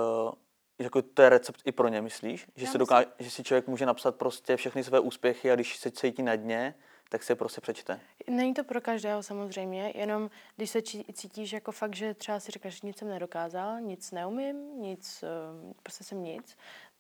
jako 0.80 1.02
to 1.02 1.22
je 1.22 1.30
recept 1.30 1.62
i 1.66 1.72
pro 1.72 1.88
ně, 1.88 2.02
myslíš? 2.02 2.48
Že, 2.56 2.66
Já 2.66 2.72
si, 2.72 2.78
doká- 2.78 3.06
že 3.20 3.30
si 3.32 3.44
člověk 3.44 3.68
může 3.68 3.86
napsat 3.86 4.16
prostě 4.16 4.58
všechny 4.58 4.84
své 4.84 5.00
úspěchy 5.00 5.52
a 5.52 5.56
když 5.56 5.78
se 5.78 5.92
cítí 5.92 6.24
na 6.24 6.36
dně, 6.36 6.76
tak 7.14 7.24
si 7.24 7.32
je 7.32 7.36
prostě 7.36 7.62
přečte. 7.62 8.00
Není 8.30 8.54
to 8.54 8.64
pro 8.64 8.82
každého 8.82 9.24
samozřejmě, 9.24 9.92
jenom 9.96 10.30
když 10.56 10.70
se 10.70 10.82
cítíš 11.14 11.54
jako 11.54 11.72
fakt, 11.72 11.96
že 11.96 12.14
třeba 12.14 12.40
si 12.40 12.52
říkáš, 12.52 12.74
že 12.74 12.88
nic 12.88 12.98
jsem 12.98 13.08
nedokázal, 13.08 13.82
nic 13.82 14.12
neumím, 14.12 14.82
nic, 14.82 15.24
eh, 15.24 15.74
prostě 15.84 16.04
jsem 16.04 16.24
nic, 16.24 16.58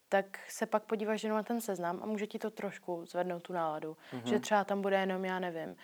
tak 0.09 0.39
se 0.49 0.65
pak 0.65 0.83
podíváš 0.83 1.23
jenom 1.23 1.37
na 1.37 1.43
ten 1.43 1.61
seznam 1.61 1.99
a 2.03 2.05
může 2.05 2.27
ti 2.27 2.39
to 2.39 2.49
trošku 2.49 3.05
zvednout 3.05 3.43
tu 3.43 3.53
náladu. 3.53 3.97
Mm-hmm. 4.13 4.29
Že 4.29 4.39
třeba 4.39 4.63
tam 4.63 4.81
bude 4.81 4.99
jenom, 4.99 5.25
já 5.25 5.39
nevím, 5.39 5.75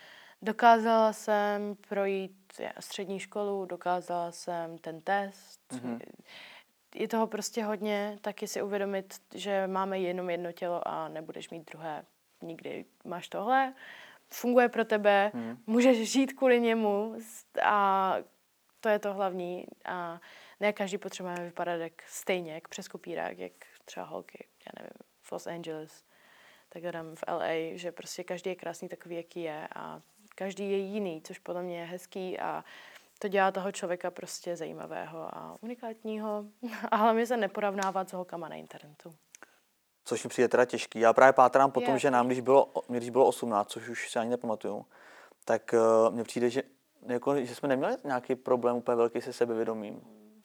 dokázala 0.42 1.14
jsem 1.14 1.76
projít 1.76 2.62
střední 2.80 3.20
školu, 3.20 3.66
dokázala 3.66 4.32
jsem 4.32 4.78
ten 4.78 5.02
test. 5.02 5.62
Mm-hmm. 5.72 6.00
Je 6.96 7.08
toho 7.08 7.28
prostě 7.28 7.64
hodně, 7.64 8.18
taky 8.22 8.48
si 8.48 8.62
uvědomit, 8.62 9.22
že 9.34 9.68
máme 9.68 10.00
jenom 10.00 10.30
jedno 10.30 10.52
tělo 10.52 10.88
a 10.88 11.08
nebudeš 11.08 11.50
mít 11.50 11.72
druhé 11.72 12.06
nikdy. 12.42 12.86
Máš 13.06 13.30
tohle, 13.30 13.74
funguje 14.34 14.70
pro 14.70 14.86
tebe, 14.86 15.32
mm. 15.34 15.58
můžeš 15.68 16.12
žít 16.12 16.34
kvůli 16.34 16.60
němu 16.60 17.16
a 17.64 18.16
to 18.80 18.90
je 18.90 19.00
to 19.00 19.14
hlavní. 19.14 19.66
A 19.86 20.22
ne 20.60 20.74
každý 20.74 20.98
potřebuje 20.98 21.36
vypadat 21.36 21.76
jak 21.76 22.04
stejně, 22.08 22.54
jak 22.54 22.68
přes 22.68 22.88
kopírák, 22.88 23.38
jak 23.38 23.54
třeba 23.86 24.06
holky, 24.06 24.48
já 24.66 24.72
nevím, 24.82 24.94
v 25.22 25.32
Los 25.32 25.48
Angeles, 25.48 26.04
tak 26.70 26.84
tam 26.92 27.16
v 27.16 27.24
LA, 27.28 27.78
že 27.78 27.92
prostě 27.92 28.24
každý 28.24 28.50
je 28.50 28.56
krásný 28.56 28.90
takový, 28.90 29.16
jaký 29.16 29.42
je 29.42 29.68
a 29.76 30.02
každý 30.36 30.72
je 30.72 30.78
jiný, 30.78 31.22
což 31.22 31.40
podle 31.40 31.64
mě 31.64 31.80
je 31.80 31.86
hezký 31.86 32.40
a 32.40 32.64
to 33.20 33.28
dělá 33.28 33.52
toho 33.52 33.72
člověka 33.72 34.12
prostě 34.12 34.56
zajímavého 34.56 35.36
a 35.36 35.58
unikátního 35.62 36.46
a 36.92 36.96
hlavně 36.96 37.26
se 37.26 37.38
neporovnávat 37.38 38.10
s 38.10 38.14
holkama 38.14 38.50
na 38.50 38.56
internetu. 38.56 39.16
Což 40.10 40.24
mi 40.24 40.30
přijde 40.30 40.48
teda 40.48 40.66
těžký. 40.66 41.00
Já 41.00 41.14
právě 41.14 41.34
pátrám 41.34 41.72
po 41.72 41.82
tom, 41.82 41.98
že 41.98 42.12
nám, 42.12 42.28
když 42.28 42.40
bylo, 42.40 42.72
když 42.88 43.10
bylo 43.10 43.26
18, 43.26 43.70
což 43.70 43.90
už 43.90 44.12
si 44.12 44.20
ani 44.20 44.30
nepamatuju, 44.30 44.86
tak 45.46 45.74
uh, 45.74 46.14
mně 46.14 46.24
přijde, 46.24 46.50
že, 46.50 46.64
jako, 47.08 47.46
že 47.46 47.56
jsme 47.56 47.70
neměli 47.70 47.96
nějaký 48.04 48.36
problém 48.36 48.76
úplně 48.76 48.96
velký 48.96 49.22
se 49.22 49.34
sebevědomím. 49.34 50.02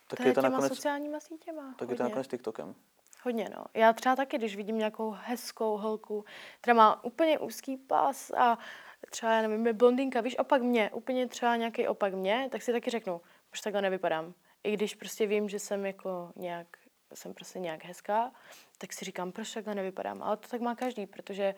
Tak 0.09 0.17
to 0.17 0.23
je, 0.23 0.29
je 0.29 0.35
to 0.35 0.41
těma 0.41 0.51
nakonec, 0.51 0.73
sociálníma 0.73 1.21
sítěma. 1.21 1.75
tak 1.79 1.91
je 1.91 1.97
to 1.97 2.03
hodně. 2.03 2.11
nakonec 2.11 2.29
TikTokem. 2.29 2.75
Hodně, 3.23 3.49
no. 3.57 3.65
Já 3.75 3.93
třeba 3.93 4.17
taky, 4.17 4.39
když 4.39 4.57
vidím 4.57 4.79
nějakou 4.79 5.17
hezkou 5.21 5.77
holku, 5.77 6.25
která 6.61 6.75
má 6.75 7.05
úplně 7.05 7.39
úzký 7.39 7.77
pas 7.77 8.31
a 8.31 8.59
třeba, 9.11 9.33
já 9.33 9.43
nevím, 9.43 9.67
je 9.67 9.73
blondýnka, 9.73 10.21
víš, 10.21 10.39
opak 10.39 10.63
mě, 10.63 10.91
úplně 10.91 11.27
třeba 11.27 11.57
nějaký 11.57 11.89
opak 11.89 12.15
mě, 12.15 12.49
tak 12.53 12.63
si 12.63 12.73
taky 12.73 12.91
řeknu, 12.91 13.21
už 13.53 13.61
takhle 13.61 13.83
nevypadám. 13.83 14.35
I 14.65 14.73
když 14.73 14.95
prostě 14.95 15.27
vím, 15.27 15.49
že 15.49 15.59
jsem 15.59 15.87
jako 15.87 16.33
nějak, 16.37 16.67
jsem 17.17 17.35
prostě 17.35 17.59
nějak 17.59 17.85
hezká, 17.85 18.33
tak 18.79 18.93
si 18.93 19.05
říkám, 19.05 19.33
proč 19.33 19.53
takhle 19.53 19.75
nevypadám. 19.75 20.23
Ale 20.23 20.37
to 20.37 20.49
tak 20.49 20.61
má 20.61 20.75
každý, 20.75 21.07
protože 21.07 21.55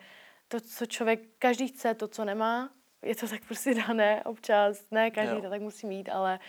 to, 0.47 0.59
co 0.59 0.85
člověk, 0.85 1.19
každý 1.39 1.67
chce, 1.67 1.93
to, 1.93 2.07
co 2.07 2.25
nemá, 2.25 2.69
je 3.01 3.15
to 3.15 3.27
tak 3.27 3.45
prostě 3.45 3.73
dané 3.73 4.23
občas. 4.23 4.85
Ne, 4.91 5.11
každý 5.11 5.35
Jo. 5.35 5.41
to 5.41 5.49
tak 5.49 5.61
musí 5.61 5.87
mít, 5.87 6.09
ale 6.09 6.39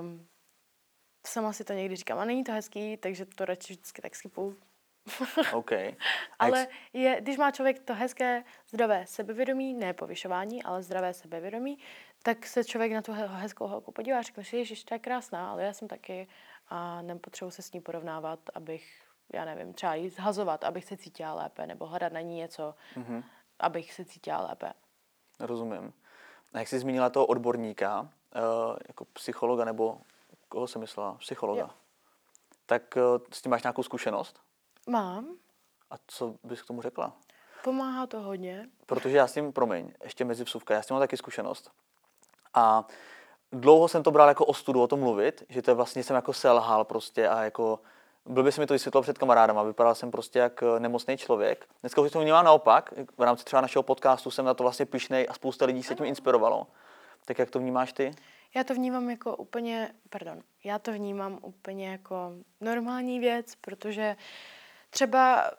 um, 0.00 0.26
sama 1.26 1.52
si 1.52 1.64
to 1.64 1.72
někdy 1.72 1.96
říkám, 1.96 2.18
a 2.18 2.24
není 2.24 2.44
to 2.44 2.52
hezký, 2.52 2.96
takže 2.96 3.26
to 3.26 3.44
radši 3.44 3.72
vždycky 3.72 4.02
tak 4.02 4.16
skipu. 4.16 4.56
OK. 5.52 5.70
Ale 6.38 6.68
je, 6.92 7.20
když 7.20 7.36
má 7.36 7.50
člověk 7.50 7.78
to 7.78 7.94
hezké, 7.94 8.44
zdravé 8.68 9.06
sebevědomí, 9.06 9.74
ne 9.74 9.92
povyšování, 9.92 10.62
ale 10.62 10.82
zdravé 10.82 11.14
sebevědomí, 11.14 11.78
tak 12.22 12.46
se 12.46 12.64
člověk 12.64 12.92
na 12.92 13.02
tu 13.02 13.12
he- 13.12 13.26
hezkou 13.28 13.66
holku 13.66 13.92
podívá 13.92 14.18
a 14.18 14.22
řekne 14.22 14.44
si, 14.44 14.56
ježiš, 14.56 14.84
to 14.84 14.94
je 14.94 14.98
krásná, 14.98 15.50
ale 15.50 15.64
já 15.64 15.72
jsem 15.72 15.88
taky 15.88 16.28
a 16.72 17.02
nepotřebuji 17.02 17.50
se 17.50 17.62
s 17.62 17.72
ní 17.72 17.80
porovnávat, 17.80 18.40
abych, 18.54 19.02
já 19.32 19.44
nevím, 19.44 19.74
třeba 19.74 19.94
jí 19.94 20.08
zhazovat, 20.08 20.64
abych 20.64 20.84
se 20.84 20.96
cítila 20.96 21.34
lépe, 21.34 21.66
nebo 21.66 21.86
hledat 21.86 22.12
na 22.12 22.20
ní 22.20 22.36
něco, 22.36 22.74
mm-hmm. 22.96 23.22
abych 23.58 23.92
se 23.92 24.04
cítila 24.04 24.40
lépe. 24.48 24.72
rozumím. 25.40 25.92
A 26.52 26.58
jak 26.58 26.68
jsi 26.68 26.78
zmínila 26.78 27.10
toho 27.10 27.26
odborníka, 27.26 28.00
uh, 28.00 28.76
jako 28.88 29.04
psychologa, 29.04 29.64
nebo 29.64 29.98
koho 30.48 30.66
jsem 30.66 30.80
myslela? 30.80 31.14
Psychologa. 31.14 31.60
Jo. 31.60 31.70
Tak 32.66 32.96
uh, 32.96 33.26
s 33.32 33.42
tím 33.42 33.50
máš 33.50 33.62
nějakou 33.62 33.82
zkušenost? 33.82 34.40
Mám, 34.88 35.36
A 35.90 35.94
co 36.06 36.34
bys 36.44 36.62
k 36.62 36.66
tomu 36.66 36.82
řekla? 36.82 37.12
pomáhá 37.64 38.06
to 38.06 38.20
hodně. 38.20 38.68
Protože 38.86 39.16
já 39.16 39.26
s 39.26 39.32
tím, 39.32 39.52
promiň, 39.52 39.92
ještě 40.04 40.24
mezi 40.24 40.44
vsuvka, 40.44 40.74
já 40.74 40.82
s 40.82 40.86
tím 40.86 40.94
mám 40.94 41.02
taky 41.02 41.16
zkušenost. 41.16 41.70
A 42.54 42.86
dlouho 43.52 43.88
jsem 43.88 44.02
to 44.02 44.10
bral 44.10 44.28
jako 44.28 44.44
ostudu 44.44 44.82
o 44.82 44.86
tom 44.86 45.00
mluvit, 45.00 45.42
že 45.48 45.62
to 45.62 45.74
vlastně 45.74 46.04
jsem 46.04 46.16
jako 46.16 46.32
selhal 46.32 46.84
prostě 46.84 47.28
a 47.28 47.42
jako 47.42 47.80
byl 48.26 48.42
by 48.42 48.52
se 48.52 48.60
mi 48.60 48.66
to 48.66 48.74
vysvětlil 48.74 49.02
před 49.02 49.18
kamarádama, 49.18 49.62
vypadal 49.62 49.94
jsem 49.94 50.10
prostě 50.10 50.38
jak 50.38 50.62
eh, 50.62 50.80
nemocný 50.80 51.16
člověk. 51.16 51.68
Dneska 51.80 52.00
už 52.00 52.10
to 52.10 52.20
vnímám 52.20 52.44
naopak, 52.44 52.94
v 53.18 53.22
rámci 53.22 53.44
třeba 53.44 53.62
našeho 53.62 53.82
podcastu 53.82 54.30
jsem 54.30 54.44
na 54.44 54.54
to 54.54 54.62
vlastně 54.62 54.86
pišnej 54.86 55.26
a 55.30 55.34
spousta 55.34 55.64
lidí 55.64 55.82
se 55.82 55.94
tím 55.94 56.06
inspirovalo. 56.06 56.66
Tak 57.24 57.38
jak 57.38 57.50
to 57.50 57.58
vnímáš 57.58 57.92
ty? 57.92 58.10
Já 58.54 58.64
to 58.64 58.74
vnímám 58.74 59.10
jako 59.10 59.36
úplně, 59.36 59.92
pardon, 60.10 60.42
já 60.64 60.78
to 60.78 60.92
vnímám 60.92 61.38
úplně 61.42 61.88
jako 61.88 62.32
normální 62.60 63.20
věc, 63.20 63.54
protože 63.54 64.16
třeba 64.90 65.50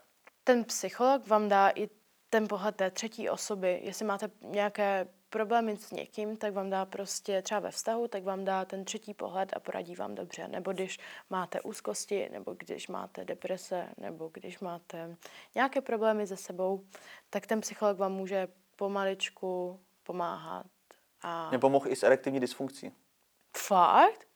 ten 0.43 0.63
psycholog 0.63 1.27
vám 1.27 1.49
dá 1.49 1.69
i 1.75 1.89
ten 2.29 2.47
pohled 2.47 2.75
té 2.75 2.91
třetí 2.91 3.29
osoby. 3.29 3.79
Jestli 3.83 4.05
máte 4.05 4.29
nějaké 4.41 5.07
problémy 5.33 5.77
s 5.77 5.91
někým, 5.91 6.37
tak 6.37 6.53
vám 6.53 6.69
dá 6.69 6.85
prostě 6.85 7.41
třeba 7.41 7.59
ve 7.59 7.71
vztahu, 7.71 8.07
tak 8.07 8.23
vám 8.23 8.45
dá 8.45 8.65
ten 8.65 8.85
třetí 8.85 9.13
pohled 9.13 9.53
a 9.55 9.59
poradí 9.59 9.95
vám 9.95 10.15
dobře. 10.15 10.47
Nebo 10.47 10.73
když 10.73 10.99
máte 11.29 11.61
úzkosti, 11.61 12.29
nebo 12.31 12.53
když 12.53 12.87
máte 12.87 13.25
deprese, 13.25 13.89
nebo 13.97 14.29
když 14.33 14.59
máte 14.59 15.15
nějaké 15.55 15.81
problémy 15.81 16.27
se 16.27 16.37
sebou, 16.37 16.85
tak 17.29 17.47
ten 17.47 17.61
psycholog 17.61 17.97
vám 17.97 18.11
může 18.11 18.47
pomaličku 18.75 19.79
pomáhat. 20.03 20.65
A... 21.21 21.49
Mě 21.49 21.59
pomohl 21.59 21.87
i 21.89 21.95
s 21.95 22.03
erektivní 22.03 22.39
dysfunkcí. 22.39 22.91
Fakt? 23.57 24.27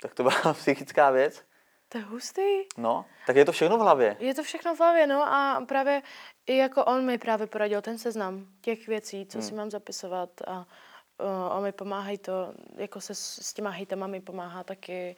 Tak 0.00 0.14
to 0.14 0.22
byla 0.22 0.52
psychická 0.52 1.10
věc. 1.10 1.44
To 1.92 1.98
je 1.98 2.04
hustý. 2.04 2.42
No, 2.76 3.04
tak 3.26 3.36
je 3.36 3.44
to 3.44 3.52
všechno 3.52 3.78
v 3.78 3.80
hlavě. 3.80 4.16
Je 4.20 4.34
to 4.34 4.42
všechno 4.42 4.74
v 4.74 4.78
hlavě, 4.78 5.06
no 5.06 5.22
a 5.22 5.64
právě 5.68 6.02
i 6.46 6.56
jako 6.56 6.84
on 6.84 7.04
mi 7.04 7.18
právě 7.18 7.46
poradil 7.46 7.82
ten 7.82 7.98
seznam 7.98 8.46
těch 8.60 8.86
věcí, 8.86 9.26
co 9.26 9.38
hmm. 9.38 9.48
si 9.48 9.54
mám 9.54 9.70
zapisovat 9.70 10.30
a 10.46 10.58
uh, 10.58 11.56
on 11.56 11.62
mi 11.62 11.72
pomáhají 11.72 12.18
to, 12.18 12.54
jako 12.76 13.00
se 13.00 13.14
s, 13.14 13.38
s 13.42 13.54
těma 13.54 13.70
hejtama 13.70 14.06
mi 14.06 14.20
pomáhá 14.20 14.64
taky 14.64 15.16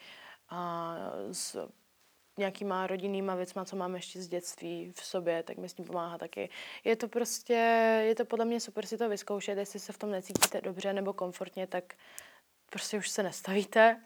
a 0.48 0.94
s 1.32 1.68
nějakýma 2.38 2.86
rodinnýma 2.86 3.34
věcma, 3.34 3.64
co 3.64 3.76
mám 3.76 3.94
ještě 3.94 4.22
z 4.22 4.28
dětství 4.28 4.92
v 4.96 5.04
sobě, 5.04 5.42
tak 5.42 5.56
mi 5.56 5.68
s 5.68 5.74
tím 5.74 5.84
pomáhá 5.84 6.18
taky. 6.18 6.50
Je 6.84 6.96
to 6.96 7.08
prostě, 7.08 7.54
je 8.06 8.14
to 8.14 8.24
podle 8.24 8.44
mě 8.44 8.60
super 8.60 8.86
si 8.86 8.98
to 8.98 9.08
vyzkoušet, 9.08 9.58
jestli 9.58 9.80
se 9.80 9.92
v 9.92 9.98
tom 9.98 10.10
necítíte 10.10 10.60
dobře 10.60 10.92
nebo 10.92 11.12
komfortně, 11.12 11.66
tak 11.66 11.94
prostě 12.70 12.98
už 12.98 13.08
se 13.08 13.22
nestavíte, 13.22 14.00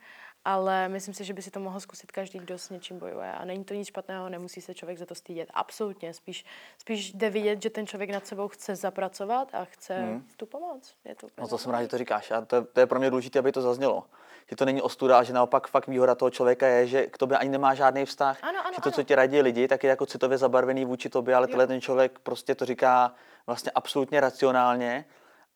ale 0.47 0.89
myslím 0.89 1.15
si, 1.15 1.25
že 1.25 1.33
by 1.33 1.42
si 1.42 1.51
to 1.51 1.61
mohl 1.61 1.81
zkusit 1.81 2.13
každý, 2.13 2.38
kdo 2.38 2.59
s 2.59 2.71
něčím 2.71 2.99
bojuje. 2.99 3.33
A 3.33 3.44
není 3.44 3.65
to 3.65 3.75
nic 3.75 3.88
špatného, 3.88 4.29
nemusí 4.29 4.61
se 4.61 4.75
člověk 4.75 4.99
za 4.99 5.07
to 5.07 5.15
stydět. 5.15 5.49
Absolutně. 5.55 6.15
Spíš, 6.15 6.44
spíš 6.79 7.13
jde 7.13 7.31
vidět, 7.31 7.63
že 7.63 7.71
ten 7.71 7.87
člověk 7.87 8.11
nad 8.11 8.27
sebou 8.27 8.49
chce 8.49 8.77
zapracovat 8.77 9.49
a 9.53 9.65
chce 9.65 9.94
hmm. 9.94 10.27
tu 10.37 10.47
pomoc. 10.47 10.94
Je 11.05 11.15
to 11.15 11.27
No 11.38 11.49
to 11.49 11.59
jsem 11.59 11.73
rád, 11.73 11.83
že 11.83 11.88
to 11.88 11.99
říkáš. 11.99 12.31
A 12.31 12.40
to, 12.40 12.57
je, 12.57 12.63
to 12.63 12.81
je 12.81 12.87
pro 12.87 12.99
mě 12.99 13.11
důležité, 13.11 13.38
aby 13.38 13.53
to 13.53 13.63
zaznělo. 13.63 14.05
Že 14.51 14.57
to 14.57 14.65
není 14.65 14.83
ostuda, 14.83 15.19
a 15.19 15.23
že 15.23 15.33
naopak 15.33 15.69
fakt 15.69 15.87
výhoda 15.87 16.15
toho 16.15 16.31
člověka 16.31 16.67
je, 16.67 16.87
že 16.87 17.07
k 17.07 17.19
tobě 17.19 17.38
ani 17.38 17.51
nemá 17.51 17.75
žádný 17.75 18.05
vztah. 18.05 18.38
Ano, 18.42 18.61
ano, 18.61 18.73
že 18.75 18.83
to, 18.83 18.90
co 18.90 19.01
ano. 19.01 19.05
ti 19.05 19.15
radí 19.15 19.40
lidi, 19.40 19.69
tak 19.69 19.85
je 19.85 19.90
jako 19.90 20.07
citově 20.07 20.38
zabarvený 20.38 20.85
vůči 20.85 21.09
tobě, 21.09 21.35
ale 21.35 21.47
tenhle 21.47 21.67
ten 21.67 21.81
člověk 21.81 22.19
prostě 22.19 22.55
to 22.55 22.65
říká 22.65 23.15
vlastně 23.47 23.73
absolutně 23.75 24.21
racionálně 24.21 25.05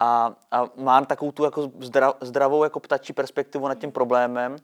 a, 0.01 0.37
a 0.51 0.71
má 0.77 1.05
takovou 1.05 1.33
tu 1.33 1.45
jako 1.45 1.73
zdra, 1.81 2.13
zdravou 2.21 2.65
jako 2.65 2.81
ptačí 2.81 3.13
perspektivu 3.13 3.69
nad 3.69 3.75
tím 3.75 3.93
problémem 3.93 4.57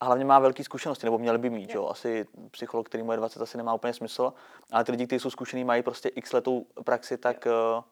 a 0.00 0.04
hlavně 0.04 0.24
má 0.24 0.38
velké 0.38 0.64
zkušenosti, 0.64 1.06
nebo 1.06 1.18
měl 1.18 1.38
by 1.38 1.50
mít, 1.50 1.74
jo. 1.74 1.88
Asi 1.88 2.26
psycholog, 2.50 2.88
který 2.88 3.02
mu 3.02 3.12
je 3.12 3.18
20, 3.18 3.42
asi 3.42 3.56
nemá 3.56 3.74
úplně 3.74 3.92
smysl, 3.92 4.32
ale 4.72 4.84
ty 4.84 4.92
lidi, 4.92 5.06
kteří 5.06 5.20
jsou 5.20 5.30
zkušený, 5.30 5.64
mají 5.64 5.82
prostě 5.82 6.08
x 6.08 6.32
letou 6.32 6.66
praxi, 6.84 7.18
tak, 7.18 7.46
eh, 7.46 7.82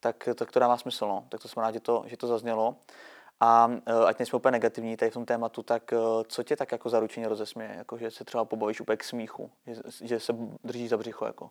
tak, 0.00 0.28
tak 0.34 0.52
to 0.52 0.60
dává 0.60 0.76
smysl, 0.76 1.08
no. 1.08 1.24
Tak 1.28 1.42
to 1.42 1.48
jsem 1.48 1.62
rád, 1.62 1.72
že 1.72 1.80
to, 1.80 2.04
že 2.06 2.16
to 2.16 2.26
zaznělo. 2.26 2.76
A 3.40 3.70
eh, 3.86 4.06
ať 4.06 4.18
nejsme 4.18 4.36
úplně 4.36 4.52
negativní 4.52 4.96
tady 4.96 5.10
v 5.10 5.14
tom 5.14 5.24
tématu, 5.24 5.62
tak 5.62 5.92
eh, 5.92 5.98
co 6.28 6.42
tě 6.42 6.56
tak 6.56 6.72
jako 6.72 6.88
zaručeně 6.88 7.28
rozesměje? 7.28 7.74
Jako, 7.76 7.98
že 7.98 8.10
se 8.10 8.24
třeba 8.24 8.44
pobavíš 8.44 8.80
úplně 8.80 8.96
k 8.96 9.04
smíchu, 9.04 9.50
že, 9.66 9.74
že 10.02 10.20
se 10.20 10.32
držíš 10.64 10.90
za 10.90 10.96
břicho, 10.96 11.26
jako. 11.26 11.50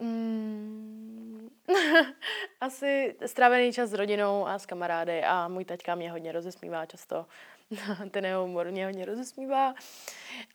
Mm, 0.00 1.23
asi 2.60 3.16
strávený 3.26 3.72
čas 3.72 3.90
s 3.90 3.92
rodinou 3.92 4.46
a 4.46 4.58
s 4.58 4.66
kamarády 4.66 5.24
a 5.24 5.48
můj 5.48 5.64
taťka 5.64 5.94
mě 5.94 6.10
hodně 6.10 6.32
rozesmívá 6.32 6.86
často. 6.86 7.26
Ten 8.10 8.24
jeho 8.24 8.42
humor 8.42 8.70
mě 8.70 8.86
hodně 8.86 9.04
rozesmívá. 9.04 9.74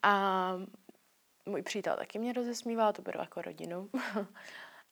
A 0.04 0.54
můj 1.46 1.62
přítel 1.62 1.96
taky 1.96 2.20
mě 2.20 2.34
rozesmívá, 2.34 2.94
to 2.94 3.02
beru 3.02 3.20
jako 3.20 3.42
rodinu. 3.42 3.90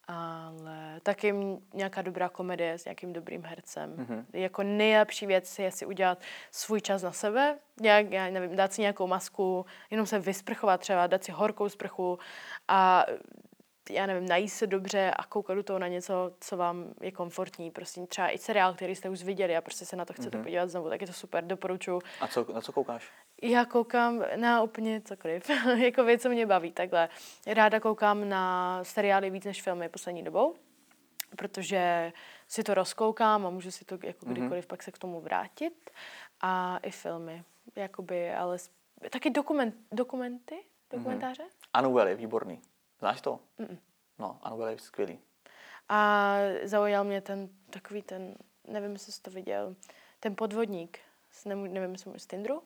Ale 0.09 0.99
taky 1.03 1.33
nějaká 1.73 2.01
dobrá 2.01 2.29
komedie 2.29 2.77
s 2.77 2.85
nějakým 2.85 3.13
dobrým 3.13 3.43
hercem. 3.43 3.95
Mm-hmm. 3.95 4.25
Jako 4.33 4.63
nejlepší 4.63 5.25
věc 5.25 5.59
je 5.59 5.71
si 5.71 5.85
udělat 5.85 6.21
svůj 6.51 6.81
čas 6.81 7.03
na 7.03 7.11
sebe, 7.11 7.59
nějak, 7.81 8.11
já 8.11 8.29
nevím, 8.29 8.55
dát 8.55 8.73
si 8.73 8.81
nějakou 8.81 9.07
masku, 9.07 9.65
jenom 9.91 10.05
se 10.05 10.19
vysprchovat 10.19 10.81
třeba, 10.81 11.07
dát 11.07 11.23
si 11.23 11.31
horkou 11.31 11.69
sprchu 11.69 12.19
a 12.67 13.05
já 13.89 14.05
nevím, 14.05 14.29
najíst 14.29 14.57
se 14.57 14.67
dobře 14.67 15.11
a 15.17 15.23
koukat 15.23 15.55
do 15.55 15.63
toho 15.63 15.79
na 15.79 15.87
něco, 15.87 16.31
co 16.39 16.57
vám 16.57 16.93
je 17.01 17.11
komfortní. 17.11 17.71
Prostě 17.71 18.01
třeba 18.01 18.29
i 18.29 18.37
seriál, 18.37 18.73
který 18.73 18.95
jste 18.95 19.09
už 19.09 19.23
viděli 19.23 19.57
a 19.57 19.61
prostě 19.61 19.85
se 19.85 19.95
na 19.95 20.05
to 20.05 20.13
chcete 20.13 20.37
mm-hmm. 20.37 20.43
podívat 20.43 20.69
znovu, 20.69 20.89
tak 20.89 21.01
je 21.01 21.07
to 21.07 21.13
super, 21.13 21.43
doporučuji. 21.43 22.01
A 22.21 22.27
co, 22.27 22.45
na 22.53 22.61
co 22.61 22.71
koukáš? 22.71 23.11
Já 23.41 23.65
koukám 23.65 24.23
na 24.35 24.61
úplně 24.61 25.01
cokoliv, 25.01 25.49
jako 25.77 26.03
věc, 26.03 26.21
co 26.21 26.29
mě 26.29 26.45
baví, 26.45 26.71
takhle. 26.71 27.09
Ráda 27.47 27.79
koukám 27.79 28.29
na 28.29 28.83
seriály 28.83 29.29
víc 29.29 29.45
než 29.45 29.61
filmy 29.61 29.89
poslední 29.89 30.23
dobou, 30.23 30.55
protože 31.35 32.13
si 32.47 32.63
to 32.63 32.73
rozkoukám 32.73 33.45
a 33.45 33.49
můžu 33.49 33.71
si 33.71 33.85
to 33.85 33.97
jako 34.03 34.25
mhm. 34.25 34.33
kdykoliv 34.33 34.65
mm-hmm. 34.65 34.67
pak 34.67 34.83
se 34.83 34.91
k 34.91 34.97
tomu 34.97 35.21
vrátit. 35.21 35.89
A 36.41 36.77
i 36.83 36.91
filmy, 36.91 37.43
jakoby, 37.75 38.33
ale 38.33 38.57
taky 39.09 39.29
dokument, 39.29 39.75
dokumenty, 39.91 40.55
mhm. 40.55 40.63
dokumentáře. 40.91 41.43
Mm-hmm. 41.75 42.07
Je 42.07 42.15
výborný. 42.15 42.61
Znáš 42.99 43.21
to? 43.21 43.39
Mm-mm. 43.59 43.77
No, 44.19 44.39
Annabelle 44.41 44.71
je 44.71 44.79
skvělý. 44.79 45.19
A 45.89 46.35
zaujal 46.63 47.03
mě 47.03 47.21
ten 47.21 47.49
takový 47.69 48.01
ten, 48.01 48.35
nevím, 48.67 48.91
jestli 48.91 49.11
jsi 49.11 49.21
to 49.21 49.31
viděl, 49.31 49.75
ten 50.19 50.35
podvodník, 50.35 50.99
nevím, 51.45 51.73
nevím 51.73 51.91
jestli 51.91 52.19
z 52.19 52.25
Tinderu? 52.25 52.63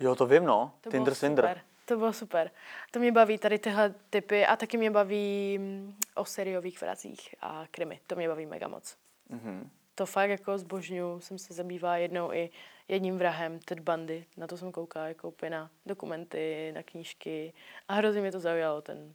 Jo, 0.00 0.14
to 0.14 0.26
vím, 0.26 0.44
no. 0.44 0.72
To 0.80 0.90
Tinder 0.90 1.14
Swindler. 1.14 1.60
To 1.84 1.96
bylo 1.96 2.12
super. 2.12 2.50
To 2.90 2.98
mě 2.98 3.12
baví 3.12 3.38
tady 3.38 3.58
tyhle 3.58 3.94
typy 4.10 4.46
a 4.46 4.56
taky 4.56 4.76
mě 4.76 4.90
baví 4.90 5.58
mm, 5.58 5.94
o 6.14 6.24
seriových 6.24 6.80
vracích 6.80 7.34
a 7.40 7.66
krimi. 7.70 8.00
To 8.06 8.16
mě 8.16 8.28
baví 8.28 8.46
mega 8.46 8.68
moc. 8.68 8.96
Mm-hmm. 9.30 9.68
To 9.94 10.06
fakt 10.06 10.30
jako 10.30 10.58
zbožňu, 10.58 11.20
jsem 11.20 11.38
se 11.38 11.54
zabývala 11.54 11.96
jednou 11.96 12.32
i 12.32 12.50
jedním 12.88 13.18
vrahem, 13.18 13.58
Ted 13.58 13.80
Bundy. 13.80 14.26
Na 14.36 14.46
to 14.46 14.56
jsem 14.56 14.72
koukala 14.72 15.08
jako 15.08 15.28
úplně 15.28 15.50
na 15.50 15.70
dokumenty, 15.86 16.72
na 16.74 16.82
knížky 16.82 17.52
a 17.88 17.94
hrozně 17.94 18.20
mě 18.20 18.32
to 18.32 18.40
zaujalo, 18.40 18.82
ten 18.82 19.14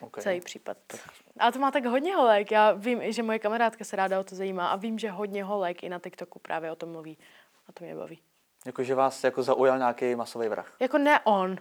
okay. 0.00 0.22
celý 0.22 0.40
případ. 0.40 0.76
A 1.38 1.52
to 1.52 1.58
má 1.58 1.70
tak 1.70 1.84
hodně 1.84 2.14
holek. 2.14 2.50
Já 2.50 2.72
vím, 2.72 3.12
že 3.12 3.22
moje 3.22 3.38
kamarádka 3.38 3.84
se 3.84 3.96
ráda 3.96 4.20
o 4.20 4.24
to 4.24 4.34
zajímá 4.34 4.68
a 4.68 4.76
vím, 4.76 4.98
že 4.98 5.10
hodně 5.10 5.44
holek 5.44 5.82
i 5.82 5.88
na 5.88 5.98
TikToku 5.98 6.38
právě 6.38 6.70
o 6.70 6.76
tom 6.76 6.92
mluví. 6.92 7.18
A 7.68 7.72
to 7.72 7.84
mě 7.84 7.94
baví. 7.94 8.20
Jakože 8.66 8.94
vás 8.94 9.24
jako 9.24 9.42
zaujal 9.42 9.78
nějaký 9.78 10.14
masový 10.14 10.48
vrah? 10.48 10.76
Jako 10.80 10.98
ne 10.98 11.20
on. 11.24 11.56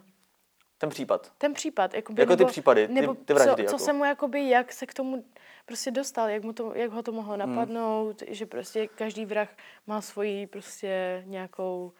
Ten 0.77 0.89
případ? 0.89 1.31
Ten 1.37 1.53
případ. 1.53 1.93
Jakoby, 1.93 2.21
jako 2.21 2.29
nebo, 2.29 2.45
ty 2.45 2.51
případy, 2.51 2.87
ty, 2.87 2.93
nebo 2.93 3.15
ty 3.15 3.33
vraždy. 3.33 3.55
Co, 3.55 3.61
jako. 3.61 3.77
co 3.77 3.85
se 3.85 3.93
mu 3.93 4.05
jakoby, 4.05 4.49
jak 4.49 4.73
se 4.73 4.85
k 4.85 4.93
tomu 4.93 5.25
prostě 5.65 5.91
dostal, 5.91 6.29
jak, 6.29 6.43
mu 6.43 6.53
to, 6.53 6.71
jak 6.75 6.91
ho 6.91 7.03
to 7.03 7.11
mohlo 7.11 7.33
hmm. 7.33 7.55
napadnout, 7.55 8.21
mm. 8.21 8.33
že 8.33 8.45
prostě 8.45 8.87
každý 8.87 9.25
vrah 9.25 9.49
má 9.87 10.01
svoji 10.01 10.47
prostě 10.47 11.23
nějakou 11.25 11.93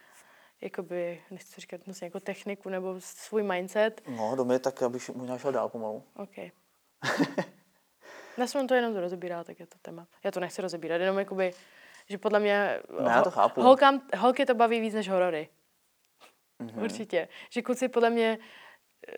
jakoby, 0.62 1.22
nechci 1.32 1.62
říkat 1.62 1.88
nosně 1.88 2.08
jako 2.08 2.20
techniku 2.20 2.70
nebo 2.70 2.96
svůj 3.00 3.44
mindset. 3.44 4.02
No, 4.08 4.36
do 4.36 4.46
mě 4.46 4.60
tak, 4.60 4.82
abych 4.82 5.10
možná 5.10 5.38
šel 5.38 5.52
dál 5.52 5.70
pomalu. 5.70 6.04
OK. 6.16 6.38
Já 8.38 8.48
jsem 8.48 8.68
to 8.68 8.74
jenom 8.74 8.94
to 8.94 9.02
rozebírala, 9.02 9.44
tak 9.44 9.60
je 9.60 9.68
to 9.68 9.78
téma. 9.82 10.08
Já 10.24 10.32
to 10.32 10.40
nechci 10.40 10.62
rozebírat, 10.62 11.02
jenom 11.02 11.20
jakoby, 11.20 11.54
že 12.10 12.18
podle 12.18 12.40
mě 12.40 12.80
no, 13.02 13.10
já 13.10 13.22
to 13.24 13.32
chápu. 13.32 13.62
Holkám, 13.62 14.02
holky 14.18 14.46
to 14.46 14.56
baví 14.56 14.80
víc 14.80 14.94
než 14.94 15.10
horory. 15.10 15.50
Mm-hmm. 16.64 16.84
Určitě. 16.84 17.28
Že 17.50 17.62
kluci 17.62 17.88
podle 17.88 18.10
mě, 18.10 18.38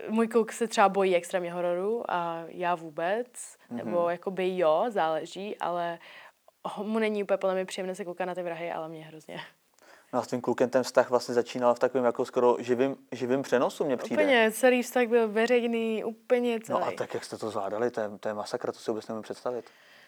můj 0.10 0.28
kluk 0.28 0.52
se 0.52 0.68
třeba 0.68 0.90
bojí 0.90 1.16
extrémně 1.16 1.54
hororu 1.54 2.12
a 2.12 2.44
já 2.48 2.76
vůbec, 2.76 3.28
mm-hmm. 3.28 3.76
nebo 3.76 4.10
jakoby 4.10 4.58
jo, 4.58 4.86
záleží, 4.90 5.58
ale 5.58 6.00
mu 6.78 7.00
není 7.00 7.24
úplně 7.24 7.38
podle 7.38 7.56
mě 7.56 7.66
příjemné 7.66 7.96
se 7.96 8.06
koukat 8.06 8.28
na 8.28 8.36
ty 8.36 8.44
vrahy, 8.44 8.72
ale 8.72 8.90
mě 8.90 9.06
hrozně. 9.06 9.40
No 10.14 10.20
a 10.20 10.24
s 10.24 10.28
tím 10.28 10.42
klukem 10.42 10.70
ten 10.70 10.84
vztah 10.84 11.10
vlastně 11.10 11.36
začínal 11.36 11.76
v 11.76 11.80
takovém 11.80 12.06
jako 12.06 12.26
skoro 12.26 12.56
živým, 12.60 12.96
živým 13.12 13.42
přenosu, 13.42 13.86
mě 13.86 13.98
přijde. 13.98 14.24
Úplně, 14.24 14.52
celý 14.52 14.84
vztah 14.84 15.08
byl 15.08 15.28
veřejný, 15.28 16.04
úplně 16.04 16.60
celý. 16.60 16.80
No 16.80 16.88
a 16.88 16.92
tak 16.92 17.14
jak 17.14 17.24
jste 17.24 17.38
to 17.38 17.50
zvládali, 17.50 17.92
to 17.92 18.02
je, 18.02 18.10
to 18.20 18.28
je 18.28 18.34
masakra, 18.34 18.72
to 18.72 18.80
si 18.80 18.92
vůbec 18.92 19.08
nemůžu 19.08 19.24
představit. 19.24 19.66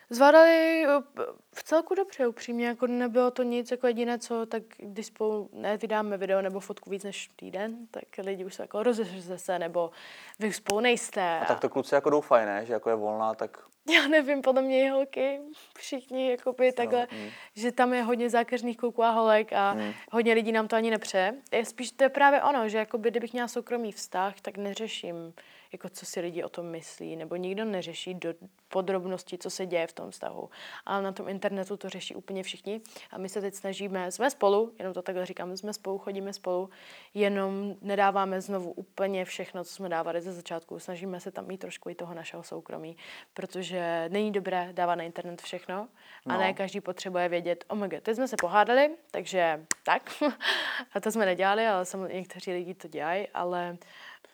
Zvládali 0.09 0.85
eh, 0.85 1.23
v 1.55 1.63
celku 1.63 1.95
dobře, 1.95 2.27
upřímně, 2.27 2.67
jako 2.67 2.87
nebylo 2.87 3.31
to 3.31 3.43
nic 3.43 3.71
jako 3.71 3.87
jediné, 3.87 4.19
co, 4.19 4.45
tak 4.45 4.63
když 4.77 5.05
spolu 5.05 5.49
nevydáme 5.53 6.17
video 6.17 6.41
nebo 6.41 6.59
fotku 6.59 6.89
víc 6.89 7.03
než 7.03 7.27
týden, 7.35 7.87
tak 7.91 8.03
lidi 8.17 8.45
už 8.45 8.55
se 8.55 8.63
jako 8.63 8.83
rozešli 8.83 9.39
se, 9.39 9.59
nebo 9.59 9.91
vy 10.39 10.53
spolu 10.53 10.79
nejste. 10.79 11.39
A, 11.39 11.41
a 11.41 11.45
tak 11.45 11.59
to 11.59 11.69
kluci 11.69 11.95
jako 11.95 12.09
doufají, 12.09 12.45
ne? 12.45 12.65
Že 12.65 12.73
jako 12.73 12.89
je 12.89 12.95
volná, 12.95 13.35
tak 13.35 13.57
já 13.93 14.07
nevím, 14.07 14.41
podle 14.41 14.61
mě 14.61 14.85
i 14.85 14.89
holky, 14.89 15.39
všichni 15.77 16.31
jakoby 16.31 16.71
takhle, 16.71 17.07
no, 17.11 17.17
mm. 17.17 17.29
že 17.55 17.71
tam 17.71 17.93
je 17.93 18.03
hodně 18.03 18.29
zákeřných 18.29 18.77
kluků 18.77 19.03
a 19.03 19.09
holek 19.09 19.53
a 19.53 19.73
mm. 19.73 19.93
hodně 20.11 20.33
lidí 20.33 20.51
nám 20.51 20.67
to 20.67 20.75
ani 20.75 20.91
nepře. 20.91 21.33
Je 21.51 21.65
spíš 21.65 21.91
to 21.91 22.03
je 22.03 22.09
právě 22.09 22.41
ono, 22.41 22.69
že 22.69 22.77
jakoby, 22.77 23.11
kdybych 23.11 23.33
měla 23.33 23.47
soukromý 23.47 23.91
vztah, 23.91 24.41
tak 24.41 24.57
neřeším 24.57 25.33
jako 25.71 25.89
co 25.89 26.05
si 26.05 26.19
lidi 26.19 26.43
o 26.43 26.49
tom 26.49 26.65
myslí, 26.65 27.15
nebo 27.15 27.35
nikdo 27.35 27.65
neřeší 27.65 28.13
do 28.13 28.33
podrobností, 28.67 29.37
co 29.37 29.49
se 29.49 29.65
děje 29.65 29.87
v 29.87 29.93
tom 29.93 30.11
vztahu. 30.11 30.49
Ale 30.85 31.01
na 31.01 31.11
tom 31.11 31.29
internetu 31.29 31.77
to 31.77 31.89
řeší 31.89 32.15
úplně 32.15 32.43
všichni 32.43 32.81
a 33.11 33.17
my 33.17 33.29
se 33.29 33.41
teď 33.41 33.53
snažíme, 33.53 34.11
jsme 34.11 34.29
spolu, 34.29 34.73
jenom 34.79 34.93
to 34.93 35.01
takhle 35.01 35.25
říkám, 35.25 35.57
jsme 35.57 35.73
spolu, 35.73 35.97
chodíme 35.97 36.33
spolu, 36.33 36.69
jenom 37.13 37.75
nedáváme 37.81 38.41
znovu 38.41 38.71
úplně 38.71 39.25
všechno, 39.25 39.63
co 39.63 39.73
jsme 39.73 39.89
dávali 39.89 40.21
ze 40.21 40.33
začátku, 40.33 40.79
snažíme 40.79 41.19
se 41.19 41.31
tam 41.31 41.47
mít 41.47 41.57
trošku 41.57 41.89
i 41.89 41.95
toho 41.95 42.13
našeho 42.13 42.43
soukromí, 42.43 42.97
protože 43.33 44.05
není 44.09 44.31
dobré 44.31 44.69
dávat 44.73 44.95
na 44.95 45.03
internet 45.03 45.41
všechno 45.41 45.87
a 46.25 46.33
no. 46.33 46.39
ne 46.39 46.53
každý 46.53 46.81
potřebuje 46.81 47.29
vědět, 47.29 47.65
oh 47.67 47.79
my 47.79 47.87
God, 47.87 48.03
teď 48.03 48.15
jsme 48.15 48.27
se 48.27 48.35
pohádali, 48.41 48.95
takže 49.11 49.65
tak, 49.83 50.09
a 50.93 50.99
to 50.99 51.11
jsme 51.11 51.25
nedělali, 51.25 51.67
ale 51.67 51.85
samozřejmě 51.85 52.15
někteří 52.15 52.51
lidi 52.51 52.73
to 52.73 52.87
dělají, 52.87 53.27
ale 53.33 53.77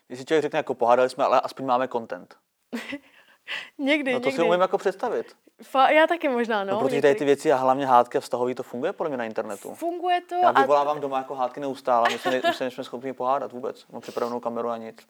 když 0.08 0.20
si 0.20 0.26
člověk 0.26 0.42
řekne, 0.42 0.58
jako 0.60 0.74
pohádali 0.74 1.10
jsme, 1.10 1.24
ale 1.24 1.42
aspoň 1.42 1.66
máme 1.66 1.88
content. 1.88 2.36
někdy, 3.78 4.14
No 4.14 4.20
to 4.20 4.26
někdy. 4.26 4.42
si 4.42 4.48
umím 4.48 4.62
jako 4.62 4.78
představit. 4.78 5.36
Fa- 5.62 5.90
já 5.90 6.08
taky 6.08 6.30
možná, 6.30 6.64
no. 6.64 6.74
no 6.74 6.80
protože 6.80 7.02
tady 7.02 7.16
ty 7.16 7.26
věci 7.26 7.52
a 7.52 7.56
hlavně 7.56 7.86
hádky 7.86 8.18
a 8.18 8.22
vztahový 8.22 8.56
to 8.56 8.64
funguje 8.64 8.94
podle 8.94 9.10
mě 9.10 9.18
na 9.18 9.26
internetu. 9.26 9.76
Funguje 9.76 10.22
to. 10.22 10.36
Já 10.36 10.52
vyvolávám 10.52 10.98
a... 10.98 11.00
doma 11.00 11.18
jako 11.18 11.36
hádky 11.36 11.60
neustále, 11.60 12.10
my 12.12 12.20
se, 12.20 12.32
ne, 12.32 12.42
my 12.48 12.54
se 12.54 12.64
nejsme 12.64 12.84
schopni 12.84 13.14
pohádat 13.14 13.52
vůbec. 13.52 13.88
Mám 13.88 14.02
připravenou 14.02 14.40
kameru 14.40 14.70
a 14.70 14.78
nic. 14.78 15.08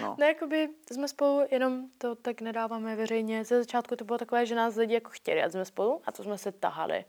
No. 0.00 0.16
no, 0.18 0.26
jakoby 0.26 0.68
jsme 0.92 1.08
spolu, 1.08 1.42
jenom 1.50 1.82
to 1.98 2.14
tak 2.14 2.40
nedáváme 2.40 2.96
veřejně. 2.96 3.44
Ze 3.44 3.58
začátku 3.58 3.96
to 3.96 4.04
bylo 4.04 4.18
takové, 4.18 4.46
že 4.46 4.54
nás 4.54 4.76
lidi 4.76 4.94
jako 4.94 5.10
chtěli, 5.10 5.42
a 5.42 5.50
jsme 5.50 5.64
spolu 5.64 6.00
a 6.04 6.12
to 6.12 6.22
jsme 6.22 6.38
se 6.38 6.52
tahali. 6.52 7.04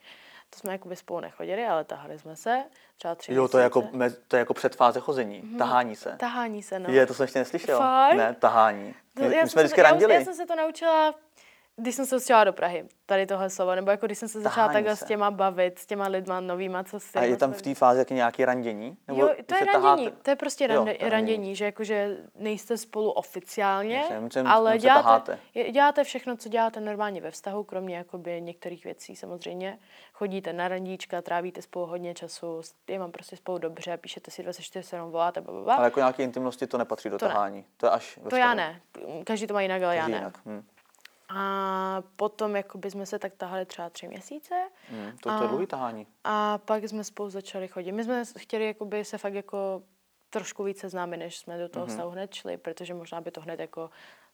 To 0.50 0.60
jsme 0.60 0.72
jako 0.72 0.90
by 0.90 0.96
spolu 0.96 1.20
nechodili, 1.20 1.66
ale 1.66 1.84
tahali 1.84 2.20
jsme 2.20 2.36
se 2.36 2.64
třeba 2.98 3.16
tři 3.16 3.34
Jo, 3.34 3.48
to 3.48 3.58
je, 3.58 3.64
jako, 3.64 3.90
to 4.28 4.36
je 4.36 4.40
jako 4.40 4.54
předfáze 4.54 5.00
chození, 5.00 5.44
mm-hmm. 5.44 5.58
tahání 5.58 5.96
se. 5.96 6.16
Tahání 6.20 6.64
se, 6.64 6.80
no. 6.80 6.90
Je, 6.90 7.06
to 7.06 7.14
jsem 7.14 7.24
ještě 7.24 7.40
neslyšel. 7.40 7.78
Fakt? 7.78 8.16
Ne, 8.16 8.36
tahání. 8.40 8.96
My, 9.20 9.36
já 9.36 9.44
my 9.44 9.50
jsme 9.50 9.62
vždycky 9.64 9.82
to, 9.82 9.84
randili. 9.84 10.14
Já, 10.14 10.20
já 10.20 10.26
jsem 10.26 10.36
se 10.36 10.46
to 10.46 10.56
naučila 10.56 11.16
když 11.80 11.96
jsem 11.96 12.06
se 12.06 12.16
odstěhovala 12.16 12.44
do 12.44 12.54
Prahy, 12.54 12.86
tady 13.06 13.26
tohle 13.26 13.50
slovo, 13.50 13.76
nebo 13.76 13.92
jako 13.92 14.06
když 14.06 14.18
jsem 14.18 14.30
se 14.30 14.42
začala 14.42 14.74
takhle 14.74 14.96
s 14.96 15.06
těma 15.06 15.32
bavit, 15.32 15.80
s 15.80 15.86
těma 15.86 16.08
lidma 16.08 16.40
novýma, 16.40 16.84
co 16.84 17.00
se. 17.00 17.20
A 17.20 17.24
je 17.24 17.38
tam 17.38 17.54
v 17.54 17.62
té 17.62 17.76
fázi 17.76 18.00
jaký 18.00 18.14
nějaký 18.14 18.46
randění? 18.46 18.98
Nebo 19.08 19.22
jo, 19.22 19.30
to 19.46 19.56
je 19.56 19.66
randění, 19.66 20.06
taháte? 20.06 20.22
to 20.22 20.30
je 20.30 20.36
prostě 20.36 20.68
rande, 20.68 20.92
jo, 20.92 20.98
to 21.00 21.10
randění, 21.10 21.56
že 21.56 21.66
jakože 21.66 22.18
nejste 22.36 22.78
spolu 22.78 23.12
oficiálně, 23.12 24.04
Myslím, 24.20 24.48
ale 24.48 24.78
děláte, 24.78 25.40
děláte 25.72 26.04
všechno, 26.04 26.38
co 26.38 26.50
děláte 26.50 26.80
normálně 26.80 27.22
ve 27.22 27.32
vztahu, 27.32 27.64
kromě 27.64 27.98
jakoby 27.98 28.42
některých 28.42 28.84
věcí 28.84 29.16
samozřejmě. 29.16 29.80
Chodíte 30.14 30.54
na 30.54 30.68
randíčka, 30.68 31.22
trávíte 31.22 31.62
spolu 31.62 31.86
hodně 31.86 32.14
času, 32.14 32.62
je 32.88 33.00
mám 33.00 33.12
prostě 33.12 33.38
spolu 33.38 33.58
dobře, 33.58 33.98
píšete 33.98 34.32
si 34.32 34.44
24-7, 34.44 35.10
voláte, 35.10 35.42
blablabla. 35.42 35.76
Ale 35.76 35.86
jako 35.86 36.00
nějaké 36.00 36.24
intimnosti 36.24 36.68
to 36.68 36.78
nepatří 36.78 37.10
do 37.10 37.18
to 37.18 37.28
tahání, 37.28 37.58
ne. 37.58 37.64
to 37.78 37.86
je 37.86 37.90
až 37.90 38.20
To 38.30 38.36
já 38.36 38.54
ne, 38.54 38.82
každý 39.24 39.48
to 39.48 39.54
má 39.54 39.62
jinak, 39.62 39.82
ale 39.82 39.96
já 39.96 40.08
ne. 40.08 40.18
Jinak. 40.18 40.38
Hm. 40.46 40.64
A 41.30 42.04
potom 42.16 42.56
jako 42.56 42.78
by 42.78 42.92
jsme 42.92 43.06
se 43.06 43.20
tak 43.20 43.34
tahali 43.36 43.66
třeba 43.66 43.90
tři 43.90 44.08
měsíce. 44.08 44.70
Hmm, 44.90 45.18
to, 45.18 45.38
to 45.38 45.44
je 45.44 45.48
dlouhý 45.50 45.68
tahání. 45.68 46.08
A 46.24 46.58
pak 46.58 46.84
jsme 46.84 47.04
spolu 47.04 47.30
začali 47.30 47.68
chodit. 47.68 47.92
My 47.92 48.04
jsme 48.04 48.24
chtěli 48.38 48.66
jakoby 48.66 49.06
se 49.06 49.18
fakt 49.18 49.34
jako 49.34 49.82
trošku 50.30 50.64
více 50.64 50.90
známi, 50.90 51.18
než 51.18 51.38
jsme 51.38 51.58
do 51.58 51.70
toho 51.70 51.86
Mhm. 51.86 51.96
vztahu 51.96 52.12
hned 52.12 52.34
šli, 52.34 52.58
protože 52.58 52.94
možná 52.94 53.22
by 53.22 53.32
to 53.32 53.42
hned 53.42 53.60
jako 53.60 53.90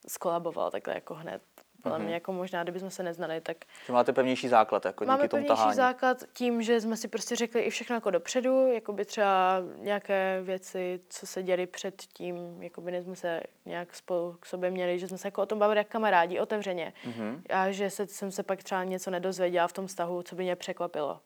skolabovalo 0.07 0.71
takhle 0.71 0.93
jako 0.93 1.13
hned. 1.15 1.41
Podle 1.83 1.97
Mhm. 1.97 2.05
mě 2.05 2.13
jako 2.13 2.33
možná, 2.33 2.63
kdybychom 2.63 2.89
se 2.89 3.03
neznali, 3.03 3.41
tak 3.41 3.57
Že 3.85 3.93
máte 3.93 4.13
pevnější 4.13 4.47
základ, 4.47 4.85
jako 4.85 5.05
Máme 5.05 5.17
díky 5.23 5.29
tomu 5.29 5.43
pevnější 5.43 5.57
tahání. 5.57 5.75
základ 5.75 6.17
tím, 6.33 6.61
že 6.61 6.81
jsme 6.81 6.97
si 6.97 7.07
prostě 7.07 7.35
řekli 7.35 7.61
i 7.61 7.69
všechno 7.69 7.95
jako 7.95 8.11
dopředu, 8.11 8.67
jako 8.73 8.93
by 8.93 9.05
třeba 9.05 9.59
nějaké 9.77 10.41
věci, 10.43 10.99
co 11.09 11.27
se 11.27 11.43
děly 11.43 11.67
předtím, 11.67 12.63
jako 12.63 12.81
by 12.81 13.01
jsme 13.03 13.15
se 13.15 13.41
nějak 13.65 13.95
spolu 13.95 14.37
k 14.39 14.45
sobě 14.45 14.71
měli, 14.71 14.99
že 14.99 15.07
jsme 15.07 15.17
se 15.17 15.27
jako 15.27 15.41
o 15.41 15.45
tom 15.45 15.59
bavili 15.59 15.77
jak 15.77 15.87
kamarádi, 15.87 16.39
otevřeně. 16.39 16.93
Mhm. 17.05 17.43
A 17.49 17.71
že 17.71 17.89
se, 17.89 18.07
jsem 18.07 18.31
se 18.31 18.43
pak 18.43 18.63
třeba 18.63 18.83
něco 18.83 19.11
nedozvěděla 19.11 19.67
v 19.67 19.73
tom 19.73 19.87
vztahu, 19.87 20.23
co 20.23 20.35
by 20.35 20.43
mě 20.43 20.55
překvapilo. 20.55 21.19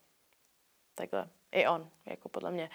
Takhle. 0.95 1.27
I 1.51 1.67
on, 1.67 1.89
jako 2.05 2.29
podle 2.29 2.51
mě. 2.51 2.69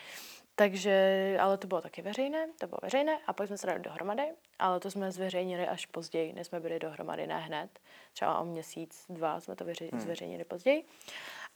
Takže, 0.55 1.37
ale 1.41 1.59
to 1.59 1.67
bylo 1.67 1.81
taky 1.81 2.03
veřejné, 2.03 2.49
to 2.61 2.67
bylo 2.67 2.79
veřejné 2.83 3.19
a 3.27 3.33
pak 3.33 3.47
jsme 3.47 3.59
se 3.59 3.67
dali 3.67 3.81
dohromady, 3.81 4.23
ale 4.59 4.81
to 4.81 4.91
jsme 4.91 5.13
zveřejnili 5.13 5.69
až 5.69 5.87
později, 5.87 6.33
než 6.33 6.47
jsme 6.47 6.61
byli 6.61 6.79
dohromady, 6.79 7.27
ne 7.27 7.39
hned. 7.39 7.81
Třeba 8.13 8.39
o 8.39 8.45
měsíc, 8.45 9.05
dva 9.09 9.41
jsme 9.41 9.57
to 9.57 9.65
veři- 9.65 9.99
zveřejnili 9.99 10.45
později. 10.45 10.85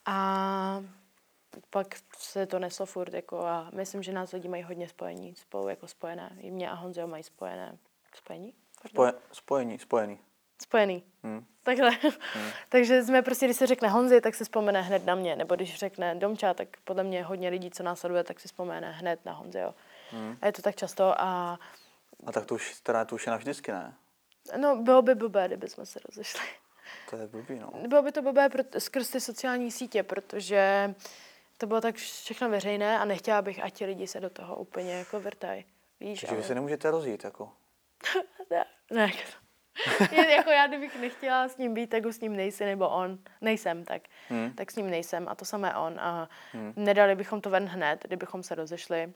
A 0.07 0.84
pak 1.70 1.86
se 2.18 2.47
to 2.47 2.59
neslo 2.59 2.86
furt 2.86 3.14
jako 3.14 3.40
a 3.40 3.70
myslím, 3.74 4.03
že 4.03 4.12
nás 4.12 4.32
lidi 4.32 4.49
mají 4.49 4.62
hodně 4.62 4.88
spojení, 4.88 5.34
spolu 5.34 5.68
jako 5.68 5.86
spojené. 5.86 6.36
I 6.40 6.51
mě 6.51 6.70
a 6.70 6.74
Honzo 6.74 7.07
mají 7.07 7.22
spojené. 7.22 7.78
Spojení? 8.14 8.55
Spoje, 8.88 9.12
spojení, 9.32 9.78
spojený. 9.78 10.18
Spojený. 10.63 11.03
Hm. 11.25 11.45
Takhle. 11.63 11.91
Takže 12.69 13.03
jsme 13.03 13.23
prostě, 13.23 13.47
když 13.47 13.57
se 13.57 13.67
řekne 13.67 13.89
Honzi, 13.89 14.21
tak 14.21 14.35
se 14.35 14.45
vzpomene 14.45 14.83
hned 14.83 15.07
na 15.07 15.15
mě. 15.15 15.37
Nebo 15.37 15.55
když 15.55 15.75
řekne 15.75 16.15
Domča, 16.15 16.55
tak 16.55 16.69
podle 16.85 17.05
mě 17.05 17.25
hodně 17.25 17.49
lidí, 17.49 17.71
co 17.71 17.83
nás 17.83 18.01
sleduje, 18.01 18.25
tak 18.25 18.41
si 18.41 18.49
vzpomene 18.49 18.93
hned 18.93 19.25
na 19.25 19.33
Honziho. 19.33 19.75
Hm. 20.13 20.37
A 20.43 20.47
je 20.47 20.53
to 20.53 20.63
tak 20.63 20.77
často 20.77 21.21
a 21.21 21.59
A 22.27 22.33
tak 22.33 22.47
to 22.47 22.55
už, 22.55 22.81
teda 22.81 23.05
to 23.05 23.15
už 23.15 23.27
je 23.27 23.31
navždycky, 23.31 23.73
ne? 23.73 23.95
no, 24.57 24.77
bylo 24.77 25.03
by 25.03 25.15
blbé, 25.15 25.47
kdyby 25.49 25.69
jsme 25.69 25.87
se 25.87 26.01
rozešli. 26.09 26.47
To 27.11 27.17
je 27.17 27.27
blbý, 27.27 27.59
no. 27.59 27.73
Bylo 27.89 28.03
by 28.03 28.13
to 28.13 28.23
blbé 28.23 28.49
pro, 28.49 28.63
skrz 28.79 29.11
ty 29.11 29.21
sociální 29.21 29.71
sítě, 29.71 30.03
protože 30.03 30.95
to 31.59 31.67
bylo 31.67 31.81
tak 31.81 31.95
všechno 31.95 32.51
veřejné 32.51 32.99
a 32.99 33.05
nechtěla 33.05 33.43
bych, 33.43 33.65
ať 33.65 33.75
ti 33.75 33.85
lidi 33.87 34.07
se 34.07 34.21
do 34.21 34.31
toho 34.31 34.57
úplně 34.57 34.93
jako 34.93 35.21
vrtají. 35.21 35.65
Víš, 36.01 36.21
Takže 36.21 36.37
vy 36.37 36.43
se 36.43 36.55
nemůžete 36.55 36.91
rozjít, 36.91 37.25
jako. 37.25 37.53
Ne, 38.51 38.65
ne. 38.91 39.13
Je, 40.12 40.31
jako 40.35 40.51
já, 40.51 40.66
kdybych 40.66 41.01
nechtěla 41.01 41.49
s 41.49 41.57
ním 41.57 41.74
být, 41.74 41.91
tak 41.91 42.05
už 42.07 42.14
s 42.16 42.20
ním 42.20 42.37
nejsi, 42.37 42.64
nebo 42.64 42.89
on, 42.89 43.18
nejsem, 43.41 43.85
tak, 43.85 44.03
Hmm. 44.29 44.53
tak 44.53 44.70
s 44.70 44.77
ním 44.77 44.91
nejsem 44.91 45.29
a 45.29 45.35
to 45.35 45.45
samé 45.45 45.77
on. 45.77 46.01
A 46.01 46.29
Hmm. 46.53 46.72
nedali 46.77 47.14
bychom 47.14 47.41
to 47.41 47.51
ven 47.51 47.66
hned, 47.66 48.05
kdybychom 48.05 48.43
se 48.43 48.55
rozešli. 48.55 49.12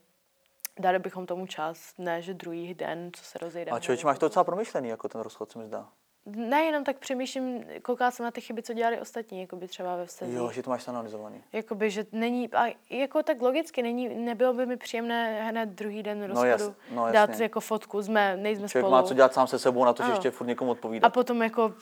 Dali 0.78 0.98
bychom 0.98 1.26
tomu 1.26 1.46
čas, 1.46 1.94
ne, 1.98 2.22
že 2.22 2.34
druhý 2.34 2.74
den, 2.74 3.10
co 3.12 3.24
se 3.24 3.38
rozejdeme. 3.38 3.76
A 3.76 3.80
člověče, 3.80 4.06
máš 4.06 4.18
to 4.18 4.26
docela 4.26 4.44
promyšlený, 4.44 4.88
jako 4.88 5.08
ten 5.08 5.20
rozchod, 5.20 5.52
se 5.52 5.58
mi 5.58 5.66
zdá. 5.66 5.88
Ne, 6.26 6.62
jenom 6.64 6.84
tak 6.84 6.98
přemýšlím, 6.98 7.64
koukala 7.82 8.10
jsem 8.10 8.24
na 8.24 8.30
ty 8.30 8.40
chyby, 8.40 8.62
co 8.62 8.72
dělali 8.72 9.00
ostatní, 9.00 9.40
jako 9.40 9.56
by 9.56 9.68
třeba 9.68 9.96
ve 9.96 10.06
vztazích. 10.06 10.36
Jo, 10.36 10.50
že 10.50 10.62
to 10.62 10.70
máš 10.70 10.88
analyzovaný. 10.88 11.42
Jakoby, 11.52 11.90
že 11.90 12.06
není, 12.12 12.52
a 12.52 12.74
jako 12.90 13.22
tak 13.22 13.42
logicky, 13.42 13.82
není, 13.82 14.08
nebylo 14.08 14.52
by 14.54 14.66
mi 14.66 14.76
příjemné 14.76 15.42
hned 15.42 15.68
druhý 15.68 16.02
den 16.02 16.22
rozchodu 16.24 16.48
jas- 16.50 16.74
no 16.90 17.12
dát 17.12 17.30
jasně. 17.30 17.42
jako 17.44 17.60
fotku, 17.60 18.02
jsme, 18.02 18.36
nejsme 18.36 18.68
Člověk 18.68 18.84
spolu. 18.84 18.92
má 18.92 19.02
co 19.02 19.14
dělat 19.14 19.34
sám 19.34 19.46
se 19.46 19.58
sebou, 19.58 19.84
na 19.84 19.92
to, 19.92 20.02
že 20.02 20.06
Ano. 20.06 20.14
ještě 20.14 20.30
furt 20.30 20.46
někomu 20.46 20.70
odpovídat. 20.70 21.06
A 21.06 21.10
potom 21.10 21.42
jako 21.42 21.74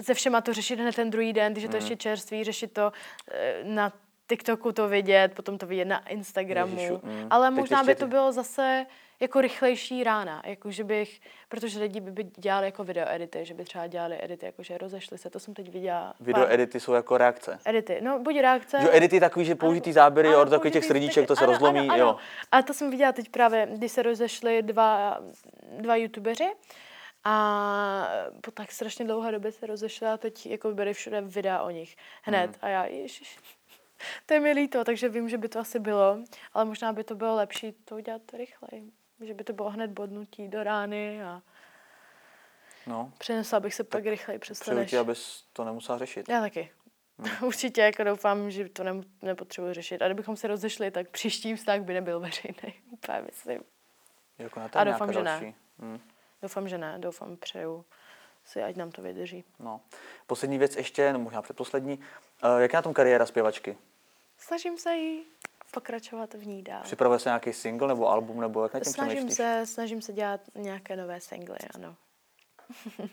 se 0.00 0.14
všema 0.14 0.40
to 0.40 0.52
řešit 0.52 0.80
hned 0.80 0.96
ten 0.96 1.10
druhý 1.10 1.32
den, 1.32 1.52
když 1.52 1.62
je 1.62 1.68
to 1.68 1.76
Mm. 1.76 1.80
ještě 1.80 1.96
čerství, 1.96 2.44
řešit 2.44 2.72
to 2.72 2.92
eh, 3.30 3.60
na 3.64 3.92
TikToku 4.28 4.72
to 4.72 4.88
vidět, 4.88 5.34
potom 5.34 5.58
to 5.58 5.66
vidět 5.66 5.84
na 5.84 6.08
Instagramu. 6.08 6.76
Ježišu, 6.76 7.00
mm. 7.04 7.26
Ale 7.30 7.48
Teď 7.50 7.58
možná 7.58 7.84
by 7.84 7.94
to 7.94 8.06
bylo 8.06 8.32
zase 8.32 8.86
jako 9.20 9.40
rychlejší 9.40 10.04
rána, 10.04 10.42
jako 10.46 10.70
že 10.70 10.84
bych, 10.84 11.20
protože 11.48 11.80
lidi 11.80 12.00
by, 12.00 12.10
by 12.10 12.24
dělali 12.24 12.66
jako 12.66 12.84
video 12.84 13.08
edity, 13.08 13.44
že 13.44 13.54
by 13.54 13.64
třeba 13.64 13.86
dělali 13.86 14.18
edity, 14.20 14.46
jako 14.46 14.62
že 14.62 14.78
rozešli 14.78 15.18
se, 15.18 15.30
to 15.30 15.40
jsem 15.40 15.54
teď 15.54 15.72
viděla. 15.72 16.14
Video 16.20 16.44
pár- 16.44 16.52
edity 16.52 16.80
jsou 16.80 16.92
jako 16.92 17.18
reakce. 17.18 17.58
Edity, 17.64 18.00
no 18.00 18.18
buď 18.18 18.36
reakce. 18.40 18.78
Že 18.80 18.96
edity 18.96 19.20
takový, 19.20 19.44
že 19.44 19.54
použitý 19.54 19.92
záběry 19.92 20.28
Ano, 20.28 20.42
od 20.42 20.50
takových 20.50 20.72
těch 20.72 20.84
srdíček, 20.84 21.26
to 21.26 21.36
se 21.36 21.44
ano, 21.44 21.52
rozlomí, 21.52 21.80
ano, 21.80 21.94
ano. 21.94 22.04
jo. 22.04 22.16
A 22.52 22.62
to 22.62 22.74
jsem 22.74 22.90
viděla 22.90 23.12
teď 23.12 23.28
právě, 23.28 23.68
když 23.72 23.92
se 23.92 24.02
rozešli 24.02 24.62
dva, 24.62 25.18
dva 25.78 25.96
youtubeři 25.96 26.50
a 27.24 28.08
po 28.40 28.50
tak 28.50 28.72
strašně 28.72 29.04
dlouhé 29.04 29.32
době 29.32 29.52
se 29.52 29.66
rozešli 29.66 30.06
a 30.06 30.16
teď 30.16 30.46
jako 30.46 30.72
byly 30.72 30.94
všude 30.94 31.20
videa 31.20 31.62
o 31.62 31.70
nich 31.70 31.96
hned. 32.22 32.46
Hmm. 32.46 32.54
A 32.62 32.68
já, 32.68 32.84
ježiš, 32.86 33.38
to 34.26 34.34
je 34.34 34.40
mi 34.40 34.52
líto, 34.52 34.84
takže 34.84 35.08
vím, 35.08 35.28
že 35.28 35.38
by 35.38 35.48
to 35.48 35.58
asi 35.58 35.78
bylo, 35.78 36.18
ale 36.54 36.64
možná 36.64 36.92
by 36.92 37.04
to 37.04 37.14
bylo 37.14 37.34
lepší 37.34 37.72
to 37.72 37.94
udělat 37.96 38.22
rychleji. 38.32 38.92
Že 39.20 39.34
by 39.34 39.44
to 39.44 39.52
bylo 39.52 39.70
hned 39.70 39.90
bodnutí 39.90 40.48
do 40.48 40.62
rány 40.62 41.22
a 41.22 41.42
No, 42.88 43.12
přenesla 43.18 43.60
bych 43.60 43.74
se 43.74 43.84
pak 43.84 44.06
rychleji 44.06 44.38
přes 44.38 44.60
to, 44.60 44.74
než... 44.74 44.92
abys 44.92 45.44
to 45.52 45.64
nemusela 45.64 45.98
řešit. 45.98 46.28
Já 46.28 46.40
taky. 46.40 46.70
Určitě 47.42 47.80
jako 47.80 48.04
doufám, 48.04 48.50
že 48.50 48.68
to 48.68 48.84
ne, 48.84 48.92
nepotřebuji 49.22 49.74
řešit. 49.74 50.02
A 50.02 50.06
kdybychom 50.06 50.36
se 50.36 50.48
rozešli, 50.48 50.90
tak 50.90 51.10
příští 51.10 51.56
vztah 51.56 51.80
by 51.80 51.94
nebyl 51.94 52.20
veřejný. 52.20 52.74
Úplně 52.90 53.22
myslím. 53.26 53.62
Jako 54.38 54.60
na 54.60 54.70
A 54.74 54.84
doufám, 54.84 55.12
že 55.12 55.18
ne. 55.18 55.24
další. 55.24 55.54
Hm. 55.78 56.00
Doufám, 56.42 56.68
že 56.68 56.78
ne. 56.78 56.98
Doufám, 56.98 57.36
přeju 57.36 57.84
si, 58.44 58.62
ať 58.62 58.76
nám 58.76 58.90
to 58.90 59.02
vydrží. 59.02 59.44
No. 59.58 59.80
Poslední 60.26 60.58
věc 60.58 60.76
ještě, 60.76 61.12
no 61.12 61.18
možná 61.18 61.42
předposlední. 61.42 61.98
Uh, 62.44 62.60
jak 62.60 62.72
je 62.72 62.76
na 62.76 62.82
tom 62.82 62.94
kariéra 62.94 63.26
zpěvačky? 63.26 63.78
Snažím 64.38 64.78
se 64.78 64.96
jí 64.96 65.24
pokračovat 65.72 66.34
v 66.34 66.46
ní 66.46 66.62
dál. 66.62 66.82
Připravuje 66.82 67.18
se 67.18 67.28
nějaký 67.28 67.52
single 67.52 67.88
nebo 67.88 68.08
album, 68.08 68.40
nebo 68.40 68.62
jak 68.62 68.74
na 68.74 68.80
tím 68.80 68.92
Snažím 68.92 69.16
přemýšlíš? 69.16 69.36
se, 69.36 69.66
snažím 69.66 70.02
se 70.02 70.12
dělat 70.12 70.40
nějaké 70.54 70.96
nové 70.96 71.20
singly, 71.20 71.58
ano. 71.74 71.96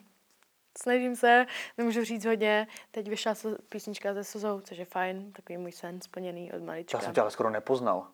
snažím 0.84 1.16
se, 1.16 1.46
nemůžu 1.78 2.04
říct 2.04 2.26
hodně. 2.26 2.68
Teď 2.92 3.10
vyšla 3.10 3.34
písnička 3.70 4.14
ze 4.14 4.24
Suzou, 4.24 4.60
což 4.60 4.78
je 4.78 4.86
fajn, 4.86 5.32
takový 5.32 5.58
můj 5.58 5.72
sen 5.72 6.02
splněný 6.02 6.54
od 6.54 6.64
malička. 6.64 6.98
Já 6.98 7.02
jsem 7.02 7.14
tě 7.14 7.22
ale 7.22 7.32
skoro 7.32 7.50
nepoznal. 7.50 8.08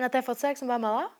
Na 0.00 0.08
té 0.08 0.22
fotce, 0.22 0.48
jak 0.48 0.56
jsem 0.56 0.68
byla 0.68 0.78
malá? 0.78 1.10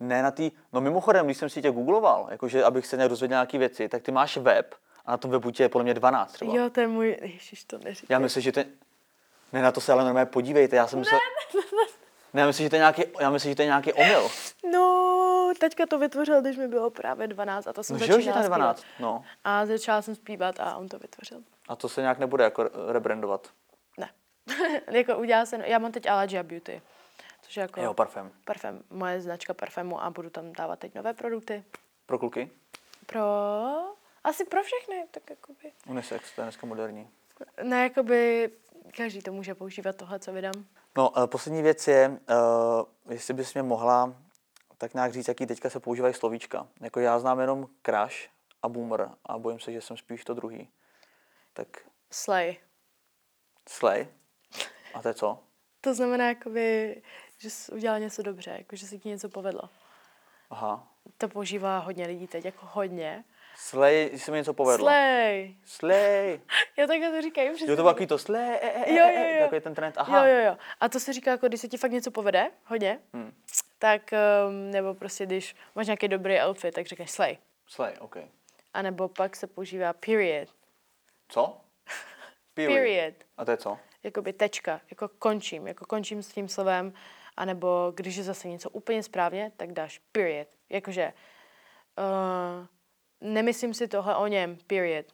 Ne, 0.00 0.22
na 0.22 0.30
tý, 0.30 0.52
no 0.72 0.80
mimochodem, 0.80 1.26
když 1.26 1.36
jsem 1.36 1.48
si 1.48 1.62
tě 1.62 1.70
googloval, 1.70 2.28
jakože 2.30 2.64
abych 2.64 2.86
se 2.86 2.96
nějak 2.96 3.10
dozvěděl 3.10 3.34
nějaké 3.36 3.58
věci, 3.58 3.88
tak 3.88 4.02
ty 4.02 4.12
máš 4.12 4.36
web 4.36 4.74
a 5.04 5.10
na 5.10 5.16
tom 5.16 5.30
webu 5.30 5.50
tě 5.50 5.62
je 5.62 5.68
podle 5.68 5.82
mě 5.84 5.94
12 5.94 6.32
třeba. 6.32 6.54
Jo, 6.54 6.70
to 6.70 6.80
je 6.80 6.86
můj, 6.86 7.18
ježiš, 7.20 7.64
to 7.64 7.78
neříkej. 7.78 8.14
Já 8.14 8.18
myslím, 8.18 8.42
že 8.42 8.52
to 8.52 8.60
je... 8.60 8.66
Ne, 9.52 9.62
na 9.62 9.72
to 9.72 9.80
se 9.80 9.92
ale 9.92 10.04
normálně 10.04 10.26
podívejte, 10.26 10.76
já 10.76 10.86
jsem 10.86 10.98
myslel... 10.98 11.20
Ne, 11.54 11.60
já 12.34 12.46
myslím, 12.46 12.66
že 12.66 12.70
to 12.70 12.76
je 12.76 12.80
nějaký, 12.80 13.02
já 13.20 13.30
myslím, 13.30 13.50
že 13.52 13.56
to 13.56 13.62
je 13.62 13.66
nějaký 13.66 13.92
omyl. 13.92 14.28
No, 14.72 15.52
teďka 15.60 15.86
to 15.86 15.98
vytvořil, 15.98 16.40
když 16.42 16.56
mi 16.56 16.68
bylo 16.68 16.90
právě 16.90 17.26
12 17.28 17.66
a 17.66 17.72
to 17.72 17.82
jsem 17.84 17.94
No, 17.94 17.98
že 18.00 18.06
že 18.06 18.12
začínala 18.12 18.34
to 18.34 18.38
je 18.42 18.44
zpívat. 18.44 18.58
12. 18.58 18.84
No. 19.00 19.24
A 19.44 19.66
začala 19.66 20.02
jsem 20.02 20.14
zpívat 20.14 20.60
a 20.60 20.76
on 20.76 20.88
to 20.88 20.98
vytvořil. 20.98 21.42
A 21.68 21.76
to 21.76 21.88
se 21.88 22.00
nějak 22.00 22.18
nebude 22.18 22.44
jako 22.44 22.70
rebrandovat. 22.92 23.48
Ne. 23.98 24.10
jako 24.90 25.16
udělala 25.18 25.46
jsem, 25.46 25.60
já 25.60 25.78
mám 25.78 25.92
teď 25.92 26.06
Alagia 26.10 26.42
Beauty, 26.42 26.82
což 27.42 27.56
je 27.56 27.60
jako 27.60 27.80
Jo, 27.82 27.94
parfém. 27.94 28.32
parfém, 28.44 28.82
moje 28.90 29.20
značka 29.20 29.54
parfému 29.54 30.02
a 30.02 30.10
budu 30.10 30.30
tam 30.30 30.52
dávat 30.52 30.78
teď 30.78 30.94
nové 30.94 31.14
produkty. 31.14 31.64
Pro 32.06 32.18
kluky? 32.18 32.50
Pro, 33.06 33.22
asi 34.24 34.44
pro 34.44 34.62
všechny, 34.62 35.04
tak 35.10 35.22
jakoby. 35.30 35.72
Unisex, 35.86 36.34
to 36.34 36.40
je 36.40 36.44
dneska 36.44 36.66
moderní. 36.66 37.08
Ne, 37.62 37.82
jakoby 37.82 38.50
každý 38.96 39.22
to 39.22 39.32
může 39.32 39.54
používat 39.54 39.96
tohle, 39.96 40.18
co 40.18 40.32
vydám. 40.32 40.64
No, 40.96 41.10
uh, 41.10 41.26
poslední 41.26 41.62
věc 41.62 41.88
je, 41.88 42.08
uh, 42.08 43.12
jestli 43.12 43.34
bys 43.34 43.54
mě 43.54 43.62
mohla 43.62 44.14
tak 44.78 44.94
nějak 44.94 45.12
říct, 45.12 45.28
jaký 45.28 45.46
teďka 45.46 45.70
se 45.70 45.80
používají 45.80 46.14
slovíčka. 46.14 46.68
Jako 46.80 47.00
já 47.00 47.18
znám 47.18 47.40
jenom 47.40 47.66
crash 47.86 48.16
a 48.62 48.68
boomer 48.68 49.10
a 49.24 49.38
bojím 49.38 49.60
se, 49.60 49.72
že 49.72 49.80
jsem 49.80 49.96
spíš 49.96 50.24
to 50.24 50.34
druhý. 50.34 50.68
Tak 51.52 51.68
Slay. 52.10 52.56
slay. 53.68 54.06
A 54.94 55.02
to 55.02 55.08
je 55.08 55.14
co? 55.14 55.38
To 55.80 55.94
znamená, 55.94 56.28
jakoby, 56.28 57.02
že 57.38 57.50
jsi 57.50 57.72
udělal 57.72 58.00
něco 58.00 58.22
dobře, 58.22 58.50
jako, 58.58 58.76
že 58.76 58.86
se 58.86 58.98
ti 58.98 59.08
něco 59.08 59.28
povedlo. 59.28 59.62
Aha. 60.50 60.88
To 61.18 61.28
používá 61.28 61.78
hodně 61.78 62.06
lidí 62.06 62.26
teď, 62.26 62.44
jako 62.44 62.66
hodně. 62.72 63.24
Slay, 63.56 64.10
že 64.12 64.18
se 64.18 64.30
mi 64.30 64.36
něco 64.36 64.54
povedlo. 64.54 64.86
Slay. 64.86 65.54
Slay. 65.64 66.40
Jo, 66.76 66.86
takhle 66.86 67.10
to 67.10 67.22
říkají 67.22 67.50
přesně. 67.50 67.70
Jo, 67.72 67.76
to 67.76 67.82
bylo 67.82 67.92
takový 67.92 68.06
to 68.06 68.18
slay, 68.18 68.42
e, 68.54 68.58
e, 68.60 68.84
e, 68.86 68.94
Jo, 68.94 69.04
e, 69.06 69.14
jo, 69.28 69.34
jo. 69.36 69.42
takový 69.42 69.60
ten 69.60 69.74
trend. 69.74 69.94
Aha. 69.98 70.26
Jo, 70.28 70.34
jo, 70.36 70.44
jo. 70.46 70.56
A 70.80 70.88
to 70.88 71.00
se 71.00 71.12
říká, 71.12 71.30
jako 71.30 71.48
když 71.48 71.60
se 71.60 71.68
ti 71.68 71.76
fakt 71.76 71.92
něco 71.92 72.10
povede, 72.10 72.50
hodně, 72.64 73.00
Hmm. 73.14 73.32
tak, 73.78 74.02
um, 74.48 74.70
nebo 74.70 74.94
prostě 74.94 75.26
když 75.26 75.56
máš 75.74 75.86
nějaký 75.86 76.08
dobrý 76.08 76.38
outfit, 76.40 76.74
tak 76.74 76.86
řekneš 76.86 77.10
slay. 77.10 77.38
Slay, 77.66 77.92
OK. 77.98 78.16
A 78.74 78.82
nebo 78.82 79.08
pak 79.08 79.36
se 79.36 79.46
používá 79.46 79.92
period. 79.92 80.48
Co? 81.28 81.60
Period. 82.54 83.14
A 83.36 83.44
to 83.44 83.50
je 83.50 83.56
co? 83.56 83.78
Jakoby 84.02 84.32
tečka, 84.32 84.80
jako 84.90 85.08
končím, 85.08 85.66
jako 85.66 85.84
končím 85.86 86.22
s 86.22 86.28
tím 86.28 86.48
slovem. 86.48 86.92
A 87.36 87.44
nebo 87.44 87.92
když 87.94 88.16
je 88.16 88.22
zase 88.24 88.48
něco 88.48 88.70
úplně 88.70 89.02
správně, 89.02 89.52
tak 89.56 89.72
dáš 89.72 90.00
period. 90.12 90.48
Jakože 90.70 91.12
uh, 91.98 92.66
nemyslím 93.24 93.74
si 93.74 93.88
tohle 93.88 94.16
o 94.16 94.26
něm, 94.26 94.58
period. 94.66 95.06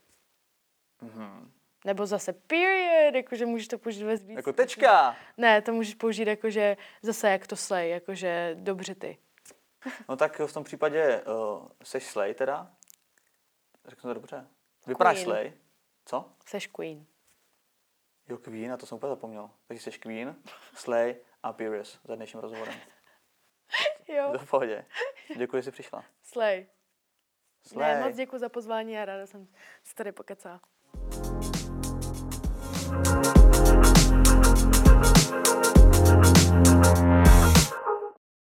Mhm. 1.00 1.52
Nebo 1.84 2.06
zase 2.06 2.32
period, 2.32 3.14
jakože 3.14 3.46
můžeš 3.46 3.68
to 3.68 3.78
použít 3.78 4.04
ve 4.04 4.16
víc. 4.16 4.36
Jako 4.36 4.52
tečka. 4.52 5.16
Ne, 5.36 5.62
to 5.62 5.72
můžeš 5.72 5.94
použít 5.94 6.28
jakože 6.28 6.76
zase 7.02 7.30
jak 7.30 7.46
to 7.46 7.56
slej, 7.56 7.90
jakože 7.90 8.56
dobře 8.60 8.94
ty. 8.94 9.18
No 10.08 10.16
tak 10.16 10.40
v 10.40 10.52
tom 10.52 10.64
případě 10.64 11.22
uh, 11.22 11.68
seš 11.82 12.04
Slay 12.04 12.34
teda? 12.34 12.70
Řeknu 13.88 14.10
to 14.10 14.14
dobře. 14.14 14.46
Vypadáš 14.86 15.16
Queen. 15.16 15.24
Slay. 15.24 15.52
Co? 16.04 16.32
Seš 16.46 16.66
queen. 16.66 17.06
Jo, 18.28 18.38
Queen, 18.38 18.72
a 18.72 18.76
to 18.76 18.86
jsem 18.86 18.96
úplně 18.96 19.10
zapomněl. 19.10 19.50
Takže 19.66 19.82
jsi 19.82 19.98
Queen, 19.98 20.36
Slay 20.74 21.16
a 21.42 21.52
Pirius 21.52 22.00
za 22.04 22.14
dnešním 22.14 22.40
rozhovorem. 22.40 22.74
Jo. 24.08 24.32
Do 24.32 24.38
pohodě. 24.38 24.84
Děkuji, 25.36 25.56
že 25.56 25.62
jsi 25.62 25.70
přišla. 25.70 26.04
Slay. 26.22 26.66
Slay. 27.66 27.94
Ne, 27.94 28.04
moc 28.04 28.16
děkuji 28.16 28.38
za 28.38 28.48
pozvání 28.48 28.98
a 28.98 29.04
ráda 29.04 29.26
jsem 29.26 29.48
se 29.84 29.94
tady 29.94 30.12
pokecala. 30.12 30.60